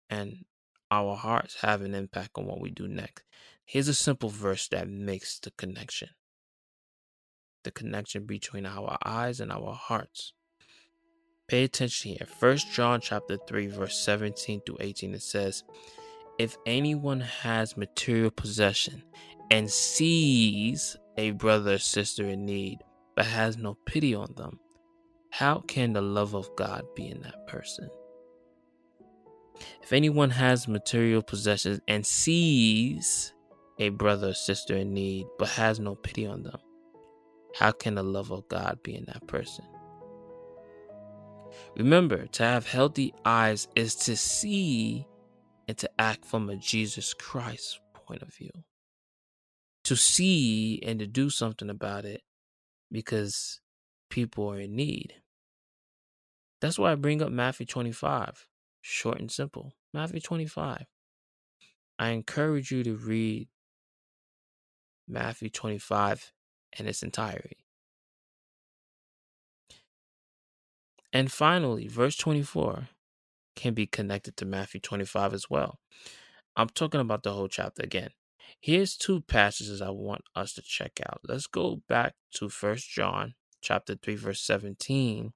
And 0.09 0.45
our 0.91 1.15
hearts 1.15 1.61
have 1.61 1.81
an 1.81 1.93
impact 1.93 2.31
on 2.37 2.45
what 2.45 2.59
we 2.59 2.69
do 2.71 2.87
next. 2.87 3.23
Here's 3.69 3.87
a 3.87 3.93
simple 3.93 4.29
verse 4.29 4.67
that 4.69 4.89
makes 4.89 5.37
the 5.37 5.51
connection 5.51 6.09
the 7.63 7.69
connection 7.69 8.25
between 8.25 8.65
our 8.65 8.97
eyes 9.05 9.39
and 9.39 9.51
our 9.51 9.73
hearts. 9.73 10.33
Pay 11.47 11.65
attention 11.65 12.13
here. 12.13 12.25
First 12.25 12.71
John 12.71 12.99
chapter 12.99 13.37
3 13.47 13.67
verse 13.67 13.99
17 13.99 14.61
to 14.65 14.75
18 14.79 15.13
it 15.13 15.21
says, 15.21 15.63
"If 16.39 16.57
anyone 16.65 17.19
has 17.19 17.77
material 17.77 18.31
possession 18.31 19.03
and 19.51 19.69
sees 19.69 20.97
a 21.15 21.29
brother 21.31 21.75
or 21.75 21.77
sister 21.77 22.27
in 22.27 22.47
need, 22.47 22.79
but 23.15 23.27
has 23.27 23.55
no 23.55 23.75
pity 23.85 24.15
on 24.15 24.33
them, 24.33 24.59
how 25.29 25.59
can 25.59 25.93
the 25.93 26.01
love 26.01 26.33
of 26.33 26.49
God 26.55 26.85
be 26.95 27.07
in 27.07 27.21
that 27.21 27.45
person? 27.45 27.91
If 29.83 29.93
anyone 29.93 30.31
has 30.31 30.67
material 30.67 31.21
possessions 31.21 31.81
and 31.87 32.03
sees 32.03 33.35
a 33.79 33.89
brother 33.89 34.29
or 34.29 34.33
sister 34.33 34.75
in 34.75 34.93
need 34.93 35.25
but 35.37 35.49
has 35.49 35.79
no 35.79 35.95
pity 35.95 36.25
on 36.25 36.43
them, 36.43 36.59
how 37.57 37.71
can 37.71 37.95
the 37.95 38.03
love 38.03 38.31
of 38.31 38.47
God 38.49 38.79
be 38.83 38.95
in 38.95 39.05
that 39.05 39.25
person? 39.27 39.65
Remember, 41.75 42.27
to 42.27 42.43
have 42.43 42.67
healthy 42.67 43.13
eyes 43.25 43.67
is 43.75 43.95
to 43.95 44.15
see 44.15 45.07
and 45.67 45.77
to 45.77 45.89
act 45.97 46.25
from 46.25 46.49
a 46.49 46.55
Jesus 46.55 47.13
Christ 47.13 47.79
point 47.93 48.21
of 48.21 48.33
view. 48.33 48.51
To 49.85 49.95
see 49.95 50.81
and 50.85 50.99
to 50.99 51.07
do 51.07 51.29
something 51.29 51.69
about 51.69 52.05
it 52.05 52.21
because 52.91 53.61
people 54.09 54.51
are 54.51 54.59
in 54.59 54.75
need. 54.75 55.13
That's 56.61 56.77
why 56.77 56.91
I 56.91 56.95
bring 56.95 57.21
up 57.21 57.31
Matthew 57.31 57.65
25, 57.65 58.47
short 58.81 59.19
and 59.19 59.31
simple. 59.31 59.73
Matthew 59.93 60.19
25. 60.19 60.85
I 61.97 62.09
encourage 62.09 62.71
you 62.71 62.83
to 62.83 62.95
read 62.95 63.47
Matthew 65.09 65.49
25 65.49 66.31
in 66.77 66.87
its 66.87 67.03
entirety. 67.03 67.57
And 71.11 71.31
finally, 71.31 71.87
verse 71.87 72.15
24 72.15 72.89
can 73.55 73.73
be 73.73 73.87
connected 73.87 74.37
to 74.37 74.45
Matthew 74.45 74.79
25 74.79 75.33
as 75.33 75.49
well. 75.49 75.79
I'm 76.55 76.69
talking 76.69 77.01
about 77.01 77.23
the 77.23 77.33
whole 77.33 77.47
chapter 77.47 77.83
again. 77.83 78.11
Here's 78.61 78.97
two 78.97 79.21
passages 79.21 79.81
I 79.81 79.89
want 79.89 80.21
us 80.35 80.53
to 80.53 80.61
check 80.61 80.99
out. 81.07 81.21
Let's 81.23 81.47
go 81.47 81.81
back 81.87 82.15
to 82.35 82.49
First 82.49 82.89
John 82.89 83.35
chapter 83.61 83.95
3 83.95 84.15
verse 84.15 84.41
17. 84.41 85.33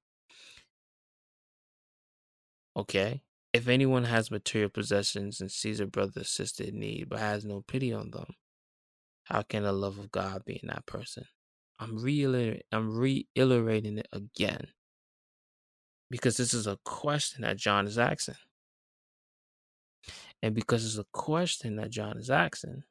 Okay? 2.76 3.22
If 3.54 3.68
anyone 3.68 4.06
has 4.06 4.32
material 4.32 4.70
possessions 4.70 5.40
and 5.40 5.52
sees 5.52 5.80
a 5.80 5.86
brother 5.86 6.22
or 6.22 6.24
sister 6.24 6.64
in 6.64 6.80
need 6.80 7.10
but 7.10 7.20
has 7.20 7.46
no 7.46 7.62
pity 7.62 7.94
on 7.94 8.12
them, 8.12 8.36
how 9.24 9.42
can 9.42 9.64
the 9.64 9.72
love 9.72 9.98
of 9.98 10.12
God 10.12 10.44
be 10.46 10.60
in 10.62 10.68
that 10.68 10.86
person? 10.86 11.26
I'm 11.80 11.98
reiterating, 12.02 12.62
I'm 12.72 12.96
reiterating 12.96 13.98
it 13.98 14.08
again 14.12 14.68
because 16.10 16.38
this 16.38 16.54
is 16.54 16.68
a 16.68 16.78
question 16.86 17.42
that 17.42 17.58
John 17.58 17.88
is 17.88 17.98
asking. 17.98 18.36
And 20.42 20.54
because 20.54 20.86
it's 20.86 20.98
a 20.98 21.06
question 21.14 21.78
that 21.78 21.90
John 21.90 22.18
is 22.18 22.30
asking, 22.30 22.84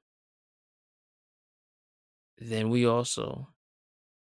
then 2.39 2.71
we 2.71 2.87
also 2.87 3.49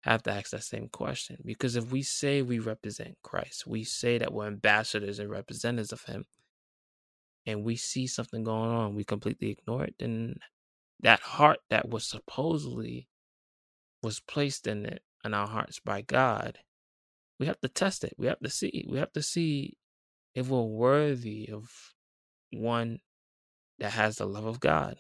have 0.03 0.23
to 0.23 0.33
ask 0.33 0.51
that 0.51 0.65
same 0.65 0.89
question. 0.89 1.37
Because 1.45 1.77
if 1.77 1.93
we 1.93 2.03
say 2.03 2.43
we 2.43 2.59
represent 2.59 3.17
Christ, 3.23 3.67
we 3.67 3.85
say 3.85 4.19
that 4.19 4.33
we're 4.33 4.47
ambassadors 4.47 5.19
and 5.19 5.31
representatives 5.31 5.93
of 5.93 6.03
Him, 6.05 6.25
and 7.47 7.65
we 7.65 7.77
see 7.77 8.07
something 8.07 8.45
going 8.45 8.71
on, 8.71 8.95
we 8.95 9.05
completely 9.05 9.51
ignore 9.51 9.85
it, 9.85 9.95
then 9.99 10.37
that 11.01 11.20
heart 11.20 11.59
that 11.70 11.88
was 11.88 12.05
supposedly 12.05 13.09
was 14.03 14.20
placed 14.20 14.66
in 14.66 14.86
it 14.86 15.03
in 15.24 15.34
our 15.34 15.46
hearts 15.46 15.80
by 15.80 16.01
God 16.03 16.59
we 17.38 17.46
have 17.46 17.61
to 17.61 17.68
test 17.68 18.05
it. 18.05 18.14
We 18.18 18.26
have 18.26 18.40
to 18.40 18.51
see. 18.51 18.84
We 18.88 18.99
have 18.99 19.12
to 19.12 19.22
see 19.22 19.76
if 20.34 20.49
we're 20.49 20.62
worthy 20.62 21.49
of 21.53 21.94
one 22.53 23.01
that 23.78 23.92
has 23.92 24.16
the 24.16 24.26
love 24.26 24.44
of 24.44 24.61
God. 24.61 24.96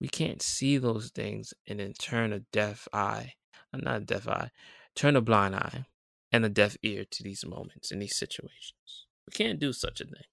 We 0.00 0.08
can't 0.08 0.42
see 0.42 0.78
those 0.78 1.10
things 1.10 1.54
and 1.68 1.78
then 1.78 1.92
turn 1.92 2.32
a 2.32 2.40
deaf 2.52 2.88
eye, 2.92 3.34
uh, 3.72 3.78
not 3.78 4.02
a 4.02 4.04
deaf 4.04 4.26
eye, 4.26 4.50
turn 4.96 5.14
a 5.14 5.20
blind 5.20 5.54
eye 5.54 5.86
and 6.32 6.44
a 6.44 6.48
deaf 6.48 6.76
ear 6.82 7.04
to 7.08 7.22
these 7.22 7.46
moments 7.46 7.92
and 7.92 8.02
these 8.02 8.16
situations. 8.16 9.06
We 9.26 9.32
can't 9.32 9.60
do 9.60 9.72
such 9.72 10.00
a 10.00 10.04
thing. 10.04 10.24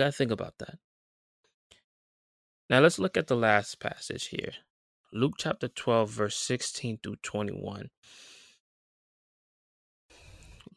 Gotta 0.00 0.12
think 0.12 0.30
about 0.30 0.56
that. 0.60 0.78
Now 2.70 2.80
let's 2.80 2.98
look 2.98 3.18
at 3.18 3.26
the 3.26 3.36
last 3.36 3.80
passage 3.80 4.28
here. 4.28 4.52
Luke 5.12 5.34
chapter 5.36 5.68
12, 5.68 6.08
verse 6.08 6.36
16 6.36 7.00
through 7.02 7.16
21. 7.16 7.90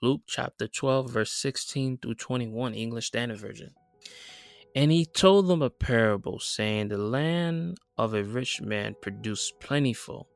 Luke 0.01 0.23
chapter 0.27 0.67
12, 0.67 1.09
verse 1.09 1.31
16 1.31 1.99
through 1.99 2.15
21, 2.15 2.73
English 2.73 3.07
Standard 3.07 3.37
Version. 3.37 3.69
And 4.75 4.91
he 4.91 5.05
told 5.05 5.47
them 5.47 5.61
a 5.61 5.69
parable, 5.69 6.39
saying, 6.39 6.89
The 6.89 6.97
land 6.97 7.77
of 7.97 8.13
a 8.13 8.25
rich 8.25 8.59
man 8.59 8.93
produced 9.01 9.57
plentiful. 9.61 10.27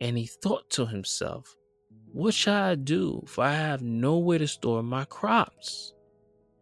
And 0.00 0.16
he 0.16 0.24
thought 0.24 0.70
to 0.70 0.86
himself, 0.86 1.54
What 2.14 2.32
shall 2.32 2.64
I 2.64 2.76
do? 2.76 3.24
For 3.26 3.44
I 3.44 3.52
have 3.52 3.82
nowhere 3.82 4.38
to 4.38 4.48
store 4.48 4.82
my 4.82 5.04
crops. 5.04 5.92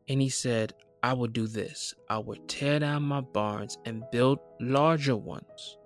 And 0.09 0.21
he 0.21 0.29
said, 0.29 0.75
I 1.05 1.13
will 1.13 1.33
do 1.41 1.47
this 1.47 1.95
I 2.09 2.19
will 2.19 2.41
tear 2.49 2.79
down 2.81 3.03
my 3.03 3.21
barns 3.21 3.79
and 3.85 4.05
build 4.11 4.39
larger 4.61 5.17
ones 5.17 5.77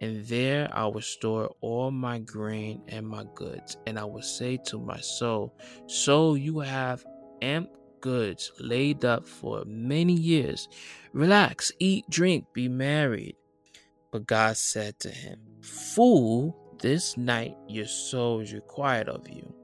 and 0.00 0.24
there 0.26 0.68
I 0.72 0.86
will 0.86 1.02
store 1.02 1.54
all 1.60 1.90
my 1.90 2.18
grain 2.20 2.82
and 2.88 3.06
my 3.06 3.24
goods. 3.34 3.76
And 3.86 3.98
I 3.98 4.04
will 4.04 4.22
say 4.22 4.56
to 4.66 4.78
my 4.78 4.98
soul, 5.00 5.54
So 5.86 6.34
you 6.34 6.60
have 6.60 7.04
amp 7.42 7.68
goods 8.00 8.50
laid 8.58 9.04
up 9.04 9.26
for 9.26 9.62
many 9.66 10.14
years. 10.14 10.68
Relax, 11.12 11.70
eat, 11.78 12.08
drink, 12.08 12.46
be 12.54 12.68
married. 12.68 13.36
But 14.10 14.26
God 14.26 14.56
said 14.56 14.98
to 15.00 15.10
him, 15.10 15.38
Fool, 15.60 16.56
this 16.80 17.18
night 17.18 17.54
your 17.68 17.86
soul 17.86 18.40
is 18.40 18.54
required 18.54 19.08
of 19.08 19.28
you. 19.28 19.54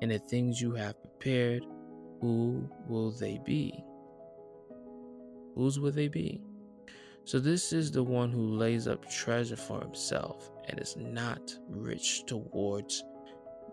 And 0.00 0.12
the 0.12 0.20
things 0.20 0.60
you 0.60 0.74
have 0.74 1.00
prepared, 1.00 1.64
who 2.20 2.70
will 2.88 3.10
they 3.10 3.40
be? 3.44 3.82
Whose 5.56 5.80
will 5.80 5.90
they 5.90 6.08
be? 6.08 6.40
So, 7.24 7.40
this 7.40 7.72
is 7.72 7.90
the 7.90 8.04
one 8.04 8.30
who 8.30 8.56
lays 8.56 8.86
up 8.86 9.10
treasure 9.10 9.56
for 9.56 9.80
himself 9.80 10.50
and 10.68 10.78
is 10.78 10.96
not 10.96 11.58
rich 11.68 12.24
towards 12.26 13.02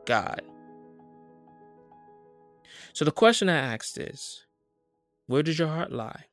God. 0.05 0.41
So, 2.93 3.05
the 3.05 3.11
question 3.11 3.49
I 3.49 3.57
asked 3.57 3.99
is 3.99 4.45
where 5.27 5.43
does 5.43 5.59
your 5.59 5.67
heart 5.67 5.91
lie? 5.91 6.25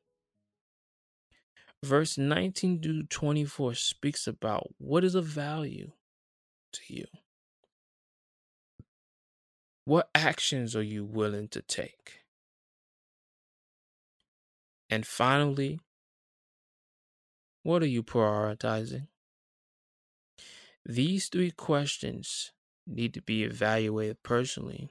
Verse 1.83 2.17
19 2.17 2.81
to 2.81 3.03
24 3.03 3.75
speaks 3.75 4.27
about 4.27 4.69
what 4.77 5.03
is 5.03 5.13
of 5.13 5.25
value 5.25 5.91
to 6.73 6.81
you. 6.87 7.05
What 9.85 10.09
actions 10.15 10.75
are 10.75 10.83
you 10.83 11.03
willing 11.03 11.49
to 11.49 11.61
take? 11.61 12.20
And 14.91 15.07
finally, 15.07 15.79
what 17.63 17.81
are 17.81 17.87
you 17.87 18.03
prioritizing? 18.03 19.07
These 20.85 21.29
three 21.29 21.51
questions 21.51 22.51
need 22.85 23.13
to 23.13 23.21
be 23.21 23.43
evaluated 23.43 24.21
personally 24.21 24.89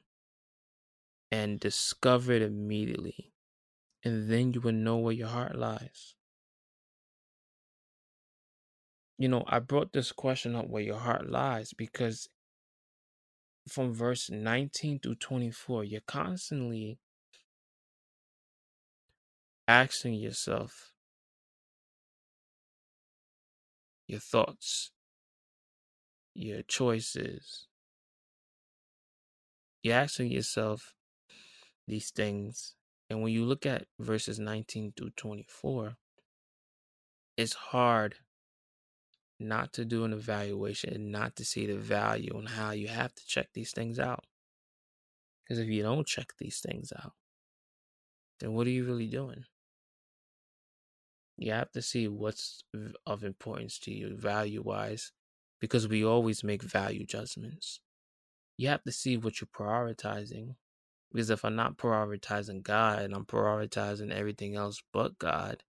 and 1.30 1.60
discovered 1.60 2.40
immediately, 2.40 3.34
and 4.02 4.30
then 4.30 4.54
you 4.54 4.62
will 4.62 4.72
know 4.72 4.96
where 4.96 5.12
your 5.12 5.28
heart 5.28 5.56
lies. 5.56 6.14
You 9.18 9.28
know, 9.28 9.44
I 9.46 9.58
brought 9.58 9.92
this 9.92 10.12
question 10.12 10.56
up 10.56 10.68
where 10.68 10.82
your 10.82 10.98
heart 10.98 11.28
lies 11.28 11.74
because 11.74 12.30
from 13.68 13.92
verse 13.92 14.30
19 14.30 15.00
through 15.00 15.16
24, 15.16 15.84
you're 15.84 16.00
constantly 16.00 16.98
asking 19.70 20.14
yourself, 20.14 20.92
your 24.08 24.18
thoughts, 24.18 24.90
your 26.34 26.62
choices. 26.62 27.68
You're 29.82 29.94
asking 29.94 30.32
yourself 30.32 30.94
these 31.86 32.10
things. 32.10 32.74
And 33.08 33.22
when 33.22 33.32
you 33.32 33.44
look 33.44 33.64
at 33.64 33.86
verses 33.98 34.40
19 34.40 34.92
through 34.96 35.10
24, 35.16 35.94
it's 37.36 37.54
hard 37.54 38.16
not 39.38 39.72
to 39.74 39.84
do 39.84 40.04
an 40.04 40.12
evaluation 40.12 40.92
and 40.92 41.12
not 41.12 41.36
to 41.36 41.44
see 41.44 41.66
the 41.66 41.76
value 41.78 42.32
on 42.36 42.46
how 42.46 42.72
you 42.72 42.88
have 42.88 43.14
to 43.14 43.22
check 43.24 43.48
these 43.54 43.70
things 43.70 44.00
out. 44.00 44.24
Because 45.44 45.60
if 45.60 45.68
you 45.68 45.82
don't 45.84 46.06
check 46.06 46.32
these 46.38 46.58
things 46.58 46.92
out, 47.02 47.12
then 48.40 48.52
what 48.52 48.66
are 48.66 48.70
you 48.70 48.84
really 48.84 49.06
doing? 49.06 49.44
You 51.40 51.52
have 51.52 51.72
to 51.72 51.82
see 51.82 52.06
what's 52.08 52.62
of 53.06 53.24
importance 53.24 53.78
to 53.80 53.92
you 53.92 54.16
value 54.16 54.62
wise 54.62 55.12
because 55.60 55.88
we 55.88 56.04
always 56.04 56.44
make 56.44 56.62
value 56.62 57.04
judgments. 57.04 57.80
You 58.56 58.68
have 58.68 58.84
to 58.84 58.92
see 58.92 59.16
what 59.16 59.40
you're 59.40 59.48
prioritizing 59.48 60.54
because 61.12 61.30
if 61.30 61.44
i'm 61.44 61.56
not 61.56 61.76
prioritizing 61.76 62.62
god 62.62 63.00
and 63.00 63.14
i'm 63.14 63.24
prioritizing 63.24 64.12
everything 64.12 64.54
else 64.54 64.80
but 64.92 65.18
god 65.18 65.64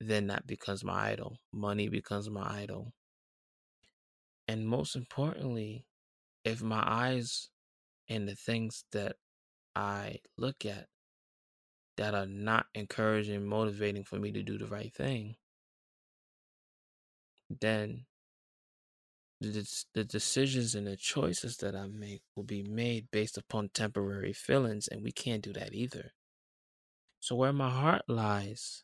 then 0.00 0.26
that 0.28 0.46
becomes 0.46 0.82
my 0.82 1.12
idol 1.12 1.38
money 1.52 1.88
becomes 1.88 2.30
my 2.30 2.62
idol. 2.62 2.92
And 4.48 4.66
most 4.66 4.96
importantly, 4.96 5.86
if 6.44 6.62
my 6.62 6.82
eyes 6.84 7.50
and 8.08 8.28
the 8.28 8.34
things 8.34 8.84
that 8.92 9.16
I 9.76 10.18
look 10.36 10.66
at 10.66 10.88
that 12.00 12.14
are 12.14 12.24
not 12.24 12.64
encouraging, 12.74 13.44
motivating 13.44 14.02
for 14.02 14.16
me 14.16 14.32
to 14.32 14.42
do 14.42 14.56
the 14.56 14.66
right 14.66 14.90
thing, 14.90 15.36
then 17.60 18.06
the, 19.38 20.04
decisions 20.04 20.74
and 20.74 20.86
the 20.86 20.96
choices 20.96 21.58
that 21.58 21.76
I 21.76 21.88
make 21.88 22.22
will 22.34 22.44
be 22.44 22.62
made 22.62 23.10
based 23.10 23.36
upon 23.36 23.68
temporary 23.68 24.32
feelings, 24.32 24.88
and 24.88 25.02
we 25.02 25.12
can't 25.12 25.42
do 25.42 25.52
that 25.52 25.74
either. 25.74 26.12
So, 27.20 27.36
where 27.36 27.52
my 27.52 27.68
heart 27.68 28.04
lies 28.08 28.82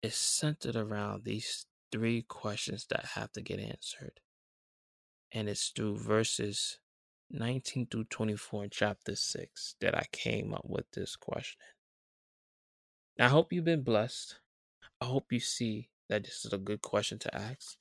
is 0.00 0.14
centered 0.14 0.76
around 0.76 1.24
these 1.24 1.66
three 1.90 2.22
questions 2.22 2.86
that 2.90 3.06
have 3.16 3.32
to 3.32 3.42
get 3.42 3.58
answered. 3.58 4.20
And 5.32 5.48
it's 5.48 5.70
through 5.70 5.98
verses 5.98 6.78
19 7.28 7.88
through 7.90 8.04
24 8.04 8.64
in 8.64 8.70
chapter 8.70 9.16
6 9.16 9.74
that 9.80 9.96
I 9.96 10.06
came 10.12 10.54
up 10.54 10.64
with 10.64 10.88
this 10.92 11.16
question. 11.16 11.58
I 13.20 13.28
hope 13.28 13.52
you've 13.52 13.66
been 13.66 13.82
blessed. 13.82 14.40
I 15.00 15.04
hope 15.04 15.30
you 15.30 15.40
see 15.40 15.90
that 16.08 16.24
this 16.24 16.44
is 16.46 16.54
a 16.54 16.58
good 16.58 16.80
question 16.80 17.18
to 17.20 17.34
ask. 17.34 17.76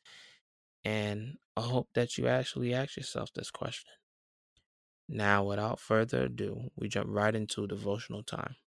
And 0.84 1.38
I 1.56 1.62
hope 1.62 1.90
that 1.94 2.18
you 2.18 2.28
actually 2.28 2.74
ask 2.74 2.98
yourself 2.98 3.32
this 3.34 3.50
question. 3.50 3.94
Now, 5.08 5.46
without 5.46 5.80
further 5.80 6.24
ado, 6.24 6.70
we 6.76 6.90
jump 6.90 7.08
right 7.10 7.34
into 7.34 7.68
devotional 7.68 8.22
time. 8.22 8.58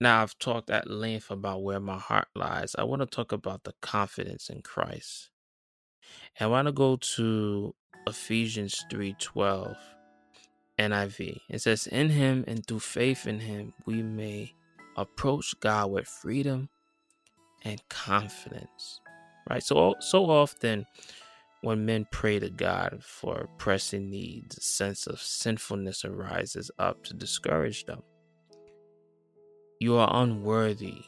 Now, 0.00 0.22
I've 0.22 0.36
talked 0.38 0.68
at 0.68 0.90
length 0.90 1.30
about 1.30 1.62
where 1.62 1.80
my 1.80 1.98
heart 1.98 2.28
lies. 2.34 2.74
I 2.76 2.82
want 2.82 3.02
to 3.02 3.06
talk 3.06 3.30
about 3.30 3.62
the 3.62 3.74
confidence 3.80 4.50
in 4.50 4.62
Christ. 4.62 5.30
And 6.38 6.48
I 6.48 6.50
want 6.50 6.66
to 6.66 6.72
go 6.72 6.96
to 6.96 7.74
Ephesians 8.06 8.84
3:12 8.90 9.93
NIV. 10.78 11.40
It 11.48 11.60
says, 11.60 11.86
"In 11.86 12.10
him 12.10 12.44
and 12.46 12.66
through 12.66 12.80
faith 12.80 13.26
in 13.26 13.40
him, 13.40 13.74
we 13.86 14.02
may 14.02 14.54
approach 14.96 15.54
God 15.60 15.90
with 15.90 16.08
freedom 16.08 16.68
and 17.62 17.86
confidence." 17.88 19.00
Right? 19.48 19.62
So 19.62 19.94
so 20.00 20.30
often 20.30 20.86
when 21.60 21.86
men 21.86 22.06
pray 22.10 22.38
to 22.38 22.50
God 22.50 23.02
for 23.02 23.48
pressing 23.56 24.10
needs, 24.10 24.58
a 24.58 24.60
sense 24.60 25.06
of 25.06 25.20
sinfulness 25.20 26.04
arises 26.04 26.70
up 26.78 27.04
to 27.04 27.14
discourage 27.14 27.84
them. 27.86 28.02
You 29.80 29.96
are 29.96 30.22
unworthy. 30.22 31.04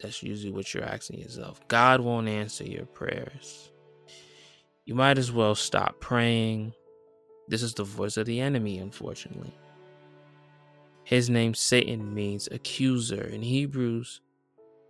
That's 0.00 0.22
usually 0.22 0.52
what 0.52 0.74
you're 0.74 0.84
asking 0.84 1.20
yourself. 1.20 1.60
God 1.68 2.00
won't 2.00 2.28
answer 2.28 2.64
your 2.64 2.86
prayers. 2.86 3.72
You 4.84 4.94
might 4.94 5.16
as 5.16 5.30
well 5.30 5.54
stop 5.54 6.00
praying. 6.00 6.74
This 7.48 7.62
is 7.62 7.74
the 7.74 7.84
voice 7.84 8.16
of 8.16 8.26
the 8.26 8.40
enemy, 8.40 8.78
unfortunately. 8.78 9.52
His 11.04 11.28
name 11.28 11.54
Satan 11.54 12.14
means 12.14 12.48
accuser. 12.50 13.24
In 13.24 13.42
Hebrews, 13.42 14.20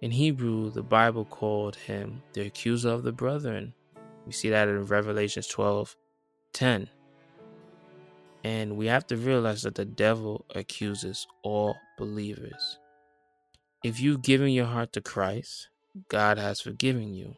in 0.03 0.11
Hebrew, 0.11 0.71
the 0.71 0.83
Bible 0.83 1.25
called 1.25 1.77
him 1.77 2.23
the 2.33 2.47
accuser 2.47 2.91
of 2.91 3.03
the 3.03 3.13
brethren. 3.13 3.73
We 4.27 4.33
see 4.33 4.51
that 4.51 4.69
in 4.69 4.85
Revelations 4.85 5.47
12 5.47 5.97
10. 6.53 6.89
And 8.45 8.77
we 8.77 8.87
have 8.87 9.07
to 9.07 9.17
realize 9.17 9.63
that 9.63 9.77
the 9.77 9.85
devil 9.85 10.45
accuses 10.55 11.27
all 11.43 11.77
believers. 11.97 12.79
If 13.85 14.01
you've 14.01 14.23
given 14.23 14.49
your 14.49 14.67
heart 14.67 14.93
to 14.95 15.01
Christ, 15.01 15.69
God 16.09 16.39
has 16.39 16.61
forgiven 16.61 17.15
you. 17.15 17.37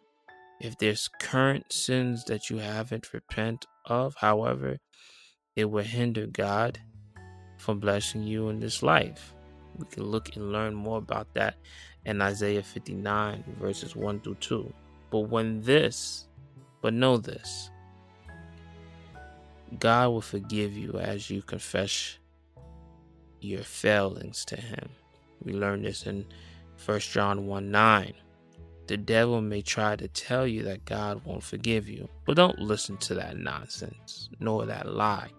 If 0.60 0.78
there's 0.78 1.10
current 1.20 1.72
sins 1.72 2.24
that 2.24 2.48
you 2.48 2.58
haven't 2.58 3.12
repent 3.12 3.66
of, 3.84 4.14
however, 4.16 4.78
it 5.56 5.66
will 5.66 5.84
hinder 5.84 6.26
God 6.26 6.78
from 7.58 7.80
blessing 7.80 8.22
you 8.24 8.48
in 8.48 8.60
this 8.60 8.82
life. 8.82 9.34
We 9.76 9.86
can 9.86 10.04
look 10.04 10.36
and 10.36 10.52
learn 10.52 10.74
more 10.74 10.98
about 10.98 11.32
that 11.34 11.56
in 12.04 12.20
Isaiah 12.20 12.62
59, 12.62 13.44
verses 13.60 13.96
1 13.96 14.20
through 14.20 14.36
2. 14.36 14.72
But 15.10 15.20
when 15.20 15.60
this, 15.62 16.28
but 16.80 16.94
know 16.94 17.16
this, 17.16 17.70
God 19.78 20.08
will 20.10 20.20
forgive 20.20 20.76
you 20.76 20.98
as 20.98 21.30
you 21.30 21.42
confess 21.42 22.18
your 23.40 23.62
failings 23.62 24.44
to 24.46 24.56
Him. 24.56 24.88
We 25.42 25.52
learn 25.52 25.82
this 25.82 26.06
in 26.06 26.24
1 26.84 27.00
John 27.00 27.46
1 27.46 27.70
9. 27.70 28.14
The 28.86 28.96
devil 28.98 29.40
may 29.40 29.62
try 29.62 29.96
to 29.96 30.08
tell 30.08 30.46
you 30.46 30.62
that 30.64 30.84
God 30.84 31.24
won't 31.24 31.42
forgive 31.42 31.88
you, 31.88 32.08
but 32.26 32.36
don't 32.36 32.58
listen 32.58 32.98
to 32.98 33.14
that 33.14 33.38
nonsense 33.38 34.28
nor 34.40 34.66
that 34.66 34.86
lie. 34.86 35.30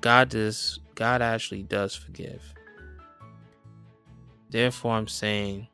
God 0.00 0.28
does 0.28 0.78
God 0.94 1.22
actually 1.22 1.62
does 1.62 1.94
forgive. 1.94 2.42
Therefore 4.50 4.92
I'm 4.92 5.08
saying 5.08 5.68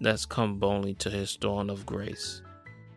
let's 0.00 0.24
come 0.24 0.58
boldly 0.58 0.94
to 0.94 1.10
his 1.10 1.36
throne 1.36 1.70
of 1.70 1.84
grace, 1.84 2.42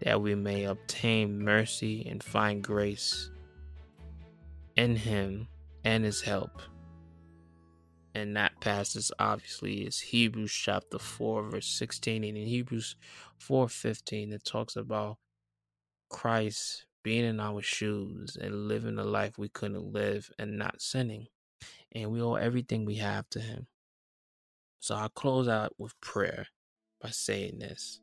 that 0.02 0.22
we 0.22 0.36
may 0.36 0.66
obtain 0.66 1.44
mercy 1.44 2.08
and 2.10 2.24
find 2.24 2.64
grace 2.64 3.32
in 4.76 4.96
him 4.96 5.48
and 5.84 6.06
his 6.06 6.22
help 6.22 6.62
and 8.14 8.36
that 8.36 8.60
passage 8.60 9.12
obviously 9.20 9.86
is 9.86 10.00
Hebrews 10.00 10.52
chapter 10.52 11.00
4 11.00 11.50
verse 11.50 11.68
16 11.68 12.24
and 12.24 12.38
in 12.38 12.48
Hebrews 12.48 12.96
4:15 13.40 14.34
it 14.34 14.44
talks 14.44 14.76
about 14.76 15.18
Christ 16.10 16.86
being 17.04 17.26
in 17.26 17.40
our 17.40 17.62
shoes 17.62 18.38
and 18.40 18.68
living 18.68 18.96
the 18.96 19.04
life 19.04 19.38
we 19.38 19.50
couldn't 19.50 19.92
live 19.92 20.30
and 20.38 20.58
not 20.58 20.82
sinning 20.82 21.28
and 21.94 22.12
we 22.12 22.22
owe 22.22 22.36
everything 22.36 22.86
we 22.86 22.96
have 22.96 23.30
to 23.30 23.40
him. 23.40 23.68
So 24.80 24.96
I'll 24.96 25.10
close 25.10 25.48
out 25.48 25.74
with 25.78 26.00
prayer 26.02 26.48
by 27.02 27.10
saying 27.10 27.60
this. 27.60 28.02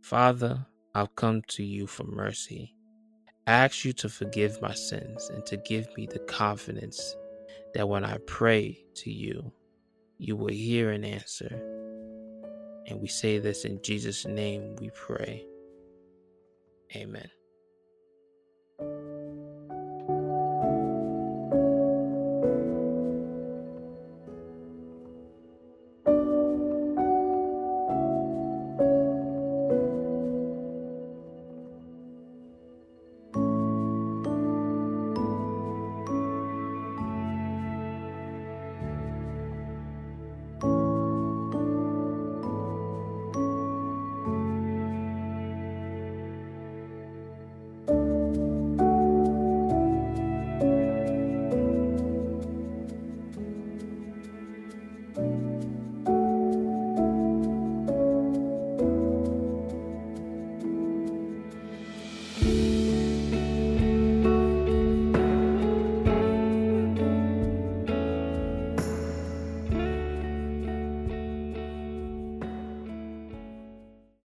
Father 0.00 0.66
I've 0.96 1.16
come 1.16 1.42
to 1.48 1.64
you 1.64 1.88
for 1.88 2.04
mercy. 2.04 2.72
I 3.48 3.52
ask 3.52 3.84
you 3.84 3.92
to 3.94 4.08
forgive 4.08 4.62
my 4.62 4.74
sins 4.74 5.28
and 5.28 5.44
to 5.46 5.56
give 5.56 5.88
me 5.96 6.06
the 6.06 6.20
confidence 6.20 7.16
that 7.74 7.88
when 7.88 8.04
I 8.04 8.18
pray 8.26 8.84
to 8.96 9.10
you, 9.10 9.52
you 10.18 10.36
will 10.36 10.48
hear 10.48 10.90
and 10.90 11.04
answer. 11.04 11.50
And 12.86 13.00
we 13.00 13.08
say 13.08 13.38
this 13.38 13.64
in 13.64 13.80
Jesus' 13.82 14.26
name 14.26 14.76
we 14.76 14.90
pray. 14.90 15.44
Amen. 16.94 17.28